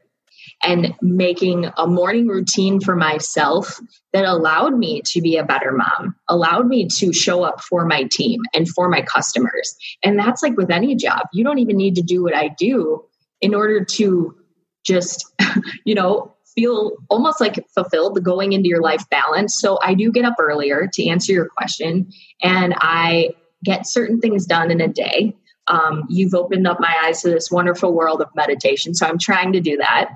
and 0.63 0.95
making 1.01 1.69
a 1.77 1.87
morning 1.87 2.27
routine 2.27 2.79
for 2.79 2.95
myself 2.95 3.79
that 4.11 4.25
allowed 4.25 4.75
me 4.75 5.01
to 5.05 5.21
be 5.21 5.37
a 5.37 5.43
better 5.43 5.71
mom, 5.71 6.15
allowed 6.27 6.67
me 6.67 6.87
to 6.87 7.13
show 7.13 7.43
up 7.43 7.61
for 7.61 7.85
my 7.85 8.03
team 8.11 8.41
and 8.53 8.67
for 8.67 8.89
my 8.89 9.01
customers. 9.01 9.75
And 10.03 10.17
that's 10.17 10.41
like 10.41 10.57
with 10.57 10.71
any 10.71 10.95
job. 10.95 11.21
You 11.31 11.43
don't 11.43 11.59
even 11.59 11.77
need 11.77 11.95
to 11.95 12.01
do 12.01 12.23
what 12.23 12.35
I 12.35 12.49
do 12.57 13.05
in 13.39 13.53
order 13.53 13.85
to 13.85 14.35
just, 14.83 15.25
you 15.85 15.93
know, 15.95 16.33
feel 16.57 16.93
almost 17.09 17.39
like 17.39 17.63
fulfilled 17.73 18.21
going 18.23 18.53
into 18.53 18.67
your 18.67 18.81
life 18.81 19.07
balance. 19.11 19.55
So 19.59 19.77
I 19.83 19.93
do 19.93 20.11
get 20.11 20.25
up 20.25 20.35
earlier 20.39 20.89
to 20.91 21.07
answer 21.07 21.31
your 21.31 21.49
question 21.55 22.09
and 22.41 22.73
I 22.77 23.29
get 23.63 23.87
certain 23.87 24.19
things 24.19 24.47
done 24.47 24.71
in 24.71 24.81
a 24.81 24.87
day. 24.87 25.35
Um, 25.67 26.05
you've 26.09 26.33
opened 26.33 26.65
up 26.65 26.79
my 26.79 26.95
eyes 27.05 27.21
to 27.21 27.29
this 27.29 27.51
wonderful 27.51 27.93
world 27.93 28.21
of 28.21 28.29
meditation. 28.35 28.95
So 28.95 29.05
I'm 29.05 29.19
trying 29.19 29.53
to 29.53 29.59
do 29.59 29.77
that 29.77 30.09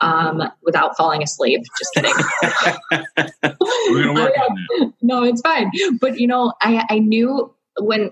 um, 0.00 0.42
without 0.62 0.96
falling 0.96 1.22
asleep. 1.22 1.62
Just 1.78 1.94
kidding. 1.94 3.30
We're 3.90 4.04
gonna 4.04 4.20
work 4.20 4.32
on 4.38 4.56
that. 4.56 4.92
no, 5.02 5.22
it's 5.22 5.40
fine. 5.40 5.70
But 6.00 6.18
you 6.18 6.26
know, 6.26 6.52
I, 6.60 6.84
I 6.90 6.98
knew 6.98 7.54
when 7.78 8.10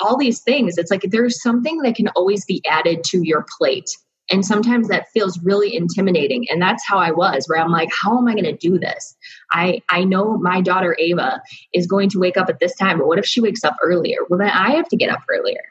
all 0.00 0.16
these 0.16 0.40
things, 0.40 0.78
it's 0.78 0.90
like 0.90 1.02
there's 1.10 1.40
something 1.42 1.78
that 1.82 1.94
can 1.94 2.08
always 2.08 2.44
be 2.44 2.62
added 2.68 3.04
to 3.04 3.22
your 3.22 3.44
plate. 3.58 3.90
And 4.30 4.44
sometimes 4.44 4.88
that 4.88 5.08
feels 5.10 5.38
really 5.42 5.74
intimidating. 5.74 6.46
And 6.50 6.62
that's 6.62 6.86
how 6.86 6.98
I 6.98 7.10
was, 7.10 7.46
where 7.46 7.60
I'm 7.60 7.70
like, 7.70 7.90
how 8.00 8.16
am 8.16 8.28
I 8.28 8.32
going 8.32 8.44
to 8.44 8.56
do 8.56 8.78
this? 8.78 9.16
I, 9.52 9.82
I 9.90 10.04
know 10.04 10.38
my 10.38 10.60
daughter 10.60 10.96
Ava 10.98 11.42
is 11.74 11.86
going 11.86 12.08
to 12.10 12.20
wake 12.20 12.36
up 12.36 12.48
at 12.48 12.60
this 12.60 12.76
time, 12.76 12.98
but 12.98 13.08
what 13.08 13.18
if 13.18 13.26
she 13.26 13.40
wakes 13.40 13.64
up 13.64 13.76
earlier? 13.82 14.18
Well, 14.28 14.38
then 14.38 14.50
I 14.50 14.72
have 14.72 14.88
to 14.88 14.96
get 14.96 15.10
up 15.10 15.22
earlier 15.28 15.62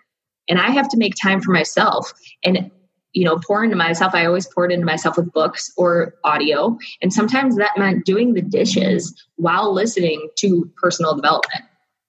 and 0.49 0.60
I 0.60 0.72
have 0.72 0.89
to 0.89 0.97
make 0.97 1.14
time 1.16 1.41
for 1.41 1.51
myself. 1.51 2.14
And 2.43 2.72
you 3.14 3.26
know, 3.26 3.39
pour 3.39 3.64
into 3.64 3.76
myself. 3.76 4.14
I 4.14 4.26
always 4.26 4.47
poured 4.47 4.72
into 4.72 4.86
myself 4.86 5.18
with 5.18 5.32
books 5.32 5.72
or 5.78 6.14
audio. 6.24 6.78
And 7.01 7.12
sometimes 7.12 7.55
that 7.55 7.72
meant 7.78 8.05
doing 8.05 8.34
the 8.34 8.41
dishes 8.41 9.16
while 9.36 9.74
listening 9.74 10.30
to 10.38 10.72
personal 10.78 11.16
development. 11.16 11.64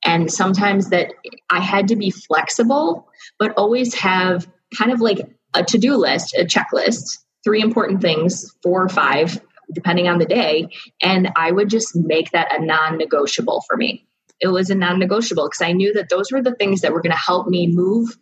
And 0.04 0.30
sometimes 0.30 0.90
that 0.90 1.12
I 1.50 1.60
had 1.60 1.88
to 1.88 1.96
be 1.96 2.10
flexible, 2.10 3.08
but 3.38 3.52
always 3.56 3.94
have 3.94 4.46
kind 4.76 4.92
of 4.92 5.00
like 5.00 5.20
a 5.54 5.64
to 5.64 5.78
do 5.78 5.96
list, 5.96 6.34
a 6.34 6.44
checklist, 6.44 7.18
three 7.44 7.60
important 7.60 8.00
things, 8.00 8.54
four 8.62 8.82
or 8.84 8.88
five, 8.88 9.40
depending 9.72 10.08
on 10.08 10.18
the 10.18 10.26
day. 10.26 10.68
And 11.02 11.30
I 11.36 11.50
would 11.50 11.70
just 11.70 11.94
make 11.96 12.30
that 12.32 12.58
a 12.58 12.64
non 12.64 12.98
negotiable 12.98 13.62
for 13.68 13.76
me. 13.76 14.06
It 14.40 14.48
was 14.48 14.70
a 14.70 14.74
non 14.74 14.98
negotiable 14.98 15.44
because 15.46 15.62
I 15.62 15.72
knew 15.72 15.92
that 15.94 16.08
those 16.08 16.32
were 16.32 16.42
the 16.42 16.54
things 16.54 16.80
that 16.80 16.92
were 16.92 17.02
going 17.02 17.12
to 17.12 17.18
help 17.18 17.46
me 17.46 17.66
move 17.66 18.16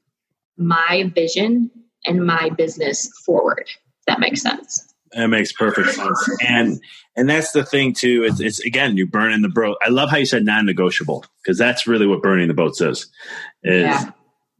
my 0.56 1.10
vision 1.14 1.70
and 2.04 2.26
my 2.26 2.50
business 2.50 3.08
forward. 3.24 3.68
That 4.06 4.20
makes 4.20 4.42
sense. 4.42 4.92
That 5.12 5.28
makes 5.28 5.52
perfect 5.52 5.90
sense. 5.90 6.28
And 6.46 6.80
and 7.16 7.28
that's 7.28 7.52
the 7.52 7.64
thing 7.64 7.94
too. 7.94 8.24
It's, 8.24 8.40
it's 8.40 8.60
again, 8.60 8.96
you 8.96 9.06
burning 9.06 9.42
the 9.42 9.48
boat. 9.48 9.76
I 9.82 9.88
love 9.88 10.10
how 10.10 10.18
you 10.18 10.26
said 10.26 10.44
non-negotiable 10.44 11.24
because 11.42 11.58
that's 11.58 11.86
really 11.86 12.06
what 12.06 12.22
burning 12.22 12.48
the 12.48 12.54
boats 12.54 12.80
is. 12.80 13.10
Is 13.62 13.82
Yeah. 13.84 14.10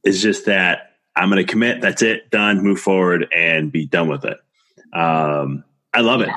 is 0.05 0.23
just 0.23 0.47
that 0.47 0.88
I'm 1.19 1.31
going 1.31 1.45
to 1.45 1.51
commit. 1.51 1.81
That's 1.81 2.03
it. 2.03 2.31
Done. 2.31 2.63
Move 2.63 2.81
forward 2.81 3.27
and 3.35 3.73
be 3.73 3.87
done 3.87 4.09
with 4.09 4.25
it. 4.25 4.39
Um, 4.93 5.65
I 5.93 6.01
love 6.01 6.21
it. 6.21 6.31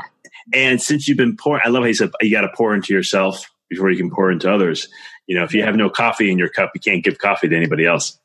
And 0.54 0.82
since 0.82 1.08
you've 1.08 1.18
been 1.18 1.38
pouring, 1.38 1.62
I 1.64 1.70
love 1.70 1.84
how 1.84 1.88
you 1.88 1.94
said 1.94 2.12
you 2.22 2.32
got 2.32 2.42
to 2.42 2.52
pour 2.56 2.74
into 2.74 2.94
yourself 2.94 3.50
before 3.70 3.92
you 3.92 3.98
can 3.98 4.10
pour 4.10 4.32
into 4.32 4.52
others. 4.52 4.88
You 5.28 5.36
know, 5.36 5.44
if 5.44 5.54
you 5.54 5.64
have 5.64 5.76
no 5.76 5.90
coffee 5.90 6.32
in 6.32 6.38
your 6.38 6.50
cup, 6.50 6.72
you 6.74 6.82
can't 6.82 7.04
give 7.04 7.20
coffee 7.20 7.48
to 7.48 7.56
anybody 7.56 7.86
else. 7.86 8.20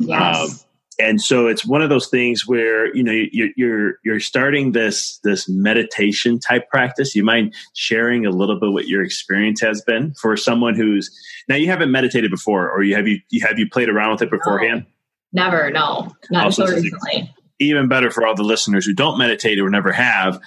Yes. 0.00 0.50
Um, 0.50 0.58
and 1.00 1.20
so 1.20 1.46
it's 1.46 1.64
one 1.64 1.80
of 1.80 1.90
those 1.90 2.08
things 2.08 2.46
where 2.46 2.92
you 2.94 3.04
know 3.04 3.12
you're 3.12 3.50
you're 3.56 3.94
you're 4.04 4.20
starting 4.20 4.72
this 4.72 5.20
this 5.22 5.48
meditation 5.48 6.40
type 6.40 6.68
practice. 6.70 7.14
You 7.14 7.22
mind 7.22 7.54
sharing 7.74 8.26
a 8.26 8.30
little 8.30 8.58
bit 8.58 8.72
what 8.72 8.88
your 8.88 9.04
experience 9.04 9.60
has 9.60 9.80
been 9.82 10.14
for 10.14 10.36
someone 10.36 10.74
who's 10.74 11.08
now 11.48 11.54
you 11.54 11.68
haven't 11.68 11.92
meditated 11.92 12.32
before, 12.32 12.68
or 12.68 12.82
you 12.82 12.96
have 12.96 13.06
you, 13.06 13.20
you 13.30 13.46
have 13.46 13.58
you 13.58 13.68
played 13.68 13.88
around 13.88 14.12
with 14.12 14.22
it 14.22 14.30
beforehand? 14.30 14.86
Never, 15.32 15.70
no, 15.70 16.14
not 16.30 16.44
Also, 16.44 16.62
until 16.62 16.76
recently. 16.82 17.34
Even 17.60 17.88
better 17.88 18.10
for 18.10 18.26
all 18.26 18.34
the 18.34 18.42
listeners 18.42 18.86
who 18.86 18.94
don't 18.94 19.18
meditate 19.18 19.58
or 19.58 19.68
never 19.68 19.92
have. 19.92 20.40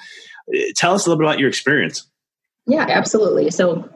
Eh, 0.54 0.72
Tell 0.76 0.94
us 0.94 1.06
a 1.06 1.10
little 1.10 1.20
bit 1.20 1.28
about 1.28 1.40
your 1.40 1.50
experience. 1.50 2.08
Yeah, 2.68 2.86
absolutely. 2.90 3.52
So 3.52 3.90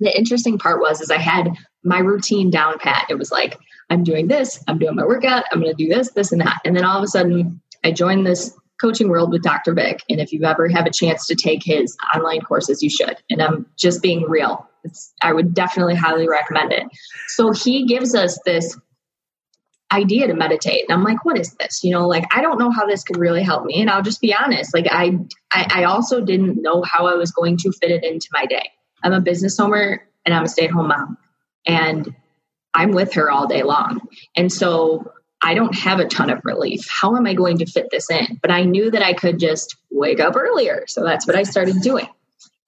the 0.00 0.16
interesting 0.16 0.58
part 0.58 0.80
was 0.80 1.00
is 1.00 1.10
I 1.10 1.18
had 1.18 1.50
my 1.82 1.98
routine 1.98 2.50
down 2.50 2.78
pat. 2.78 3.06
It 3.08 3.18
was 3.18 3.30
like 3.30 3.58
I'm 3.90 4.04
doing 4.04 4.28
this, 4.28 4.62
I'm 4.68 4.78
doing 4.78 4.96
my 4.96 5.04
workout, 5.04 5.44
I'm 5.52 5.60
going 5.60 5.74
to 5.74 5.84
do 5.84 5.88
this, 5.88 6.10
this, 6.10 6.32
and 6.32 6.40
that, 6.40 6.58
and 6.64 6.76
then 6.76 6.84
all 6.84 6.98
of 6.98 7.04
a 7.04 7.06
sudden 7.06 7.60
I 7.84 7.92
joined 7.92 8.26
this 8.26 8.52
coaching 8.80 9.08
world 9.08 9.30
with 9.30 9.42
Dr. 9.42 9.72
Vic. 9.72 10.02
And 10.08 10.20
if 10.20 10.32
you 10.32 10.44
ever 10.44 10.68
have 10.68 10.86
a 10.86 10.90
chance 10.90 11.26
to 11.26 11.34
take 11.34 11.62
his 11.64 11.96
online 12.14 12.40
courses, 12.40 12.82
you 12.82 12.90
should. 12.90 13.16
And 13.30 13.40
I'm 13.40 13.66
just 13.76 14.02
being 14.02 14.28
real. 14.28 14.68
It's, 14.84 15.12
I 15.22 15.32
would 15.32 15.54
definitely 15.54 15.94
highly 15.94 16.28
recommend 16.28 16.72
it. 16.72 16.84
So 17.28 17.52
he 17.52 17.86
gives 17.86 18.14
us 18.14 18.38
this 18.44 18.78
idea 19.92 20.26
to 20.26 20.34
meditate. 20.34 20.84
And 20.88 20.96
i'm 20.96 21.04
like 21.04 21.24
what 21.24 21.38
is 21.38 21.54
this? 21.54 21.84
You 21.84 21.92
know 21.92 22.06
like 22.06 22.24
i 22.34 22.40
don't 22.40 22.58
know 22.58 22.70
how 22.70 22.86
this 22.86 23.04
could 23.04 23.16
really 23.16 23.42
help 23.42 23.64
me. 23.64 23.80
And 23.80 23.90
i'll 23.90 24.02
just 24.02 24.20
be 24.20 24.34
honest 24.34 24.74
like 24.74 24.86
i 24.90 25.18
i, 25.52 25.66
I 25.70 25.84
also 25.84 26.20
didn't 26.20 26.60
know 26.60 26.82
how 26.82 27.06
i 27.06 27.14
was 27.14 27.30
going 27.30 27.56
to 27.58 27.72
fit 27.72 27.90
it 27.90 28.04
into 28.04 28.28
my 28.32 28.46
day. 28.46 28.70
I'm 29.02 29.12
a 29.12 29.20
business 29.20 29.60
owner 29.60 30.06
and 30.24 30.34
i'm 30.34 30.44
a 30.44 30.48
stay-at-home 30.48 30.88
mom 30.88 31.18
and 31.66 32.14
i'm 32.74 32.90
with 32.92 33.12
her 33.14 33.30
all 33.30 33.46
day 33.46 33.62
long. 33.62 34.00
And 34.36 34.52
so 34.52 35.12
i 35.42 35.54
don't 35.54 35.74
have 35.74 36.00
a 36.00 36.06
ton 36.06 36.30
of 36.30 36.40
relief. 36.44 36.88
How 36.88 37.16
am 37.16 37.26
i 37.26 37.34
going 37.34 37.58
to 37.58 37.66
fit 37.66 37.86
this 37.90 38.10
in? 38.10 38.38
But 38.42 38.50
i 38.50 38.62
knew 38.64 38.90
that 38.90 39.02
i 39.02 39.12
could 39.12 39.38
just 39.38 39.76
wake 39.90 40.20
up 40.20 40.36
earlier. 40.36 40.84
So 40.88 41.04
that's 41.04 41.26
what 41.26 41.36
i 41.36 41.44
started 41.44 41.80
doing. 41.80 42.08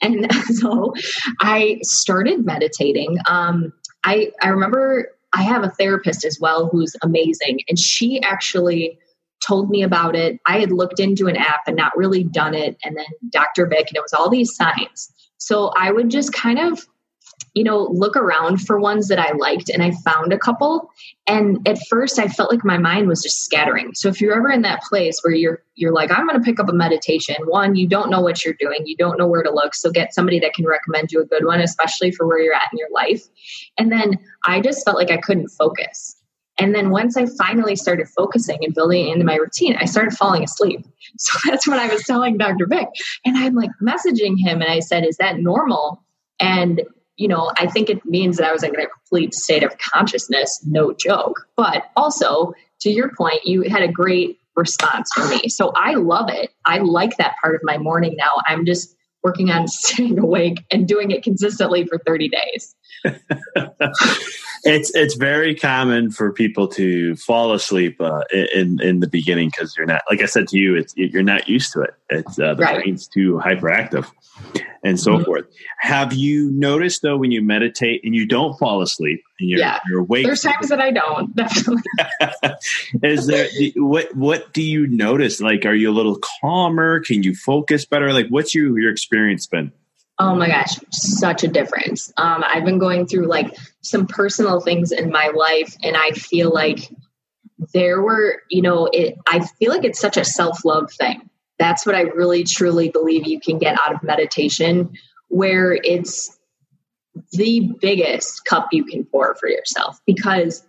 And 0.00 0.32
so 0.54 0.94
i 1.40 1.80
started 1.82 2.46
meditating. 2.46 3.18
Um, 3.28 3.72
I, 4.04 4.30
I 4.40 4.48
remember 4.48 5.10
I 5.38 5.42
have 5.42 5.62
a 5.62 5.70
therapist 5.70 6.24
as 6.24 6.38
well 6.40 6.66
who's 6.66 6.96
amazing, 7.02 7.60
and 7.68 7.78
she 7.78 8.20
actually 8.22 8.98
told 9.46 9.70
me 9.70 9.84
about 9.84 10.16
it. 10.16 10.40
I 10.46 10.58
had 10.58 10.72
looked 10.72 10.98
into 10.98 11.28
an 11.28 11.36
app 11.36 11.60
and 11.68 11.76
not 11.76 11.96
really 11.96 12.24
done 12.24 12.54
it, 12.54 12.76
and 12.82 12.96
then 12.96 13.06
Dr. 13.30 13.66
Vic, 13.66 13.86
and 13.88 13.96
it 13.96 14.02
was 14.02 14.12
all 14.12 14.28
these 14.28 14.56
signs. 14.56 15.12
So 15.36 15.72
I 15.76 15.92
would 15.92 16.10
just 16.10 16.32
kind 16.32 16.58
of, 16.58 16.84
you 17.54 17.64
know, 17.64 17.88
look 17.90 18.16
around 18.16 18.58
for 18.62 18.78
ones 18.78 19.08
that 19.08 19.18
I 19.18 19.32
liked, 19.32 19.68
and 19.68 19.82
I 19.82 19.92
found 20.04 20.32
a 20.32 20.38
couple. 20.38 20.90
And 21.26 21.66
at 21.66 21.78
first, 21.88 22.18
I 22.18 22.28
felt 22.28 22.50
like 22.50 22.64
my 22.64 22.78
mind 22.78 23.08
was 23.08 23.22
just 23.22 23.44
scattering. 23.44 23.90
So 23.94 24.08
if 24.08 24.20
you're 24.20 24.36
ever 24.36 24.50
in 24.50 24.62
that 24.62 24.82
place 24.82 25.20
where 25.22 25.34
you're 25.34 25.62
you're 25.74 25.92
like, 25.92 26.10
I'm 26.10 26.26
going 26.26 26.38
to 26.38 26.44
pick 26.44 26.58
up 26.58 26.68
a 26.68 26.72
meditation. 26.72 27.36
One, 27.44 27.76
you 27.76 27.86
don't 27.86 28.10
know 28.10 28.20
what 28.20 28.44
you're 28.44 28.56
doing, 28.58 28.80
you 28.84 28.96
don't 28.96 29.18
know 29.18 29.28
where 29.28 29.42
to 29.42 29.50
look, 29.50 29.74
so 29.74 29.90
get 29.90 30.14
somebody 30.14 30.40
that 30.40 30.54
can 30.54 30.66
recommend 30.66 31.12
you 31.12 31.20
a 31.20 31.26
good 31.26 31.44
one, 31.44 31.60
especially 31.60 32.10
for 32.10 32.26
where 32.26 32.40
you're 32.40 32.54
at 32.54 32.68
in 32.72 32.78
your 32.78 32.90
life. 32.90 33.22
And 33.78 33.92
then 33.92 34.18
I 34.44 34.60
just 34.60 34.84
felt 34.84 34.96
like 34.96 35.10
I 35.10 35.18
couldn't 35.18 35.48
focus. 35.48 36.16
And 36.58 36.74
then 36.74 36.90
once 36.90 37.16
I 37.16 37.26
finally 37.26 37.76
started 37.76 38.08
focusing 38.08 38.58
and 38.62 38.74
building 38.74 39.08
into 39.08 39.24
my 39.24 39.36
routine, 39.36 39.76
I 39.76 39.84
started 39.84 40.16
falling 40.16 40.44
asleep. 40.44 40.84
So 41.16 41.38
that's 41.46 41.66
what 41.66 41.78
I 41.78 41.88
was 41.88 42.02
telling 42.04 42.36
Dr. 42.36 42.66
Vic. 42.66 42.86
And 43.24 43.36
I'm 43.38 43.54
like 43.54 43.70
messaging 43.82 44.34
him 44.38 44.60
and 44.60 44.70
I 44.70 44.80
said, 44.80 45.06
Is 45.06 45.16
that 45.16 45.38
normal? 45.38 46.04
And, 46.38 46.82
you 47.18 47.28
know, 47.28 47.52
I 47.58 47.66
think 47.66 47.90
it 47.90 48.04
means 48.06 48.38
that 48.38 48.48
I 48.48 48.52
was 48.52 48.62
in 48.62 48.70
a 48.70 48.86
complete 48.86 49.34
state 49.34 49.64
of 49.64 49.76
consciousness, 49.78 50.64
no 50.64 50.92
joke. 50.92 51.46
But 51.56 51.84
also, 51.96 52.54
to 52.80 52.90
your 52.90 53.10
point, 53.14 53.44
you 53.44 53.62
had 53.62 53.82
a 53.82 53.88
great 53.88 54.38
response 54.56 55.10
from 55.14 55.28
me. 55.30 55.48
So 55.48 55.72
I 55.74 55.94
love 55.94 56.30
it. 56.30 56.50
I 56.64 56.78
like 56.78 57.16
that 57.18 57.34
part 57.42 57.56
of 57.56 57.60
my 57.64 57.76
morning 57.76 58.14
now. 58.16 58.30
I'm 58.46 58.64
just 58.64 58.94
working 59.24 59.50
on 59.50 59.66
staying 59.68 60.18
awake 60.18 60.64
and 60.70 60.86
doing 60.86 61.10
it 61.10 61.22
consistently 61.24 61.86
for 61.86 61.98
30 61.98 62.30
days. 62.30 62.76
it's 64.64 64.94
it's 64.94 65.14
very 65.14 65.54
common 65.54 66.10
for 66.10 66.32
people 66.32 66.68
to 66.68 67.16
fall 67.16 67.52
asleep 67.52 68.00
uh, 68.00 68.22
in 68.54 68.80
in 68.82 69.00
the 69.00 69.08
beginning 69.08 69.48
because 69.50 69.76
you're 69.76 69.86
not 69.86 70.02
like 70.10 70.20
I 70.22 70.26
said 70.26 70.48
to 70.48 70.58
you, 70.58 70.76
it's 70.76 70.94
you're 70.96 71.22
not 71.22 71.48
used 71.48 71.72
to 71.74 71.82
it. 71.82 71.94
It's 72.10 72.38
uh, 72.38 72.54
the 72.54 72.62
Right. 72.62 72.82
brain's 72.82 73.06
too 73.08 73.40
hyperactive, 73.44 74.10
and 74.82 74.98
so 74.98 75.12
Mhm. 75.18 75.24
forth. 75.24 75.46
Have 75.80 76.12
you 76.12 76.50
noticed 76.50 77.02
though 77.02 77.16
when 77.16 77.30
you 77.30 77.42
meditate 77.42 78.00
and 78.04 78.14
you 78.14 78.26
don't 78.26 78.58
fall 78.58 78.82
asleep 78.82 79.22
and 79.40 79.48
you're 79.48 79.58
Yeah. 79.60 79.78
you're 79.88 80.00
awake? 80.00 80.24
There's 80.26 80.42
times 80.42 80.68
that 80.68 80.80
I 80.80 80.90
don't, 80.90 81.34
definitely. 81.36 81.82
is 83.02 83.26
there 83.26 83.48
what 83.76 84.14
what 84.16 84.52
do 84.52 84.62
you 84.62 84.86
notice? 84.86 85.40
Like, 85.40 85.64
are 85.66 85.74
you 85.74 85.90
a 85.90 85.92
little 85.92 86.18
calmer? 86.40 87.00
Can 87.00 87.22
you 87.22 87.34
focus 87.34 87.84
better? 87.84 88.12
Like, 88.12 88.28
what's 88.28 88.54
your 88.54 88.78
your 88.78 88.90
experience 88.90 89.46
been? 89.46 89.72
Oh 90.20 90.34
my 90.34 90.48
gosh, 90.48 90.78
such 90.90 91.44
a 91.44 91.48
difference. 91.48 92.12
Um, 92.16 92.42
I've 92.44 92.64
been 92.64 92.78
going 92.78 93.06
through 93.06 93.26
like 93.26 93.56
some 93.82 94.06
personal 94.06 94.60
things 94.60 94.90
in 94.90 95.10
my 95.10 95.28
life, 95.28 95.76
and 95.84 95.96
I 95.96 96.10
feel 96.10 96.52
like 96.52 96.90
there 97.72 98.02
were, 98.02 98.42
you 98.50 98.62
know, 98.62 98.86
it. 98.92 99.16
I 99.28 99.46
feel 99.58 99.70
like 99.70 99.84
it's 99.84 100.00
such 100.00 100.16
a 100.16 100.24
self 100.24 100.64
love 100.64 100.92
thing. 100.92 101.30
That's 101.58 101.86
what 101.86 101.94
I 101.94 102.02
really 102.02 102.42
truly 102.42 102.88
believe 102.88 103.26
you 103.26 103.40
can 103.40 103.58
get 103.58 103.78
out 103.80 103.94
of 103.94 104.02
meditation, 104.02 104.90
where 105.28 105.72
it's 105.72 106.36
the 107.32 107.72
biggest 107.80 108.44
cup 108.44 108.68
you 108.72 108.84
can 108.84 109.04
pour 109.04 109.36
for 109.36 109.48
yourself. 109.48 110.00
Because 110.04 110.64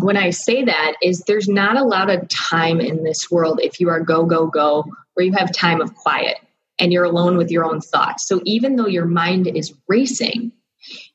when 0.00 0.18
I 0.18 0.30
say 0.30 0.64
that, 0.64 0.94
is 1.02 1.22
there's 1.26 1.48
not 1.48 1.78
a 1.78 1.84
lot 1.84 2.10
of 2.10 2.28
time 2.28 2.80
in 2.80 3.04
this 3.04 3.30
world 3.30 3.60
if 3.62 3.80
you 3.80 3.88
are 3.88 4.00
go 4.00 4.26
go 4.26 4.46
go, 4.46 4.84
where 5.14 5.24
you 5.24 5.32
have 5.32 5.50
time 5.52 5.80
of 5.80 5.94
quiet 5.94 6.36
and 6.78 6.92
you're 6.92 7.04
alone 7.04 7.36
with 7.36 7.50
your 7.50 7.64
own 7.64 7.80
thoughts. 7.80 8.26
So 8.26 8.40
even 8.44 8.76
though 8.76 8.86
your 8.86 9.06
mind 9.06 9.46
is 9.46 9.74
racing, 9.88 10.52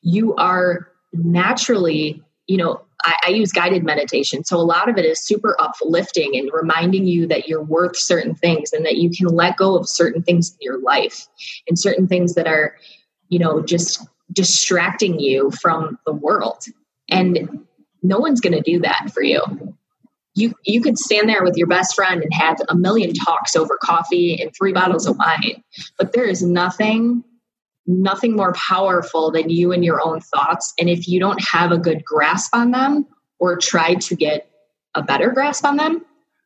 you 0.02 0.34
are 0.36 0.88
naturally, 1.12 2.22
you 2.46 2.56
know, 2.56 2.82
I, 3.04 3.14
I, 3.26 3.28
use 3.30 3.52
guided 3.52 3.84
meditation. 3.84 4.44
So 4.44 4.56
a 4.56 4.62
lot 4.62 4.88
of 4.88 4.96
it 4.96 5.04
is 5.04 5.24
super 5.24 5.56
uplifting 5.58 6.36
and 6.36 6.50
reminding 6.52 7.06
you 7.06 7.26
that 7.26 7.48
you're 7.48 7.62
worth 7.62 7.96
certain 7.96 8.34
things 8.34 8.72
and 8.72 8.84
that 8.86 8.96
you 8.96 9.10
can 9.10 9.26
let 9.26 9.56
go 9.56 9.76
of 9.76 9.88
certain 9.88 10.22
things 10.22 10.50
in 10.50 10.58
your 10.60 10.80
life 10.80 11.26
and 11.68 11.78
certain 11.78 12.06
things 12.06 12.34
that 12.34 12.46
are, 12.46 12.76
you 13.28 13.38
know, 13.38 13.62
just 13.62 14.06
distracting 14.32 15.18
you 15.18 15.50
from 15.50 15.98
the 16.06 16.12
world. 16.12 16.64
And 17.08 17.66
no 18.02 18.18
one's 18.18 18.40
going 18.40 18.54
to 18.54 18.60
do 18.60 18.80
that 18.80 19.10
for 19.12 19.22
you. 19.22 19.40
You 20.34 20.54
you 20.64 20.80
could 20.80 20.98
stand 20.98 21.28
there 21.28 21.42
with 21.42 21.56
your 21.56 21.66
best 21.66 21.94
friend 21.94 22.22
and 22.22 22.32
have 22.32 22.56
a 22.68 22.76
million 22.76 23.12
talks 23.12 23.54
over 23.56 23.78
coffee 23.82 24.40
and 24.40 24.52
three 24.56 24.72
bottles 24.72 25.06
of 25.06 25.16
wine 25.18 25.62
but 25.98 26.12
there 26.12 26.24
is 26.24 26.42
nothing 26.42 27.22
nothing 27.86 28.36
more 28.36 28.52
powerful 28.52 29.30
than 29.30 29.50
you 29.50 29.72
and 29.72 29.84
your 29.84 30.00
own 30.06 30.20
thoughts 30.20 30.72
and 30.78 30.88
if 30.88 31.08
you 31.08 31.20
don't 31.20 31.42
have 31.42 31.72
a 31.72 31.78
good 31.78 32.04
grasp 32.04 32.54
on 32.54 32.70
them 32.70 33.06
or 33.38 33.56
try 33.56 33.94
to 33.94 34.14
get 34.14 34.50
a 34.94 35.02
better 35.02 35.30
grasp 35.30 35.64
on 35.64 35.76
them 35.76 36.04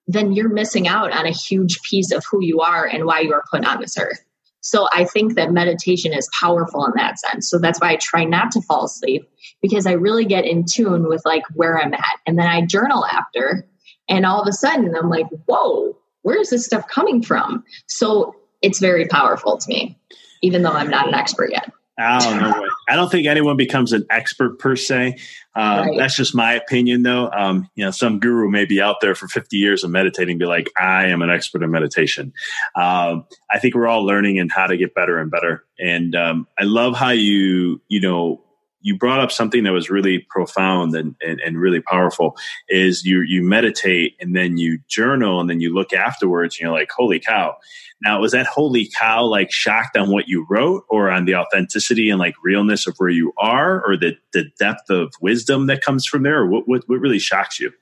then 0.09 0.33
you're 0.33 0.49
missing 0.49 0.87
out 0.87 1.13
on 1.13 1.27
a 1.27 1.33
huge 1.33 1.81
piece 1.83 2.13
of 2.13 2.25
who 2.31 2.43
you 2.43 2.61
are 2.61 2.87
and 2.87 3.05
why 3.05 3.21
you 3.21 3.33
are 3.33 3.45
put 3.51 3.67
on 3.67 3.81
this 3.81 3.99
earth 3.99 4.23
so 4.67 4.89
I 4.93 5.05
think 5.05 5.37
that 5.37 5.53
meditation 5.53 6.13
is 6.13 6.29
powerful 6.41 6.85
in 6.87 6.93
that 6.97 7.21
sense. 7.21 7.49
So 7.49 7.57
that's 7.57 7.81
why 7.81 7.91
I 7.93 7.97
try 7.97 8.25
not 8.25 8.51
to 8.51 8.61
fall 8.63 8.87
asleep 8.87 9.23
because 9.63 9.87
I 9.87 9.93
really 9.93 10.25
get 10.25 10.45
in 10.45 10.65
tune 10.65 11.09
with 11.09 11.23
like 11.25 11.45
where 11.55 11.81
I'm 11.81 11.95
at. 11.95 12.19
And 12.27 12.37
then 12.37 12.49
I 12.49 12.63
journal 12.63 13.07
after 13.07 13.65
and 14.09 14.27
all 14.27 14.41
of 14.41 14.49
a 14.49 14.53
sudden, 14.53 14.95
I'm 14.97 15.09
like, 15.09 15.27
whoa, 15.47 15.97
where 16.23 16.41
is 16.41 16.51
this 16.51 16.65
stuff 16.65 16.89
coming 16.89 17.23
from? 17.23 17.65
So 17.87 18.35
it's 18.63 18.79
very 18.79 19.07
powerful 19.07 19.59
to 19.59 19.69
me, 19.69 19.99
even 20.43 20.63
though 20.63 20.73
I'm 20.73 20.91
not 20.91 21.09
an 21.09 21.15
expert 21.15 21.51
yet. 21.53 21.71
I 21.99 22.19
don't 22.19 22.41
know. 22.41 22.69
I 22.89 22.97
don't 22.97 23.11
think 23.11 23.27
anyone 23.27 23.57
becomes 23.57 23.93
an 23.93 24.05
expert 24.11 24.59
per 24.59 24.77
se. 24.77 25.17
Uh, 25.55 25.85
right. 25.87 25.99
That's 25.99 26.15
just 26.15 26.35
my 26.35 26.53
opinion, 26.53 27.03
though. 27.03 27.31
Um, 27.31 27.71
you 27.75 27.85
know, 27.85 27.91
some 27.91 28.21
guru 28.21 28.51
may 28.51 28.67
be 28.67 28.83
out 28.83 28.97
there 29.01 29.15
for 29.15 29.29
50 29.29 29.57
years 29.57 29.83
of 29.83 29.91
meditating, 29.91 30.37
be 30.37 30.45
like, 30.45 30.71
I 30.79 31.07
am 31.07 31.23
an 31.23 31.31
expert 31.31 31.63
in 31.63 31.71
meditation. 31.71 32.35
Um, 32.75 33.25
I 33.51 33.59
think 33.59 33.75
we're 33.75 33.87
all 33.87 34.05
learning 34.05 34.39
and 34.39 34.53
how 34.53 34.67
to 34.67 34.77
get 34.77 34.95
better 34.95 35.19
and 35.19 35.31
better. 35.31 35.65
And 35.79 36.15
um, 36.15 36.47
I 36.59 36.65
love 36.65 36.95
how 36.95 37.11
you, 37.11 37.81
you 37.89 38.01
know, 38.01 38.43
you 38.87 38.97
brought 38.97 39.19
up 39.19 39.33
something 39.33 39.65
that 39.65 39.73
was 39.73 39.91
really 39.91 40.21
profound 40.31 40.95
and, 40.95 41.17
and, 41.21 41.41
and, 41.41 41.59
really 41.59 41.81
powerful 41.81 42.37
is 42.69 43.05
you 43.05 43.23
you 43.23 43.43
meditate 43.43 44.15
and 44.21 44.37
then 44.37 44.59
you 44.59 44.79
journal 44.87 45.41
and 45.41 45.51
then 45.51 45.61
you 45.61 45.75
look 45.75 45.93
afterwards 45.93 46.55
and 46.55 46.61
you're 46.61 46.73
like 46.73 46.91
holy 46.97 47.19
cow. 47.19 47.57
Now 48.05 48.21
was 48.21 48.31
that 48.31 48.47
holy 48.47 48.89
cow 48.97 49.25
like 49.25 49.51
shocked 49.51 49.97
on 49.97 50.13
what 50.13 50.29
you 50.29 50.47
wrote 50.49 50.85
or 50.89 51.11
on 51.11 51.25
the 51.25 51.35
authenticity 51.35 52.11
and 52.11 52.21
like 52.21 52.35
realness 52.45 52.87
of 52.87 52.95
where 52.99 53.11
you 53.11 53.33
are 53.39 53.85
or 53.85 53.97
the, 53.97 54.17
the 54.33 54.45
depth 54.61 54.89
of 54.89 55.13
wisdom 55.21 55.67
that 55.67 55.83
comes 55.83 56.07
from 56.07 56.23
there? 56.23 56.47
What, 56.47 56.69
what, 56.69 56.85
what 56.87 57.01
really 57.01 57.19
shocks 57.19 57.59
you? 57.59 57.73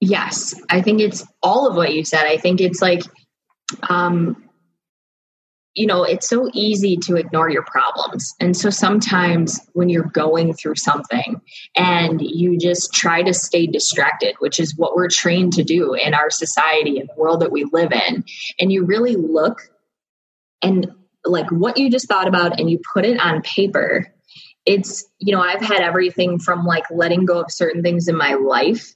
Yes. 0.00 0.60
I 0.68 0.82
think 0.82 1.00
it's 1.00 1.24
all 1.44 1.68
of 1.68 1.76
what 1.76 1.94
you 1.94 2.04
said. 2.04 2.26
I 2.26 2.38
think 2.38 2.60
it's 2.60 2.82
like 2.82 3.02
um 3.88 4.49
you 5.74 5.86
know, 5.86 6.02
it's 6.02 6.28
so 6.28 6.50
easy 6.52 6.96
to 6.96 7.16
ignore 7.16 7.48
your 7.48 7.64
problems. 7.64 8.34
And 8.40 8.56
so 8.56 8.70
sometimes 8.70 9.60
when 9.72 9.88
you're 9.88 10.02
going 10.02 10.52
through 10.52 10.74
something 10.76 11.40
and 11.76 12.20
you 12.20 12.58
just 12.58 12.92
try 12.92 13.22
to 13.22 13.32
stay 13.32 13.66
distracted, 13.66 14.34
which 14.40 14.58
is 14.58 14.76
what 14.76 14.96
we're 14.96 15.08
trained 15.08 15.52
to 15.54 15.62
do 15.62 15.94
in 15.94 16.12
our 16.12 16.28
society 16.28 16.98
and 16.98 17.08
the 17.08 17.20
world 17.20 17.42
that 17.42 17.52
we 17.52 17.68
live 17.72 17.92
in, 17.92 18.24
and 18.58 18.72
you 18.72 18.84
really 18.84 19.14
look 19.14 19.60
and 20.60 20.92
like 21.24 21.50
what 21.50 21.78
you 21.78 21.90
just 21.90 22.08
thought 22.08 22.28
about 22.28 22.58
and 22.58 22.68
you 22.70 22.80
put 22.92 23.04
it 23.04 23.20
on 23.20 23.42
paper, 23.42 24.12
it's, 24.66 25.06
you 25.18 25.34
know, 25.34 25.40
I've 25.40 25.62
had 25.62 25.80
everything 25.80 26.38
from 26.38 26.64
like 26.64 26.84
letting 26.90 27.26
go 27.26 27.40
of 27.40 27.50
certain 27.50 27.82
things 27.82 28.08
in 28.08 28.16
my 28.16 28.34
life 28.34 28.92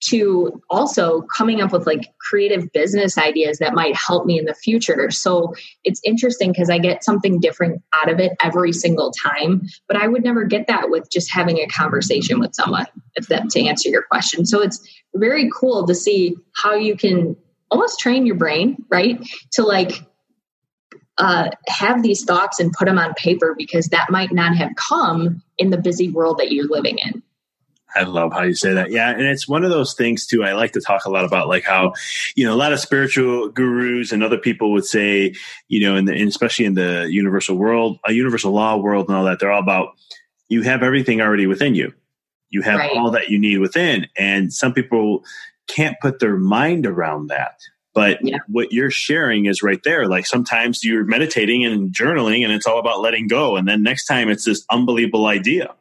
to 0.00 0.62
also 0.70 1.22
coming 1.22 1.60
up 1.60 1.72
with 1.72 1.86
like 1.86 2.12
creative 2.18 2.72
business 2.72 3.18
ideas 3.18 3.58
that 3.58 3.74
might 3.74 3.94
help 3.94 4.24
me 4.24 4.38
in 4.38 4.46
the 4.46 4.54
future. 4.54 5.10
So 5.10 5.54
it's 5.84 6.00
interesting 6.04 6.52
because 6.52 6.70
I 6.70 6.78
get 6.78 7.04
something 7.04 7.38
different 7.38 7.82
out 7.92 8.10
of 8.10 8.18
it 8.18 8.32
every 8.42 8.72
single 8.72 9.12
time, 9.12 9.62
but 9.88 9.96
I 9.96 10.08
would 10.08 10.24
never 10.24 10.44
get 10.44 10.66
that 10.68 10.90
with 10.90 11.10
just 11.10 11.30
having 11.30 11.58
a 11.58 11.66
conversation 11.66 12.40
with 12.40 12.54
someone, 12.54 12.86
if 13.16 13.28
that 13.28 13.50
to 13.50 13.60
answer 13.60 13.88
your 13.88 14.02
question. 14.02 14.46
So 14.46 14.62
it's 14.62 14.80
very 15.14 15.50
cool 15.54 15.86
to 15.86 15.94
see 15.94 16.36
how 16.54 16.74
you 16.74 16.96
can 16.96 17.36
almost 17.70 18.00
train 18.00 18.26
your 18.26 18.36
brain, 18.36 18.76
right? 18.88 19.20
To 19.52 19.62
like 19.62 19.92
uh, 21.18 21.50
have 21.68 22.02
these 22.02 22.24
thoughts 22.24 22.58
and 22.58 22.72
put 22.72 22.86
them 22.86 22.98
on 22.98 23.12
paper 23.14 23.54
because 23.56 23.88
that 23.88 24.10
might 24.10 24.32
not 24.32 24.56
have 24.56 24.70
come 24.76 25.42
in 25.58 25.68
the 25.68 25.76
busy 25.76 26.08
world 26.08 26.38
that 26.38 26.50
you're 26.50 26.68
living 26.68 26.98
in. 26.98 27.22
I 27.94 28.04
love 28.04 28.32
how 28.32 28.42
you 28.42 28.54
say 28.54 28.74
that. 28.74 28.90
Yeah. 28.90 29.10
And 29.10 29.22
it's 29.22 29.48
one 29.48 29.64
of 29.64 29.70
those 29.70 29.94
things 29.94 30.26
too. 30.26 30.44
I 30.44 30.52
like 30.52 30.72
to 30.72 30.80
talk 30.80 31.04
a 31.04 31.10
lot 31.10 31.24
about 31.24 31.48
like 31.48 31.64
how, 31.64 31.94
you 32.34 32.44
know, 32.44 32.54
a 32.54 32.56
lot 32.56 32.72
of 32.72 32.80
spiritual 32.80 33.48
gurus 33.48 34.12
and 34.12 34.22
other 34.22 34.38
people 34.38 34.72
would 34.72 34.84
say, 34.84 35.34
you 35.68 35.80
know, 35.80 35.96
in 35.96 36.04
the, 36.04 36.22
especially 36.22 36.64
in 36.64 36.74
the 36.74 37.08
universal 37.10 37.56
world, 37.56 37.98
a 38.06 38.12
universal 38.12 38.52
law 38.52 38.76
world 38.76 39.08
and 39.08 39.16
all 39.16 39.24
that, 39.24 39.40
they're 39.40 39.52
all 39.52 39.62
about 39.62 39.94
you 40.48 40.62
have 40.62 40.82
everything 40.82 41.20
already 41.20 41.46
within 41.46 41.74
you. 41.74 41.92
You 42.50 42.62
have 42.62 42.80
right. 42.80 42.90
all 42.96 43.10
that 43.12 43.28
you 43.28 43.38
need 43.38 43.58
within. 43.58 44.06
And 44.16 44.52
some 44.52 44.72
people 44.72 45.24
can't 45.68 45.96
put 46.00 46.18
their 46.18 46.36
mind 46.36 46.86
around 46.86 47.28
that. 47.28 47.60
But 47.92 48.18
yeah. 48.22 48.38
what 48.46 48.72
you're 48.72 48.90
sharing 48.90 49.46
is 49.46 49.62
right 49.62 49.82
there. 49.84 50.06
Like 50.06 50.26
sometimes 50.26 50.84
you're 50.84 51.04
meditating 51.04 51.64
and 51.64 51.92
journaling 51.92 52.44
and 52.44 52.52
it's 52.52 52.66
all 52.66 52.78
about 52.78 53.00
letting 53.00 53.26
go. 53.26 53.56
And 53.56 53.66
then 53.66 53.82
next 53.82 54.06
time 54.06 54.28
it's 54.28 54.44
this 54.44 54.64
unbelievable 54.70 55.26
idea 55.26 55.74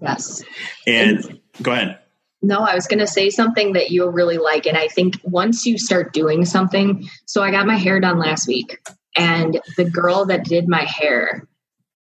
Yes. 0.00 0.42
And, 0.86 1.24
and 1.24 1.40
go 1.62 1.72
ahead. 1.72 1.98
No, 2.42 2.60
I 2.60 2.74
was 2.74 2.86
going 2.86 2.98
to 2.98 3.06
say 3.06 3.30
something 3.30 3.72
that 3.72 3.90
you'll 3.90 4.12
really 4.12 4.38
like. 4.38 4.66
And 4.66 4.76
I 4.76 4.88
think 4.88 5.14
once 5.24 5.66
you 5.66 5.78
start 5.78 6.12
doing 6.12 6.44
something, 6.44 7.08
so 7.24 7.42
I 7.42 7.50
got 7.50 7.66
my 7.66 7.76
hair 7.76 7.98
done 7.98 8.18
last 8.18 8.46
week, 8.46 8.78
and 9.16 9.60
the 9.76 9.84
girl 9.84 10.26
that 10.26 10.44
did 10.44 10.68
my 10.68 10.84
hair, 10.84 11.48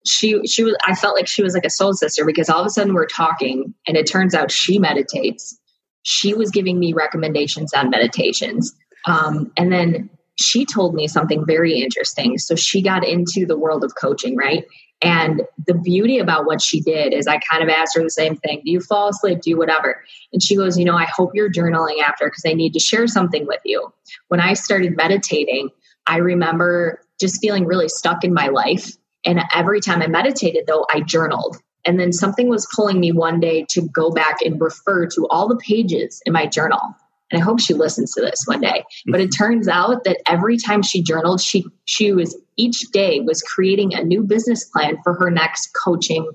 she 0.05 0.45
she 0.45 0.63
was 0.63 0.75
I 0.85 0.95
felt 0.95 1.15
like 1.15 1.27
she 1.27 1.43
was 1.43 1.53
like 1.53 1.65
a 1.65 1.69
soul 1.69 1.93
sister 1.93 2.25
because 2.25 2.49
all 2.49 2.61
of 2.61 2.67
a 2.67 2.69
sudden 2.69 2.93
we're 2.93 3.07
talking, 3.07 3.73
and 3.88 3.97
it 3.97 4.05
turns 4.05 4.35
out 4.35 4.51
she 4.51 4.79
meditates. 4.79 5.57
She 6.03 6.33
was 6.33 6.51
giving 6.51 6.79
me 6.79 6.93
recommendations 6.93 7.73
on 7.73 7.89
meditations, 7.89 8.75
um, 9.05 9.51
and 9.57 9.71
then 9.71 10.09
she 10.39 10.65
told 10.65 10.93
me 10.93 11.07
something 11.07 11.45
very 11.45 11.79
interesting. 11.79 12.38
So 12.38 12.55
she 12.55 12.81
got 12.81 13.05
into 13.05 13.45
the 13.45 13.57
world 13.57 13.83
of 13.83 13.93
coaching, 13.99 14.35
right? 14.35 14.65
And 15.01 15.43
the 15.65 15.75
beauty 15.75 16.17
about 16.17 16.45
what 16.45 16.61
she 16.61 16.79
did 16.79 17.13
is 17.13 17.27
I 17.27 17.39
kind 17.51 17.63
of 17.63 17.69
asked 17.69 17.95
her 17.95 18.03
the 18.03 18.09
same 18.09 18.35
thing 18.35 18.61
Do 18.65 18.71
you 18.71 18.79
fall 18.79 19.09
asleep? 19.09 19.41
Do 19.41 19.49
you 19.51 19.57
whatever? 19.57 20.03
And 20.33 20.41
she 20.41 20.55
goes, 20.55 20.77
You 20.77 20.85
know, 20.85 20.95
I 20.95 21.05
hope 21.05 21.31
you're 21.33 21.51
journaling 21.51 22.01
after 22.01 22.25
because 22.25 22.43
I 22.45 22.53
need 22.53 22.73
to 22.73 22.79
share 22.79 23.07
something 23.07 23.45
with 23.45 23.61
you. 23.63 23.91
When 24.29 24.39
I 24.39 24.53
started 24.53 24.97
meditating, 24.97 25.69
I 26.07 26.17
remember 26.17 27.01
just 27.19 27.41
feeling 27.41 27.65
really 27.65 27.89
stuck 27.89 28.23
in 28.23 28.33
my 28.33 28.47
life. 28.47 28.91
And 29.25 29.41
every 29.53 29.81
time 29.81 30.01
I 30.01 30.07
meditated, 30.07 30.65
though, 30.67 30.85
I 30.91 31.01
journaled. 31.01 31.57
And 31.85 31.99
then 31.99 32.11
something 32.11 32.49
was 32.49 32.67
pulling 32.75 32.99
me 32.99 33.11
one 33.11 33.39
day 33.39 33.65
to 33.69 33.88
go 33.89 34.11
back 34.11 34.38
and 34.43 34.59
refer 34.59 35.05
to 35.07 35.27
all 35.29 35.47
the 35.47 35.57
pages 35.57 36.21
in 36.25 36.33
my 36.33 36.45
journal 36.45 36.95
and 37.32 37.41
I 37.41 37.43
hope 37.43 37.59
she 37.59 37.73
listens 37.73 38.13
to 38.13 38.21
this 38.21 38.43
one 38.45 38.61
day. 38.61 38.84
But 39.07 39.21
it 39.21 39.30
turns 39.30 39.67
out 39.67 40.03
that 40.05 40.21
every 40.28 40.57
time 40.57 40.82
she 40.82 41.01
journaled, 41.01 41.41
she 41.41 41.65
she 41.86 42.11
was 42.13 42.38
each 42.57 42.80
day 42.91 43.19
was 43.19 43.41
creating 43.41 43.93
a 43.93 44.03
new 44.03 44.23
business 44.23 44.63
plan 44.65 44.97
for 45.03 45.13
her 45.15 45.30
next 45.30 45.69
coaching 45.84 46.30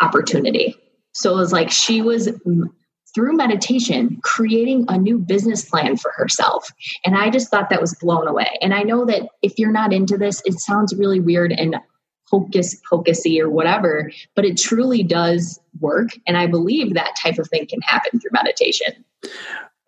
opportunity. 0.00 0.76
So 1.12 1.32
it 1.32 1.36
was 1.36 1.52
like 1.52 1.70
she 1.70 2.00
was 2.00 2.28
mm, 2.28 2.64
through 3.14 3.36
meditation 3.36 4.20
creating 4.22 4.86
a 4.88 4.96
new 4.96 5.18
business 5.18 5.68
plan 5.68 5.96
for 5.96 6.12
herself. 6.16 6.70
And 7.04 7.16
I 7.16 7.30
just 7.30 7.50
thought 7.50 7.70
that 7.70 7.80
was 7.80 7.96
blown 7.96 8.28
away. 8.28 8.56
And 8.62 8.72
I 8.72 8.82
know 8.82 9.04
that 9.06 9.28
if 9.42 9.58
you're 9.58 9.72
not 9.72 9.92
into 9.92 10.16
this, 10.16 10.40
it 10.44 10.60
sounds 10.60 10.94
really 10.94 11.20
weird 11.20 11.52
and 11.52 11.76
hocus 12.30 12.80
pocusy 12.88 13.40
or 13.40 13.50
whatever, 13.50 14.12
but 14.36 14.44
it 14.44 14.56
truly 14.56 15.02
does 15.02 15.58
work. 15.80 16.10
And 16.26 16.36
I 16.36 16.46
believe 16.46 16.94
that 16.94 17.16
type 17.20 17.38
of 17.38 17.48
thing 17.48 17.66
can 17.66 17.80
happen 17.80 18.20
through 18.20 18.30
meditation. 18.32 19.04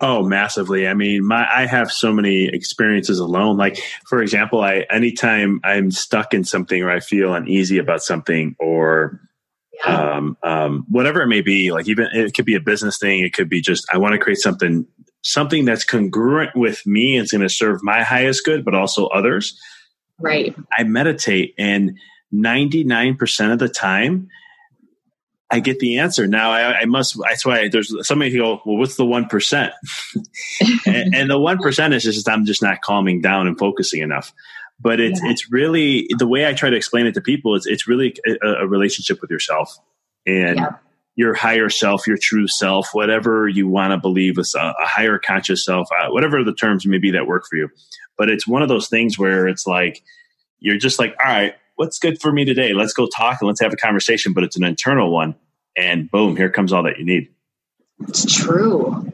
Oh, 0.05 0.25
massively. 0.25 0.89
I 0.89 0.95
mean, 0.95 1.25
my 1.25 1.47
I 1.49 1.65
have 1.67 1.93
so 1.93 2.13
many 2.13 2.47
experiences 2.47 3.21
alone. 3.21 3.57
Like, 3.57 3.79
for 4.09 4.21
example, 4.21 4.61
I 4.61 4.85
anytime 4.91 5.61
I'm 5.63 5.93
stuck 5.93 6.35
in 6.35 6.43
something 6.43 6.83
or 6.83 6.91
I 6.91 6.99
feel 6.99 7.33
uneasy 7.33 7.79
about 7.79 8.03
something 8.03 8.57
or 8.59 9.21
yeah. 9.85 10.15
um, 10.17 10.37
um, 10.43 10.85
whatever 10.89 11.23
it 11.23 11.29
may 11.29 11.41
be, 11.41 11.71
like 11.71 11.89
even 11.89 12.09
it 12.13 12.35
could 12.35 12.45
be 12.45 12.57
a 12.57 12.61
business 12.61 12.99
thing, 12.99 13.21
it 13.21 13.33
could 13.33 13.49
be 13.49 13.61
just 13.61 13.87
I 13.93 13.99
want 13.99 14.15
to 14.15 14.19
create 14.19 14.39
something 14.39 14.85
something 15.23 15.65
that's 15.65 15.85
congruent 15.85 16.51
with 16.57 16.85
me 16.85 17.17
and 17.17 17.23
it's 17.23 17.31
going 17.31 17.43
to 17.43 17.49
serve 17.49 17.79
my 17.85 18.03
highest 18.03 18.45
good, 18.45 18.65
but 18.65 18.75
also 18.75 19.07
others. 19.07 19.57
Right. 20.19 20.53
I 20.77 20.83
meditate 20.83 21.55
and 21.59 21.97
99% 22.35 23.53
of 23.53 23.61
the 23.61 23.69
time 23.69 24.29
I 25.53 25.61
get 25.61 25.81
the 25.81 25.99
answer. 25.99 26.27
Now 26.27 26.51
I, 26.51 26.81
I, 26.81 26.85
must, 26.87 27.19
that's 27.29 27.45
why 27.45 27.69
there's 27.69 27.95
somebody 28.07 28.31
who 28.31 28.39
go, 28.39 28.63
well, 28.65 28.79
what's 28.79 28.97
the 28.97 29.05
1%? 29.05 29.73
and, 30.87 31.15
and, 31.15 31.31
the 31.31 31.39
1% 31.39 31.93
is 31.93 32.03
just, 32.03 32.27
I'm 32.27 32.47
just 32.47 32.63
not 32.63 32.81
calming 32.81 33.21
down 33.21 33.47
and 33.47 33.59
focusing 33.59 34.01
enough. 34.01 34.33
But 34.81 34.99
it's, 34.99 35.23
yeah. 35.23 35.31
it's 35.31 35.53
really 35.53 36.09
the 36.19 36.27
way 36.27 36.47
I 36.47 36.55
try 36.55 36.71
to 36.71 36.77
explain 36.77 37.07
it 37.07 37.13
to 37.15 37.21
people. 37.21 37.55
It's, 37.55 37.67
it's 37.67 37.87
really 37.87 38.17
a, 38.27 38.63
a 38.63 38.67
relationship 38.67 39.21
with 39.21 39.31
yourself 39.31 39.79
and 40.27 40.57
yeah. 40.57 40.77
your 41.17 41.35
higher 41.35 41.69
self, 41.69 42.07
your 42.07 42.17
true 42.17 42.49
self, 42.49 42.89
whatever 42.95 43.47
you 43.47 43.69
want 43.69 43.93
to 43.93 43.99
believe 43.99 44.39
is 44.39 44.55
a, 44.55 44.59
a, 44.81 44.87
higher 44.87 45.19
conscious 45.19 45.67
self, 45.67 45.87
uh, 46.01 46.09
whatever 46.09 46.43
the 46.43 46.55
terms 46.55 46.87
may 46.87 46.99
be 46.99 47.11
that 47.11 47.27
work 47.27 47.45
for 47.49 47.57
you. 47.57 47.69
But 48.17 48.31
it's 48.31 48.47
one 48.47 48.63
of 48.63 48.71
those 48.71 48.89
things 48.89 49.19
where 49.19 49.47
it's 49.47 49.67
like, 49.67 50.03
you're 50.61 50.79
just 50.79 50.99
like, 50.99 51.15
all 51.23 51.31
right, 51.31 51.55
what's 51.83 51.99
good 51.99 52.21
for 52.21 52.31
me 52.31 52.45
today? 52.45 52.73
Let's 52.73 52.93
go 52.93 53.09
talk 53.09 53.39
and 53.41 53.49
let's 53.49 53.61
have 53.61 53.73
a 53.73 53.77
conversation, 53.77 54.33
but 54.33 54.45
it's 54.45 54.57
an 54.57 54.63
internal 54.63 55.11
one. 55.11 55.35
And 55.77 56.09
boom, 56.09 56.37
here 56.37 56.49
comes 56.49 56.73
all 56.73 56.85
that 56.85 56.97
you 56.97 57.05
need. 57.05 57.29
It's 58.07 58.33
true. 58.33 59.13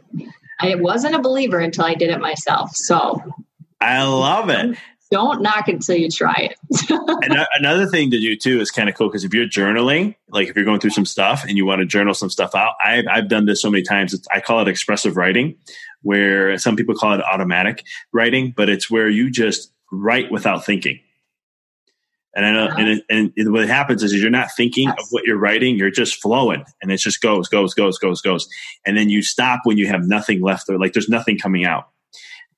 I 0.60 0.74
wasn't 0.74 1.14
a 1.14 1.18
believer 1.18 1.60
until 1.60 1.86
I 1.86 1.94
did 1.94 2.10
it 2.10 2.20
myself. 2.20 2.72
So 2.74 3.22
I 3.80 4.02
love 4.02 4.50
it. 4.50 4.76
Don't 5.10 5.40
knock 5.40 5.70
it 5.70 5.76
until 5.76 5.96
you 5.96 6.10
try 6.10 6.50
it. 6.50 7.48
another 7.58 7.86
thing 7.86 8.10
to 8.10 8.20
do 8.20 8.36
too 8.36 8.60
is 8.60 8.70
kind 8.70 8.90
of 8.90 8.94
cool 8.94 9.08
because 9.08 9.24
if 9.24 9.32
you're 9.32 9.46
journaling, 9.46 10.14
like 10.28 10.48
if 10.48 10.54
you're 10.54 10.66
going 10.66 10.80
through 10.80 10.90
some 10.90 11.06
stuff 11.06 11.44
and 11.44 11.56
you 11.56 11.64
want 11.64 11.78
to 11.78 11.86
journal 11.86 12.12
some 12.12 12.28
stuff 12.28 12.54
out, 12.54 12.74
I've, 12.84 13.06
I've 13.10 13.28
done 13.28 13.46
this 13.46 13.62
so 13.62 13.70
many 13.70 13.82
times. 13.82 14.12
It's, 14.12 14.28
I 14.30 14.40
call 14.40 14.60
it 14.60 14.68
expressive 14.68 15.16
writing, 15.16 15.56
where 16.02 16.58
some 16.58 16.76
people 16.76 16.94
call 16.94 17.14
it 17.14 17.22
automatic 17.22 17.82
writing, 18.12 18.52
but 18.54 18.68
it's 18.68 18.90
where 18.90 19.08
you 19.08 19.30
just 19.30 19.72
write 19.90 20.30
without 20.30 20.66
thinking. 20.66 21.00
And 22.34 22.46
I 22.46 22.52
know, 22.52 22.66
uh-huh. 22.66 22.76
and, 22.78 22.88
it, 22.88 23.34
and 23.36 23.52
what 23.52 23.68
happens 23.68 24.02
is 24.02 24.14
you're 24.14 24.30
not 24.30 24.50
thinking 24.56 24.88
yes. 24.88 24.96
of 25.00 25.06
what 25.10 25.24
you're 25.24 25.38
writing; 25.38 25.76
you're 25.76 25.90
just 25.90 26.20
flowing, 26.20 26.64
and 26.82 26.92
it 26.92 26.98
just 26.98 27.20
goes, 27.20 27.48
goes, 27.48 27.74
goes, 27.74 27.98
goes, 27.98 28.20
goes, 28.20 28.48
and 28.86 28.96
then 28.96 29.08
you 29.08 29.22
stop 29.22 29.60
when 29.64 29.78
you 29.78 29.86
have 29.86 30.06
nothing 30.06 30.40
left, 30.40 30.68
or 30.68 30.78
like 30.78 30.92
there's 30.92 31.08
nothing 31.08 31.38
coming 31.38 31.64
out. 31.64 31.88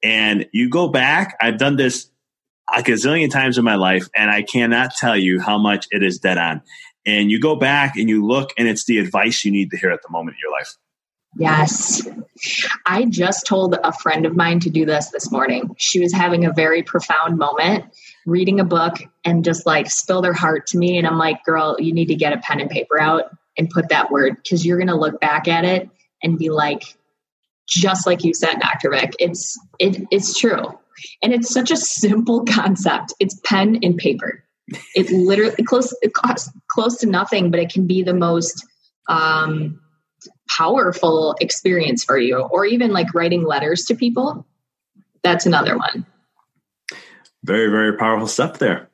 And 0.03 0.47
you 0.53 0.69
go 0.69 0.89
back. 0.89 1.37
I've 1.41 1.59
done 1.59 1.77
this 1.77 2.11
like 2.71 2.89
a 2.89 2.93
gazillion 2.93 3.31
times 3.31 3.59
in 3.59 3.65
my 3.65 3.77
life, 3.77 4.09
and 4.17 4.31
I 4.31 4.43
cannot 4.43 4.95
tell 4.97 5.17
you 5.17 5.41
how 5.41 5.59
much 5.59 5.87
it 5.91 6.03
is 6.03 6.19
dead 6.19 6.39
on. 6.39 6.63
And 7.07 7.31
you 7.31 7.41
go 7.41 7.57
back 7.57 7.97
and 7.97 8.09
you 8.09 8.27
look, 8.27 8.51
and 8.59 8.69
it's 8.69 8.85
the 8.85 8.99
advice 8.99 9.45
you 9.45 9.53
need 9.53 9.71
to 9.71 9.79
hear 9.79 9.91
at 9.91 10.03
the 10.03 10.11
moment 10.11 10.37
in 10.37 10.41
your 10.43 10.53
life. 10.53 10.77
Yes. 11.37 12.07
I 12.87 13.05
just 13.05 13.47
told 13.47 13.77
a 13.83 13.93
friend 13.93 14.27
of 14.27 14.35
mine 14.35 14.61
to 14.61 14.71
do 14.71 14.85
this 14.85 15.11
this 15.11 15.31
morning. 15.31 15.75
She 15.79 16.01
was 16.01 16.13
having 16.13 16.45
a 16.45 16.53
very 16.53 16.83
profound 16.83 17.39
moment, 17.39 17.85
reading 18.27 18.61
a 18.61 18.65
book, 18.65 18.99
and 19.25 19.45
just 19.45 19.67
like 19.67 19.91
spill 19.91 20.23
their 20.23 20.33
heart 20.33 20.67
to 20.69 20.79
me. 20.79 20.99
And 20.99 21.07
I'm 21.07 21.19
like, 21.19 21.45
girl, 21.45 21.77
you 21.79 21.93
need 21.93 22.07
to 22.07 22.15
get 22.15 22.33
a 22.33 22.39
pen 22.39 22.61
and 22.61 22.71
paper 22.71 23.01
out 23.01 23.37
and 23.57 23.69
put 23.71 23.89
that 23.89 24.11
word 24.11 24.37
because 24.43 24.65
you're 24.65 24.79
going 24.79 24.89
to 24.89 24.95
look 24.95 25.21
back 25.21 25.49
at 25.49 25.65
it 25.65 25.89
and 26.23 26.39
be 26.39 26.51
like, 26.51 26.97
just 27.69 28.07
like 28.07 28.25
you 28.25 28.35
said, 28.35 28.59
Dr. 28.61 28.91
Vic, 28.91 29.15
it's, 29.19 29.59
it, 29.79 30.03
it's 30.11 30.39
true. 30.39 30.79
And 31.23 31.33
it's 31.33 31.53
such 31.53 31.71
a 31.71 31.77
simple 31.77 32.45
concept. 32.45 33.15
It's 33.21 33.39
pen 33.45 33.79
and 33.83 33.97
paper. 33.97 34.45
It 34.95 35.11
literally 35.11 35.63
close 35.65 35.95
it 36.03 36.15
costs 36.15 36.51
close 36.71 36.97
to 36.99 37.07
nothing, 37.07 37.51
but 37.51 37.59
it 37.59 37.73
can 37.73 37.87
be 37.87 38.03
the 38.03 38.15
most 38.15 38.65
um, 39.09 39.81
powerful 40.49 41.35
experience 41.41 42.05
for 42.05 42.19
you. 42.19 42.39
Or 42.39 42.65
even 42.65 42.93
like 42.93 43.15
writing 43.15 43.45
letters 43.45 43.85
to 43.85 43.95
people. 43.95 44.47
That's 45.23 45.47
another 45.47 45.77
one. 45.77 46.07
Very, 47.43 47.71
very 47.71 47.97
powerful 47.97 48.27
stuff 48.27 48.59
there. 48.59 48.89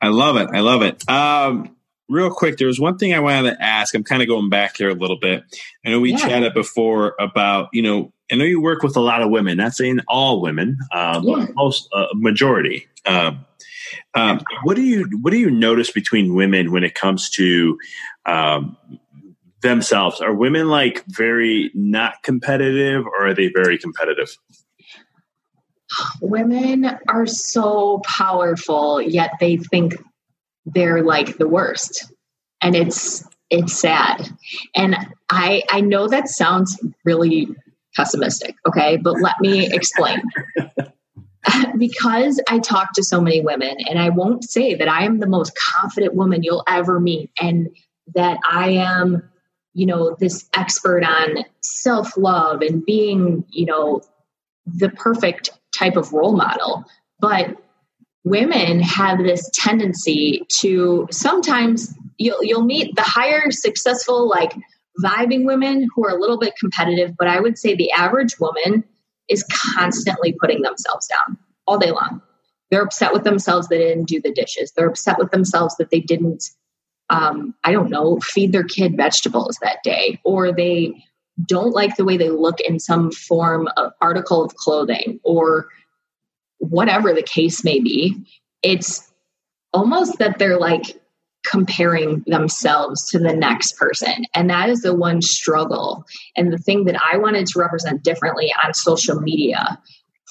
I 0.00 0.08
love 0.08 0.36
it. 0.36 0.48
I 0.52 0.60
love 0.60 0.82
it. 0.82 1.08
Um, 1.08 1.76
real 2.08 2.30
quick, 2.30 2.58
there 2.58 2.66
was 2.66 2.80
one 2.80 2.98
thing 2.98 3.14
I 3.14 3.20
wanted 3.20 3.52
to 3.52 3.62
ask. 3.62 3.94
I'm 3.94 4.04
kind 4.04 4.22
of 4.22 4.28
going 4.28 4.50
back 4.50 4.76
here 4.76 4.90
a 4.90 4.94
little 4.94 5.18
bit. 5.18 5.44
I 5.84 5.90
know 5.90 6.00
we 6.00 6.12
yeah. 6.12 6.18
chatted 6.18 6.54
before 6.54 7.14
about, 7.18 7.68
you 7.72 7.82
know, 7.82 8.12
I 8.32 8.36
know 8.36 8.44
you 8.44 8.60
work 8.60 8.82
with 8.82 8.96
a 8.96 9.00
lot 9.00 9.22
of 9.22 9.30
women. 9.30 9.58
Not 9.58 9.74
saying 9.74 10.00
all 10.08 10.40
women, 10.40 10.78
um, 10.92 11.24
yeah. 11.24 11.46
but 11.46 11.54
most 11.54 11.88
uh, 11.92 12.06
majority. 12.14 12.88
Um, 13.04 13.44
um, 14.14 14.40
what 14.62 14.76
do 14.76 14.82
you 14.82 15.08
what 15.20 15.30
do 15.30 15.38
you 15.38 15.50
notice 15.50 15.90
between 15.90 16.34
women 16.34 16.72
when 16.72 16.84
it 16.84 16.94
comes 16.94 17.30
to 17.30 17.78
um, 18.24 18.76
themselves? 19.60 20.20
Are 20.20 20.34
women 20.34 20.68
like 20.68 21.04
very 21.06 21.70
not 21.74 22.22
competitive, 22.22 23.04
or 23.06 23.26
are 23.26 23.34
they 23.34 23.48
very 23.48 23.76
competitive? 23.78 24.36
Women 26.20 26.90
are 27.08 27.26
so 27.26 28.00
powerful, 28.04 29.00
yet 29.00 29.32
they 29.40 29.56
think 29.56 29.96
they're 30.66 31.02
like 31.02 31.36
the 31.36 31.48
worst, 31.48 32.12
and 32.60 32.74
it's 32.74 33.24
it's 33.50 33.72
sad. 33.72 34.28
And 34.74 34.96
I 35.30 35.62
I 35.70 35.80
know 35.80 36.08
that 36.08 36.28
sounds 36.28 36.80
really 37.04 37.48
pessimistic, 37.94 38.56
okay? 38.66 38.96
But 38.96 39.20
let 39.20 39.40
me 39.40 39.72
explain. 39.72 40.22
because 41.78 42.40
I 42.48 42.58
talk 42.58 42.92
to 42.94 43.02
so 43.02 43.20
many 43.20 43.40
women, 43.40 43.76
and 43.88 43.98
I 43.98 44.08
won't 44.10 44.44
say 44.44 44.74
that 44.74 44.88
I 44.88 45.04
am 45.04 45.18
the 45.18 45.26
most 45.26 45.56
confident 45.56 46.14
woman 46.14 46.42
you'll 46.42 46.64
ever 46.68 47.00
meet, 47.00 47.30
and 47.40 47.68
that 48.14 48.38
I 48.48 48.70
am, 48.70 49.28
you 49.74 49.86
know, 49.86 50.16
this 50.18 50.48
expert 50.54 51.04
on 51.04 51.44
self 51.60 52.16
love 52.16 52.62
and 52.62 52.84
being, 52.84 53.44
you 53.50 53.66
know, 53.66 54.02
the 54.66 54.88
perfect 54.88 55.50
type 55.78 55.96
of 55.96 56.12
role 56.12 56.36
model. 56.36 56.84
But 57.20 57.56
women 58.24 58.80
have 58.80 59.18
this 59.18 59.48
tendency 59.52 60.46
to 60.58 61.06
sometimes 61.10 61.94
you'll, 62.18 62.42
you'll 62.42 62.64
meet 62.64 62.94
the 62.96 63.02
higher 63.02 63.50
successful, 63.50 64.28
like 64.28 64.54
vibing 65.02 65.44
women 65.44 65.88
who 65.94 66.06
are 66.06 66.16
a 66.16 66.20
little 66.20 66.38
bit 66.38 66.54
competitive, 66.58 67.14
but 67.18 67.28
I 67.28 67.40
would 67.40 67.58
say 67.58 67.74
the 67.74 67.90
average 67.92 68.38
woman 68.38 68.84
is 69.28 69.44
constantly 69.74 70.34
putting 70.40 70.62
themselves 70.62 71.08
down 71.08 71.38
all 71.66 71.78
day 71.78 71.90
long. 71.90 72.22
They're 72.70 72.82
upset 72.82 73.12
with 73.12 73.24
themselves 73.24 73.68
that 73.68 73.76
they 73.76 73.88
didn't 73.88 74.08
do 74.08 74.20
the 74.20 74.32
dishes. 74.32 74.72
They're 74.72 74.88
upset 74.88 75.18
with 75.18 75.30
themselves 75.30 75.76
that 75.76 75.90
they 75.90 76.00
didn't, 76.00 76.44
um, 77.10 77.54
I 77.64 77.72
don't 77.72 77.90
know, 77.90 78.18
feed 78.20 78.52
their 78.52 78.64
kid 78.64 78.96
vegetables 78.96 79.58
that 79.62 79.78
day, 79.82 80.20
or 80.24 80.52
they 80.52 81.04
don't 81.46 81.72
like 81.72 81.96
the 81.96 82.04
way 82.04 82.16
they 82.16 82.30
look 82.30 82.60
in 82.60 82.78
some 82.78 83.10
form 83.10 83.68
of 83.76 83.92
article 84.00 84.44
of 84.44 84.54
clothing, 84.54 85.20
or 85.24 85.68
whatever 86.58 87.12
the 87.12 87.22
case 87.22 87.64
may 87.64 87.80
be. 87.80 88.16
It's 88.62 89.12
almost 89.72 90.18
that 90.18 90.38
they're 90.38 90.58
like 90.58 91.00
comparing 91.44 92.24
themselves 92.26 93.06
to 93.10 93.18
the 93.18 93.34
next 93.34 93.76
person. 93.76 94.24
And 94.34 94.48
that 94.48 94.70
is 94.70 94.80
the 94.80 94.94
one 94.94 95.20
struggle. 95.20 96.04
And 96.36 96.52
the 96.52 96.58
thing 96.58 96.84
that 96.84 96.98
I 97.12 97.18
wanted 97.18 97.46
to 97.48 97.58
represent 97.58 98.02
differently 98.02 98.50
on 98.64 98.72
social 98.72 99.20
media 99.20 99.78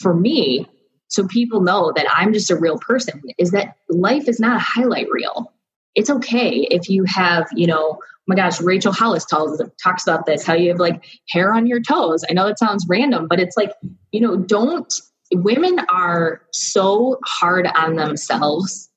for 0.02 0.16
me, 0.16 0.68
so 1.10 1.28
people 1.28 1.62
know 1.62 1.92
that 1.96 2.08
I'm 2.12 2.34
just 2.34 2.50
a 2.50 2.56
real 2.56 2.80
person, 2.80 3.22
is 3.38 3.52
that 3.52 3.76
life 3.90 4.28
is 4.28 4.40
not 4.40 4.56
a 4.56 4.64
highlight 4.64 5.08
reel. 5.12 5.54
It's 5.94 6.10
okay 6.10 6.68
if 6.72 6.90
you 6.90 7.04
have, 7.04 7.46
you 7.54 7.68
know, 7.68 8.00
Oh 8.24 8.28
my 8.28 8.36
gosh, 8.36 8.62
Rachel 8.62 8.94
Hollis 8.94 9.26
tells, 9.26 9.62
talks 9.84 10.08
about 10.08 10.26
this, 10.26 10.46
how 10.46 10.54
you 10.54 10.70
have 10.70 10.80
like 10.80 11.04
hair 11.28 11.54
on 11.54 11.68
your 11.68 11.82
toes. 11.82 12.24
I 12.30 12.34
know 12.34 12.48
that 12.48 12.58
sounds 12.58 12.86
random, 12.88 13.28
but 13.28 13.40
it's 13.40 13.58
like, 13.58 13.74
you 14.14 14.22
know, 14.22 14.38
don't, 14.38 14.94
women 15.34 15.80
are 15.90 16.42
so 16.54 17.20
hard 17.26 17.68
on 17.76 17.96
themselves 17.96 18.90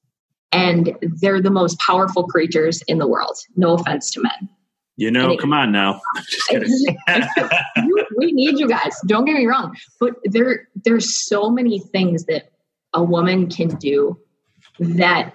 and 0.53 0.97
they're 1.21 1.43
the 1.43 1.51
most 1.51 1.79
powerful 1.81 2.25
creatures 2.25 2.83
in 2.87 2.99
the 2.99 3.09
world. 3.09 3.37
No 3.57 3.75
offense 3.75 4.11
to 4.13 4.23
men. 4.23 4.49
You 4.97 5.11
know, 5.11 5.33
it, 5.33 5.41
come 5.41 5.53
on 5.53 5.73
now. 5.73 6.01
we 8.17 8.33
need 8.33 8.59
you 8.59 8.67
guys. 8.67 8.97
Don't 9.07 9.27
get 9.27 9.35
me 9.35 9.45
wrong, 9.45 9.77
but 10.01 10.15
there 10.25 10.69
there's 10.85 11.15
so 11.15 11.51
many 11.51 11.81
things 11.81 12.25
that 12.27 12.51
a 12.95 13.03
woman 13.05 13.51
can 13.51 13.69
do 13.77 14.19
that 14.79 15.35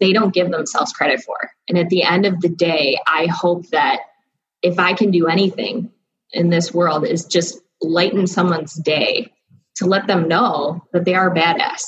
they 0.00 0.12
don't 0.12 0.34
give 0.34 0.50
themselves 0.50 0.92
credit 0.92 1.22
for. 1.22 1.36
And 1.68 1.78
at 1.78 1.88
the 1.88 2.02
end 2.02 2.26
of 2.26 2.40
the 2.40 2.48
day, 2.48 2.98
I 3.06 3.26
hope 3.26 3.68
that 3.68 4.00
if 4.62 4.78
I 4.78 4.92
can 4.94 5.10
do 5.10 5.26
anything 5.26 5.90
in 6.32 6.50
this 6.50 6.72
world 6.72 7.06
is 7.06 7.24
just 7.24 7.58
lighten 7.80 8.26
someone's 8.26 8.74
day 8.74 9.32
to 9.76 9.86
let 9.86 10.06
them 10.06 10.28
know 10.28 10.84
that 10.92 11.04
they 11.04 11.14
are 11.14 11.34
badass 11.34 11.82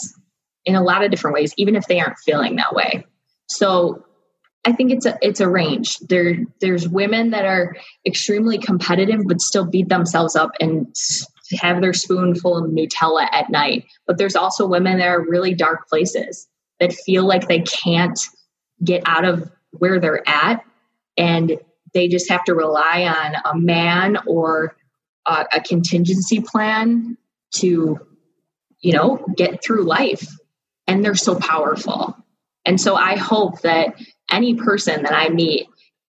in 0.65 0.75
a 0.75 0.83
lot 0.83 1.05
of 1.05 1.11
different 1.11 1.35
ways, 1.35 1.55
even 1.57 1.77
if 1.77 1.87
they 1.87 2.01
aren't 2.01 2.19
feeling 2.25 2.57
that 2.57 2.75
way. 2.75 3.05
So 3.49 4.05
I 4.65 4.73
think 4.73 4.91
it's 4.91 5.07
a 5.07 5.19
it's 5.21 5.41
a 5.41 5.49
range. 5.49 5.99
There 5.99 6.39
there's 6.61 6.89
women 6.89 7.31
that 7.31 7.45
are 7.45 7.77
extremely 8.07 8.59
competitive 8.59 9.21
but 9.27 9.41
still 9.41 9.67
beat 9.67 9.89
themselves 9.89 10.35
up 10.35 10.53
and 10.59 10.95
have 11.61 11.83
their 11.83 11.93
spoonful 11.93 12.57
of 12.57 12.71
Nutella 12.71 13.29
at 13.31 13.51
night. 13.51 13.85
But 14.07 14.17
there's 14.17 14.37
also 14.37 14.67
women 14.67 14.99
that 14.99 15.09
are 15.09 15.21
really 15.21 15.55
dark 15.55 15.87
places 15.89 16.49
that 16.81 16.93
feel 16.93 17.27
like 17.27 17.49
they 17.49 17.61
can't 17.61 18.19
get 18.83 19.03
out 19.07 19.25
of 19.25 19.51
where 19.71 20.01
they're 20.01 20.29
at. 20.29 20.65
And 21.17 21.59
they 21.93 22.09
just 22.09 22.29
have 22.29 22.45
to 22.45 22.55
rely 22.55 23.05
on 23.05 23.35
a 23.45 23.59
man 23.59 24.19
or 24.27 24.77
a, 25.27 25.47
a 25.55 25.61
contingency 25.61 26.41
plan 26.41 27.17
to 27.57 27.99
you 28.81 28.93
know 28.93 29.25
get 29.37 29.63
through 29.63 29.85
life. 29.85 30.27
And 30.87 31.05
they're 31.05 31.15
so 31.15 31.37
powerful. 31.37 32.17
And 32.67 32.81
so 32.81 32.95
I 32.95 33.17
hope 33.17 33.63
that 33.63 33.95
any 34.31 34.55
person 34.55 35.03
that 35.03 35.15
I 35.15 35.29
meet 35.29 35.67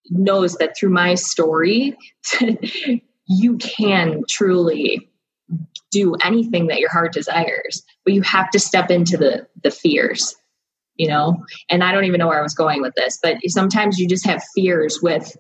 knows 0.10 0.56
that 0.56 0.76
through 0.78 0.90
my 0.90 1.16
story, 1.16 1.98
you 3.28 3.58
can 3.58 4.24
truly 4.30 5.10
do 5.92 6.16
anything 6.24 6.68
that 6.68 6.80
your 6.80 6.90
heart 6.90 7.14
desires, 7.14 7.84
but 8.04 8.14
you 8.14 8.22
have 8.22 8.50
to 8.52 8.60
step 8.60 8.92
into 8.92 9.18
the 9.18 9.48
the 9.64 9.72
fears, 9.72 10.36
you 10.96 11.08
know. 11.08 11.44
And 11.70 11.84
I 11.84 11.92
don't 11.92 12.06
even 12.06 12.20
know 12.20 12.28
where 12.28 12.40
I 12.40 12.44
was 12.44 12.54
going 12.54 12.82
with 12.82 12.94
this, 12.96 13.20
but 13.22 13.38
sometimes 13.48 13.98
you 13.98 14.08
just 14.08 14.26
have 14.26 14.44
fears 14.56 15.00
with 15.02 15.36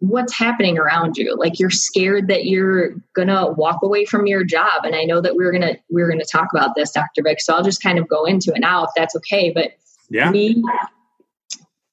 what's 0.00 0.36
happening 0.36 0.78
around 0.78 1.16
you 1.16 1.36
like 1.36 1.60
you're 1.60 1.70
scared 1.70 2.26
that 2.26 2.44
you're 2.44 2.92
gonna 3.14 3.52
walk 3.52 3.78
away 3.84 4.04
from 4.04 4.26
your 4.26 4.42
job 4.42 4.84
and 4.84 4.96
i 4.96 5.04
know 5.04 5.20
that 5.20 5.36
we're 5.36 5.52
gonna 5.52 5.76
we're 5.90 6.08
gonna 6.10 6.24
talk 6.24 6.48
about 6.52 6.74
this 6.74 6.90
dr 6.90 7.22
vic 7.22 7.40
so 7.40 7.54
i'll 7.54 7.62
just 7.62 7.80
kind 7.80 8.00
of 8.00 8.08
go 8.08 8.24
into 8.24 8.52
it 8.52 8.58
now 8.58 8.82
if 8.82 8.90
that's 8.96 9.14
okay 9.14 9.52
but 9.54 9.70
yeah 10.10 10.28
me 10.28 10.60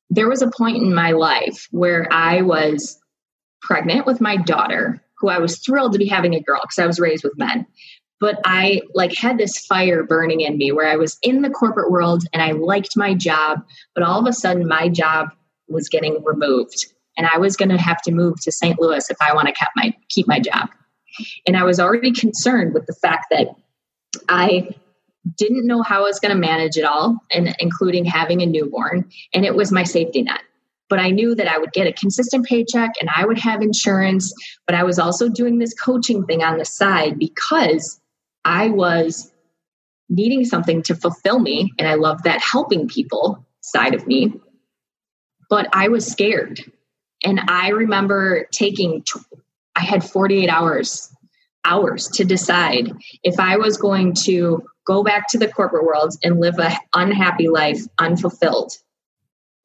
there 0.09 0.27
was 0.27 0.41
a 0.41 0.49
point 0.49 0.77
in 0.77 0.91
my 0.91 1.11
life 1.11 1.67
where 1.69 2.07
i 2.11 2.41
was 2.41 2.99
pregnant 3.61 4.07
with 4.07 4.19
my 4.19 4.37
daughter 4.37 4.99
who 5.19 5.27
I 5.27 5.39
was 5.39 5.59
thrilled 5.59 5.93
to 5.93 5.99
be 5.99 6.07
having 6.07 6.33
a 6.33 6.39
girl 6.39 6.61
because 6.61 6.79
I 6.79 6.87
was 6.87 6.99
raised 6.99 7.23
with 7.23 7.37
men. 7.37 7.65
But 8.19 8.39
I 8.45 8.81
like 8.93 9.15
had 9.15 9.37
this 9.37 9.65
fire 9.65 10.03
burning 10.03 10.41
in 10.41 10.57
me 10.57 10.71
where 10.71 10.87
I 10.87 10.97
was 10.97 11.17
in 11.21 11.41
the 11.41 11.49
corporate 11.49 11.91
world 11.91 12.23
and 12.33 12.41
I 12.41 12.51
liked 12.51 12.97
my 12.97 13.13
job, 13.13 13.61
but 13.95 14.03
all 14.03 14.19
of 14.19 14.27
a 14.27 14.33
sudden 14.33 14.67
my 14.67 14.89
job 14.89 15.29
was 15.69 15.87
getting 15.87 16.21
removed 16.23 16.87
and 17.17 17.27
I 17.31 17.37
was 17.37 17.55
going 17.55 17.69
to 17.69 17.77
have 17.77 18.01
to 18.03 18.11
move 18.11 18.41
to 18.41 18.51
St. 18.51 18.79
Louis 18.79 19.09
if 19.09 19.17
I 19.21 19.33
want 19.33 19.47
to 19.47 19.53
keep 19.53 19.69
my 19.75 19.93
keep 20.09 20.27
my 20.27 20.39
job. 20.39 20.69
And 21.45 21.57
I 21.57 21.63
was 21.63 21.79
already 21.79 22.11
concerned 22.11 22.73
with 22.73 22.85
the 22.85 22.95
fact 23.01 23.27
that 23.31 23.47
I 24.29 24.69
didn't 25.37 25.67
know 25.67 25.81
how 25.81 25.99
I 25.99 26.07
was 26.07 26.19
going 26.19 26.33
to 26.33 26.39
manage 26.39 26.77
it 26.77 26.85
all, 26.85 27.17
and 27.31 27.55
including 27.59 28.05
having 28.05 28.41
a 28.41 28.45
newborn, 28.45 29.09
and 29.33 29.45
it 29.45 29.55
was 29.55 29.71
my 29.71 29.83
safety 29.83 30.21
net. 30.21 30.41
But 30.87 30.99
I 30.99 31.11
knew 31.11 31.35
that 31.35 31.47
I 31.47 31.57
would 31.57 31.73
get 31.73 31.87
a 31.87 31.93
consistent 31.93 32.45
paycheck 32.45 32.91
and 32.99 33.09
I 33.15 33.25
would 33.25 33.37
have 33.37 33.61
insurance. 33.61 34.33
But 34.65 34.75
I 34.75 34.83
was 34.83 34.97
also 34.97 35.29
doing 35.29 35.59
this 35.59 35.73
coaching 35.73 36.25
thing 36.25 36.41
on 36.41 36.57
the 36.57 36.65
side 36.65 37.19
because 37.19 37.98
I 38.45 38.69
was 38.69 39.31
needing 40.09 40.43
something 40.45 40.81
to 40.83 40.95
fulfill 40.95 41.39
me. 41.39 41.71
And 41.77 41.87
I 41.87 41.95
love 41.95 42.23
that 42.23 42.41
helping 42.41 42.87
people 42.87 43.45
side 43.61 43.93
of 43.93 44.07
me. 44.07 44.33
But 45.49 45.67
I 45.73 45.87
was 45.89 46.05
scared. 46.05 46.59
And 47.23 47.39
I 47.47 47.69
remember 47.69 48.47
taking, 48.51 49.03
I 49.75 49.81
had 49.81 50.03
48 50.03 50.49
hours 50.49 51.13
hours 51.65 52.07
to 52.07 52.23
decide 52.23 52.91
if 53.23 53.39
I 53.39 53.57
was 53.57 53.77
going 53.77 54.13
to 54.23 54.63
go 54.85 55.03
back 55.03 55.27
to 55.29 55.37
the 55.37 55.47
corporate 55.47 55.85
world 55.85 56.15
and 56.23 56.39
live 56.39 56.57
an 56.57 56.71
unhappy 56.95 57.47
life, 57.47 57.79
unfulfilled, 57.99 58.71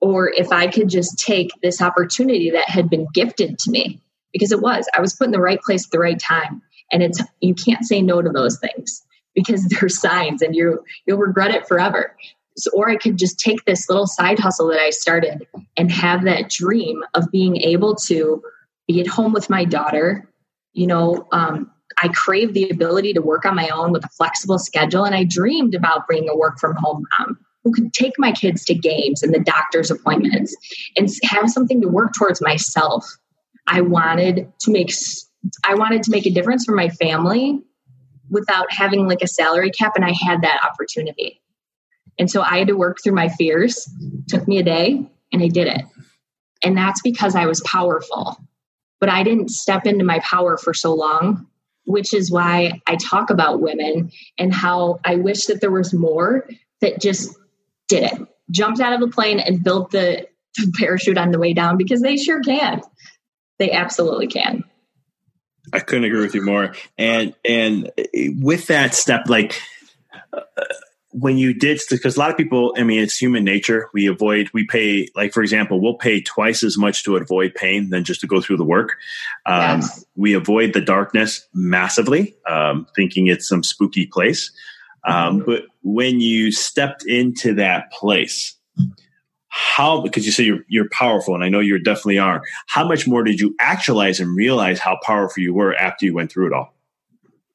or 0.01 0.29
if 0.29 0.53
I 0.53 0.67
could 0.67 0.89
just 0.89 1.19
take 1.19 1.51
this 1.63 1.81
opportunity 1.81 2.51
that 2.51 2.69
had 2.69 2.91
been 2.91 3.07
gifted 3.15 3.59
to 3.61 3.71
me 3.71 4.03
because 4.33 4.53
it 4.53 4.61
was. 4.61 4.89
I 4.95 5.01
was 5.01 5.15
put 5.15 5.27
in 5.27 5.31
the 5.31 5.41
right 5.41 5.61
place 5.63 5.87
at 5.87 5.93
the 5.93 5.99
right 5.99 6.19
time. 6.19 6.61
And 6.93 7.03
it's 7.03 7.23
you 7.41 7.55
can't 7.55 7.85
say 7.85 8.03
no 8.03 8.23
to 8.23 8.31
those 8.31 8.59
things 8.59 9.03
because 9.35 9.65
they're 9.69 9.89
signs 9.89 10.43
and 10.43 10.55
you 10.55 10.83
you'll 11.07 11.19
regret 11.19 11.55
it 11.55 11.67
forever. 11.67 12.17
So, 12.57 12.71
or 12.73 12.89
I 12.89 12.97
could 12.97 13.19
just 13.19 13.41
take 13.41 13.65
this 13.65 13.89
little 13.89 14.07
side 14.07 14.39
hustle 14.39 14.69
that 14.69 14.81
I 14.81 14.91
started 14.91 15.47
and 15.77 15.91
have 15.91 16.25
that 16.25 16.51
dream 16.51 17.03
of 17.15 17.31
being 17.33 17.57
able 17.57 17.97
to 18.07 18.43
be 18.87 19.01
at 19.01 19.09
home 19.09 19.33
with 19.33 19.51
my 19.51 19.65
daughter, 19.65 20.29
you 20.73 20.87
know, 20.87 21.27
um, 21.33 21.71
I 22.03 22.09
crave 22.09 22.55
the 22.55 22.69
ability 22.71 23.13
to 23.15 23.23
work 23.23 23.45
on 23.45 23.55
my 23.55 23.69
own 23.69 23.93
with 23.93 24.05
a 24.05 24.09
flexible 24.09 24.59
schedule. 24.59 25.05
And 25.05 25.15
I 25.15 25.25
dreamed 25.25 25.75
about 25.75 26.09
being 26.09 26.29
a 26.29 26.37
work 26.37 26.59
from 26.59 26.77
home 26.77 27.05
mom 27.19 27.39
who 27.63 27.73
could 27.73 27.93
take 27.93 28.15
my 28.19 28.33
kids 28.33 28.65
to 28.67 28.75
games 28.75 29.23
and 29.23 29.33
the 29.33 29.41
doctor's 29.41 29.91
appointments 29.91 30.55
and 30.97 31.09
have 31.25 31.51
something 31.51 31.81
to 31.81 31.89
work 31.89 32.13
towards 32.17 32.41
myself. 32.43 33.07
I 33.67 33.81
wanted 33.81 34.53
to 34.61 34.71
make 34.71 34.93
I 35.65 35.75
wanted 35.75 36.03
to 36.05 36.11
make 36.11 36.27
a 36.27 36.31
difference 36.31 36.65
for 36.65 36.75
my 36.75 36.89
family 36.89 37.63
without 38.31 38.67
having 38.71 39.07
like 39.07 39.23
a 39.23 39.29
salary 39.29 39.71
cap 39.71 39.93
and 39.97 40.05
I 40.05 40.13
had 40.13 40.43
that 40.43 40.65
opportunity. 40.65 41.43
And 42.19 42.31
so 42.31 42.43
I 42.43 42.59
had 42.59 42.69
to 42.69 42.77
work 42.77 42.99
through 43.03 43.15
my 43.15 43.29
fears. 43.29 43.89
It 44.01 44.29
took 44.29 44.49
me 44.49 44.59
a 44.59 44.63
day 44.63 45.09
and 45.33 45.43
I 45.43 45.49
did 45.49 45.67
it. 45.67 45.83
And 46.63 46.77
that's 46.77 47.03
because 47.03 47.35
I 47.35 47.47
was 47.47 47.61
powerful. 47.63 48.39
But 49.01 49.09
I 49.11 49.23
didn't 49.23 49.51
step 49.51 49.87
into 49.87 50.05
my 50.05 50.21
power 50.21 50.57
for 50.57 50.73
so 50.73 50.95
long 50.95 51.47
which 51.87 52.15
is 52.15 52.31
why 52.31 52.81
I 52.87 52.97
talk 52.97 53.31
about 53.31 53.61
women 53.61 54.11
and 54.39 54.53
how 54.53 55.01
I 55.05 55.17
wish 55.17 55.47
that 55.47 55.61
there 55.61 55.71
was 55.71 55.93
more 55.93 56.49
that 56.81 57.01
just 57.01 57.37
did 57.89 58.05
it, 58.05 58.29
jumped 58.51 58.81
out 58.81 58.93
of 58.93 59.01
the 59.01 59.09
plane 59.09 59.39
and 59.39 59.63
built 59.63 59.91
the, 59.91 60.27
the 60.57 60.73
parachute 60.79 61.19
on 61.19 61.31
the 61.31 61.39
way 61.39 61.53
down 61.53 61.77
because 61.77 62.01
they 62.01 62.17
sure 62.17 62.41
can. 62.41 62.81
They 63.59 63.71
absolutely 63.71 64.27
can. 64.27 64.64
I 65.73 65.81
couldn't 65.81 66.05
agree 66.05 66.21
with 66.21 66.35
you 66.35 66.45
more. 66.45 66.75
And 66.99 67.35
and 67.45 67.91
with 68.41 68.67
that 68.69 68.95
step, 68.95 69.29
like 69.29 69.61
when 71.15 71.39
you 71.39 71.55
did 71.55 71.81
because 71.89 72.17
a 72.17 72.19
lot 72.19 72.31
of 72.31 72.37
people 72.37 72.75
i 72.77 72.83
mean 72.83 73.01
it's 73.01 73.17
human 73.17 73.45
nature 73.45 73.89
we 73.95 74.07
avoid 74.07 74.51
we 74.53 74.67
pay 74.67 75.07
like 75.15 75.33
for 75.33 75.43
example 75.43 75.81
we'll 75.81 75.95
pay 75.95 76.21
twice 76.21 76.65
as 76.65 76.77
much 76.77 77.05
to 77.05 77.17
avoid 77.17 77.55
pain 77.55 77.89
than 77.91 78.03
just 78.03 78.21
to 78.21 78.27
go 78.27 78.41
through 78.41 78.57
the 78.57 78.65
work 78.65 78.97
um, 79.47 79.81
yes. 79.81 80.05
we 80.17 80.35
avoid 80.35 80.73
the 80.73 80.81
darkness 80.81 81.47
massively 81.55 82.35
um, 82.49 82.85
thinking 82.97 83.29
it's 83.29 83.49
some 83.49 83.63
spooky 83.63 84.07
place 84.07 84.51
um, 85.07 85.39
mm-hmm. 85.39 85.47
but 85.47 85.63
when 85.83 86.21
you 86.21 86.51
stepped 86.51 87.05
into 87.07 87.55
that 87.55 87.93
place 87.93 88.57
how 89.57 90.01
because 90.01 90.27
you 90.27 90.33
say 90.33 90.43
you're 90.43 90.65
you're 90.69 90.89
powerful 90.91 91.35
and 91.35 91.45
I 91.45 91.49
know 91.49 91.61
you 91.61 91.79
definitely 91.79 92.19
are. 92.19 92.43
How 92.67 92.87
much 92.87 93.07
more 93.07 93.23
did 93.23 93.41
you 93.41 93.55
actualize 93.61 94.19
and 94.19 94.35
realize 94.35 94.81
how 94.81 94.99
powerful 95.05 95.43
you 95.43 95.55
were 95.55 95.77
after 95.77 96.07
you 96.07 96.13
went 96.15 96.33
through 96.33 96.49
it 96.49 96.53
all? 96.53 96.75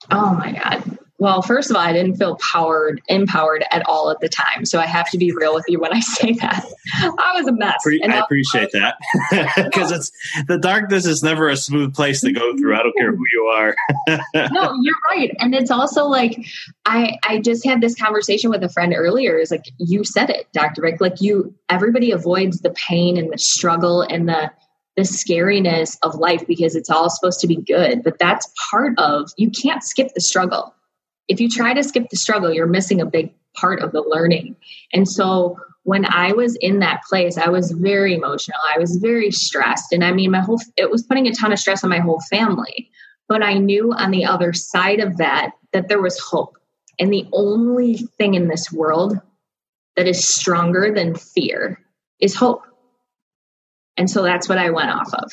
Oh 0.10 0.34
my 0.36 0.54
god 0.54 0.99
well, 1.20 1.42
first 1.42 1.70
of 1.70 1.76
all, 1.76 1.82
I 1.82 1.92
didn't 1.92 2.16
feel 2.16 2.38
powered, 2.38 3.02
empowered 3.10 3.66
at 3.72 3.86
all 3.86 4.10
at 4.10 4.22
the 4.22 4.30
time. 4.30 4.64
So 4.64 4.80
I 4.80 4.86
have 4.86 5.10
to 5.12 5.18
be 5.18 5.34
real 5.34 5.54
with 5.54 5.66
you 5.68 5.78
when 5.78 5.94
I 5.94 6.00
say 6.00 6.32
that. 6.34 6.66
I 6.94 7.34
was 7.36 7.46
a 7.46 7.52
mess. 7.52 7.76
Pre- 7.84 8.02
I 8.02 8.20
appreciate 8.20 8.72
that 8.72 8.98
because 9.66 9.92
it's 9.92 10.12
the 10.48 10.58
darkness 10.58 11.06
is 11.06 11.22
never 11.22 11.50
a 11.50 11.58
smooth 11.58 11.94
place 11.94 12.22
to 12.22 12.32
go 12.32 12.56
through. 12.58 12.74
I 12.74 12.84
don't 12.84 12.98
care 12.98 13.14
who 13.14 13.24
you 13.34 13.44
are. 13.54 13.76
no, 14.52 14.74
you're 14.82 14.96
right, 15.12 15.32
and 15.40 15.54
it's 15.54 15.70
also 15.70 16.06
like 16.06 16.46
I 16.86 17.18
I 17.24 17.40
just 17.42 17.66
had 17.66 17.82
this 17.82 17.96
conversation 17.96 18.50
with 18.50 18.64
a 18.64 18.70
friend 18.70 18.94
earlier. 18.96 19.38
Is 19.38 19.52
like 19.52 19.66
you 19.78 20.06
said 20.06 20.30
it, 20.30 20.48
Dr. 20.54 20.82
Vic. 20.82 21.02
Like 21.02 21.22
you, 21.22 21.54
everybody 21.70 22.12
avoids 22.12 22.62
the 22.62 22.72
pain 22.72 23.18
and 23.18 23.32
the 23.32 23.38
struggle 23.38 24.02
and 24.02 24.30
the 24.30 24.52
the 24.96 25.04
scariness 25.04 25.98
of 26.02 26.16
life 26.16 26.46
because 26.48 26.76
it's 26.76 26.90
all 26.90 27.10
supposed 27.10 27.40
to 27.42 27.48
be 27.48 27.58
good, 27.58 28.04
but 28.04 28.20
that's 28.20 28.52
part 28.72 28.98
of 28.98 29.32
you 29.38 29.52
can't 29.52 29.84
skip 29.84 30.14
the 30.14 30.22
struggle 30.22 30.74
if 31.30 31.40
you 31.40 31.48
try 31.48 31.74
to 31.74 31.84
skip 31.84 32.10
the 32.10 32.18
struggle, 32.18 32.52
you're 32.52 32.68
missing 32.68 33.00
a 33.00 33.06
big 33.06 33.34
part 33.56 33.82
of 33.82 33.92
the 33.92 34.02
learning. 34.02 34.56
And 34.92 35.08
so 35.08 35.58
when 35.84 36.06
I 36.06 36.34
was 36.34 36.56
in 36.58 36.80
that 36.80 37.04
place, 37.08 37.38
I 37.38 37.50
was 37.50 37.72
very 37.72 38.14
emotional. 38.16 38.60
I 38.76 38.80
was 38.80 38.98
very 38.98 39.32
stressed. 39.32 39.94
And 39.94 40.04
I 40.04 40.12
mean, 40.12 40.32
my 40.32 40.42
whole, 40.42 40.60
it 40.76 40.92
was 40.92 41.04
putting 41.04 41.28
a 41.28 41.34
ton 41.34 41.54
of 41.54 41.60
stress 41.60 41.84
on 41.84 41.90
my 41.90 42.00
whole 42.00 42.22
family. 42.30 42.90
But 43.28 43.44
I 43.44 43.54
knew 43.54 43.94
on 43.94 44.12
the 44.12 44.26
other 44.26 44.54
side 44.54 45.00
of 45.00 45.18
that, 45.18 45.52
that 45.72 45.88
there 45.88 46.02
was 46.02 46.20
hope. 46.20 46.58
And 47.00 47.14
the 47.14 47.28
only 47.32 47.96
thing 48.18 48.34
in 48.34 48.48
this 48.48 48.72
world 48.72 49.20
that 49.96 50.08
is 50.08 50.28
stronger 50.28 50.92
than 50.94 51.16
fear 51.16 51.80
is 52.20 52.36
hope. 52.36 52.64
And 53.98 54.10
so 54.10 54.24
that's 54.24 54.50
what 54.50 54.58
I 54.58 54.72
went 54.72 54.90
off 54.90 55.14
of. 55.14 55.32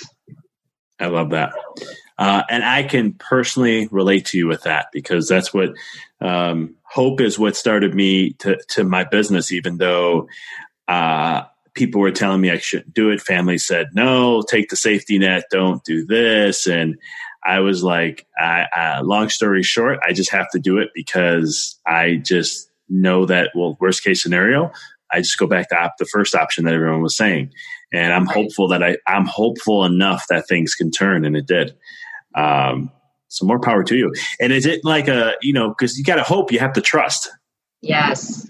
I 1.01 1.07
love 1.07 1.31
that. 1.31 1.53
Uh, 2.19 2.43
and 2.49 2.65
I 2.65 2.83
can 2.83 3.13
personally 3.13 3.89
relate 3.91 4.27
to 4.27 4.39
you 4.39 4.47
with 4.47 4.63
that 4.63 4.87
because 4.93 5.29
that's 5.29 5.53
what 5.53 5.75
um, 6.21 6.75
hope 6.83 7.21
is 7.21 7.39
what 7.39 7.57
started 7.57 7.95
me 7.95 8.33
to, 8.35 8.57
to 8.71 8.85
my 8.85 9.05
business, 9.05 9.53
even 9.53 9.77
though 9.77 10.29
uh, 10.89 11.43
people 11.75 12.01
were 12.01 12.11
telling 12.11 12.41
me 12.41 12.51
I 12.51 12.59
shouldn't 12.59 12.95
do 12.95 13.11
it. 13.11 13.21
Family 13.21 13.59
said, 13.59 13.89
no, 13.93 14.43
take 14.43 14.71
the 14.71 14.77
safety 14.77 15.19
net, 15.19 15.45
don't 15.51 15.85
do 15.85 16.07
this. 16.07 16.67
And 16.67 16.97
I 17.45 17.61
was 17.61 17.85
like, 17.85 18.27
I, 18.39 18.67
I, 18.73 19.01
long 19.01 19.29
story 19.29 19.63
short, 19.63 20.01
I 20.07 20.13
just 20.13 20.31
have 20.31 20.51
to 20.53 20.59
do 20.59 20.79
it 20.79 20.89
because 20.95 21.79
I 21.87 22.17
just 22.17 22.71
know 22.89 23.27
that, 23.27 23.51
well, 23.55 23.77
worst 23.79 24.03
case 24.03 24.23
scenario, 24.23 24.73
I 25.13 25.19
just 25.19 25.39
go 25.39 25.47
back 25.47 25.69
to 25.69 25.77
op- 25.77 25.99
the 25.99 26.07
first 26.07 26.35
option 26.35 26.65
that 26.65 26.75
everyone 26.75 27.03
was 27.03 27.17
saying. 27.17 27.53
And 27.93 28.13
I'm 28.13 28.25
right. 28.25 28.35
hopeful 28.35 28.69
that 28.69 28.83
I, 28.83 28.97
I'm 29.07 29.27
hopeful 29.27 29.85
enough 29.85 30.25
that 30.29 30.49
things 30.49 30.75
can 30.75 30.91
turn, 30.91 31.25
and 31.25 31.37
it 31.37 31.47
did. 31.47 31.77
Um, 32.37 32.91
so 33.29 33.45
more 33.45 33.61
power 33.61 33.83
to 33.83 33.97
you. 33.97 34.13
And 34.41 34.53
is 34.53 34.67
it 34.67 34.85
like 34.85 35.09
a, 35.09 35.33
you 35.43 35.53
know, 35.53 35.71
because 35.71 35.99
you 35.99 36.05
got 36.05 36.17
to 36.17 36.23
hope, 36.23 36.53
you 36.53 36.59
have 36.59 36.73
to 36.75 36.81
trust. 36.81 37.29
Yes. 37.83 38.49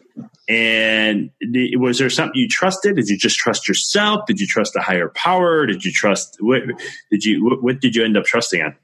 And 0.49 1.31
was 1.75 1.99
there 1.99 2.11
something 2.11 2.41
you 2.41 2.49
trusted? 2.49 2.97
Did 2.97 3.09
you 3.09 3.19
just 3.19 3.37
trust 3.37 3.67
yourself? 3.67 4.27
Did 4.27 4.39
you 4.41 4.47
trust 4.47 4.77
a 4.77 4.81
higher 4.81 5.09
power? 5.09 5.67
Did 5.67 5.85
you 5.85 5.91
trust 5.91 6.37
what? 6.41 6.63
Did 7.11 7.25
you 7.25 7.45
what, 7.45 7.63
what 7.63 7.81
did 7.81 7.97
you 7.97 8.05
end 8.05 8.17
up 8.17 8.25
trusting 8.25 8.63
on? 8.63 8.77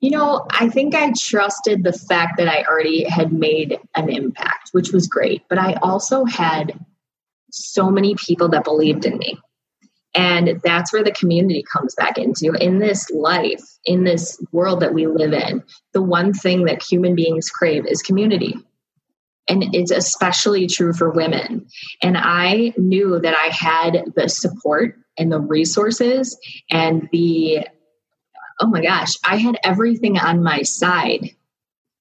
You 0.00 0.10
know, 0.10 0.46
I 0.50 0.68
think 0.68 0.94
I 0.94 1.12
trusted 1.18 1.82
the 1.82 1.92
fact 1.92 2.38
that 2.38 2.48
I 2.48 2.62
already 2.64 3.04
had 3.04 3.32
made 3.32 3.78
an 3.94 4.10
impact, 4.10 4.70
which 4.72 4.92
was 4.92 5.06
great. 5.06 5.42
But 5.48 5.58
I 5.58 5.74
also 5.82 6.24
had 6.24 6.78
so 7.50 7.90
many 7.90 8.14
people 8.14 8.48
that 8.50 8.64
believed 8.64 9.04
in 9.04 9.18
me. 9.18 9.38
And 10.14 10.60
that's 10.62 10.92
where 10.92 11.02
the 11.02 11.10
community 11.10 11.64
comes 11.72 11.94
back 11.96 12.18
into. 12.18 12.52
In 12.52 12.78
this 12.78 13.10
life, 13.10 13.62
in 13.84 14.04
this 14.04 14.40
world 14.52 14.80
that 14.80 14.94
we 14.94 15.06
live 15.06 15.32
in, 15.32 15.62
the 15.92 16.02
one 16.02 16.32
thing 16.32 16.64
that 16.64 16.82
human 16.82 17.14
beings 17.14 17.50
crave 17.50 17.84
is 17.86 18.00
community. 18.00 18.54
And 19.48 19.74
it's 19.74 19.90
especially 19.90 20.68
true 20.68 20.92
for 20.92 21.10
women. 21.10 21.66
And 22.00 22.16
I 22.16 22.72
knew 22.78 23.18
that 23.18 23.34
I 23.34 23.48
had 23.48 24.04
the 24.14 24.28
support 24.28 24.96
and 25.18 25.30
the 25.30 25.40
resources 25.40 26.38
and 26.70 27.08
the, 27.12 27.66
oh 28.60 28.68
my 28.68 28.82
gosh, 28.82 29.14
I 29.24 29.36
had 29.36 29.58
everything 29.64 30.18
on 30.18 30.42
my 30.42 30.62
side. 30.62 31.30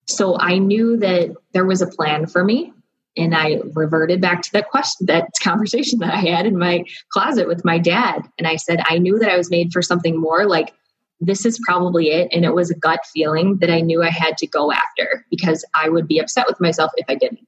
So 0.07 0.37
I 0.39 0.59
knew 0.59 0.97
that 0.97 1.35
there 1.53 1.65
was 1.65 1.81
a 1.81 1.87
plan 1.87 2.27
for 2.27 2.43
me 2.43 2.71
and 3.15 3.35
I 3.35 3.59
reverted 3.73 4.21
back 4.21 4.41
to 4.43 4.51
that 4.53 4.69
question, 4.69 5.05
that 5.05 5.29
conversation 5.41 5.99
that 5.99 6.13
I 6.13 6.17
had 6.17 6.45
in 6.45 6.57
my 6.57 6.83
closet 7.09 7.47
with 7.47 7.63
my 7.63 7.77
dad. 7.77 8.27
And 8.37 8.47
I 8.47 8.55
said, 8.55 8.81
I 8.85 8.97
knew 8.97 9.19
that 9.19 9.29
I 9.29 9.37
was 9.37 9.51
made 9.51 9.71
for 9.71 9.81
something 9.81 10.19
more. 10.19 10.45
Like, 10.45 10.73
this 11.19 11.45
is 11.45 11.59
probably 11.65 12.09
it. 12.09 12.29
And 12.31 12.43
it 12.43 12.55
was 12.55 12.71
a 12.71 12.77
gut 12.77 12.99
feeling 13.13 13.57
that 13.57 13.69
I 13.69 13.81
knew 13.81 14.01
I 14.01 14.09
had 14.09 14.37
to 14.39 14.47
go 14.47 14.71
after 14.71 15.25
because 15.29 15.63
I 15.75 15.89
would 15.89 16.07
be 16.07 16.19
upset 16.19 16.47
with 16.47 16.59
myself 16.59 16.91
if 16.97 17.05
I 17.07 17.15
didn't. 17.15 17.47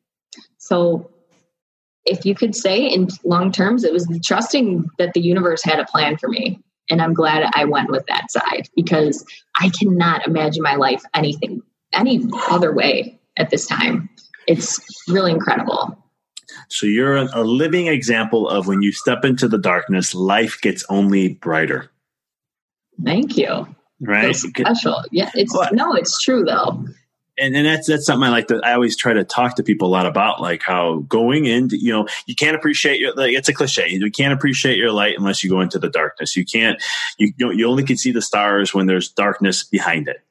So, 0.58 1.10
if 2.06 2.24
you 2.24 2.36
could 2.36 2.56
say 2.56 2.86
in 2.86 3.08
long 3.24 3.52
terms, 3.52 3.84
it 3.84 3.92
was 3.92 4.08
trusting 4.24 4.88
that 5.00 5.14
the 5.14 5.22
universe 5.22 5.64
had 5.64 5.80
a 5.80 5.86
plan 5.86 6.18
for 6.18 6.30
me. 6.30 6.60
And 6.88 7.02
I'm 7.02 7.16
glad 7.16 7.52
I 7.56 7.66
went 7.66 7.90
with 7.90 8.06
that 8.06 8.30
side 8.30 8.70
because 8.76 9.26
I 9.60 9.70
cannot 9.70 10.28
imagine 10.28 10.62
my 10.62 10.76
life 10.76 11.02
anything, 11.16 11.64
any 11.94 12.24
other 12.52 12.72
way 12.72 13.20
at 13.38 13.50
this 13.50 13.66
time. 13.66 14.08
It's 14.48 14.80
really 15.08 15.32
incredible. 15.32 15.98
So 16.70 16.86
you're 16.86 17.16
a 17.16 17.44
living 17.44 17.88
example 17.88 18.48
of 18.48 18.68
when 18.68 18.82
you 18.82 18.92
step 18.92 19.26
into 19.26 19.48
the 19.48 19.58
darkness, 19.58 20.16
life 20.16 20.60
gets 20.62 20.86
only 20.90 21.30
brighter. 21.30 21.92
Thank 23.04 23.38
you. 23.38 23.68
Right. 24.00 24.28
That's 24.28 24.42
special. 24.42 25.04
Yeah. 25.12 25.32
It's 25.36 25.54
what? 25.54 25.74
no, 25.74 25.94
it's 25.94 26.22
true 26.22 26.44
though. 26.44 26.86
And, 27.38 27.54
and 27.54 27.66
that's 27.66 27.88
that's 27.88 28.06
something 28.06 28.24
I 28.24 28.30
like 28.30 28.48
to 28.48 28.62
I 28.64 28.74
always 28.74 28.96
try 28.96 29.12
to 29.12 29.26
talk 29.26 29.58
to 29.58 29.64
people 29.64 29.90
a 29.90 29.92
lot 29.92 30.06
about 30.06 30.40
like 30.42 30.62
how 30.64 31.00
going 31.00 31.46
into 31.46 31.78
you 31.78 31.92
know 31.92 32.08
you 32.28 32.36
can't 32.36 32.56
appreciate 32.56 32.98
your 32.98 33.14
like 33.14 33.34
it's 33.34 33.50
a 33.50 33.54
cliche 33.54 33.90
you 33.90 34.10
can't 34.10 34.32
appreciate 34.32 34.78
your 34.78 34.94
light 34.94 35.16
unless 35.18 35.44
you 35.44 35.50
go 35.50 35.60
into 35.60 35.78
the 35.78 35.90
darkness 35.90 36.38
you 36.38 36.46
can't 36.46 36.82
you 37.18 37.34
you, 37.38 37.52
you 37.52 37.68
only 37.68 37.84
can 37.84 37.98
see 37.98 38.14
the 38.14 38.22
stars 38.22 38.74
when 38.74 38.86
there's 38.86 39.10
darkness 39.10 39.66
behind 39.66 40.08
it 40.08 40.24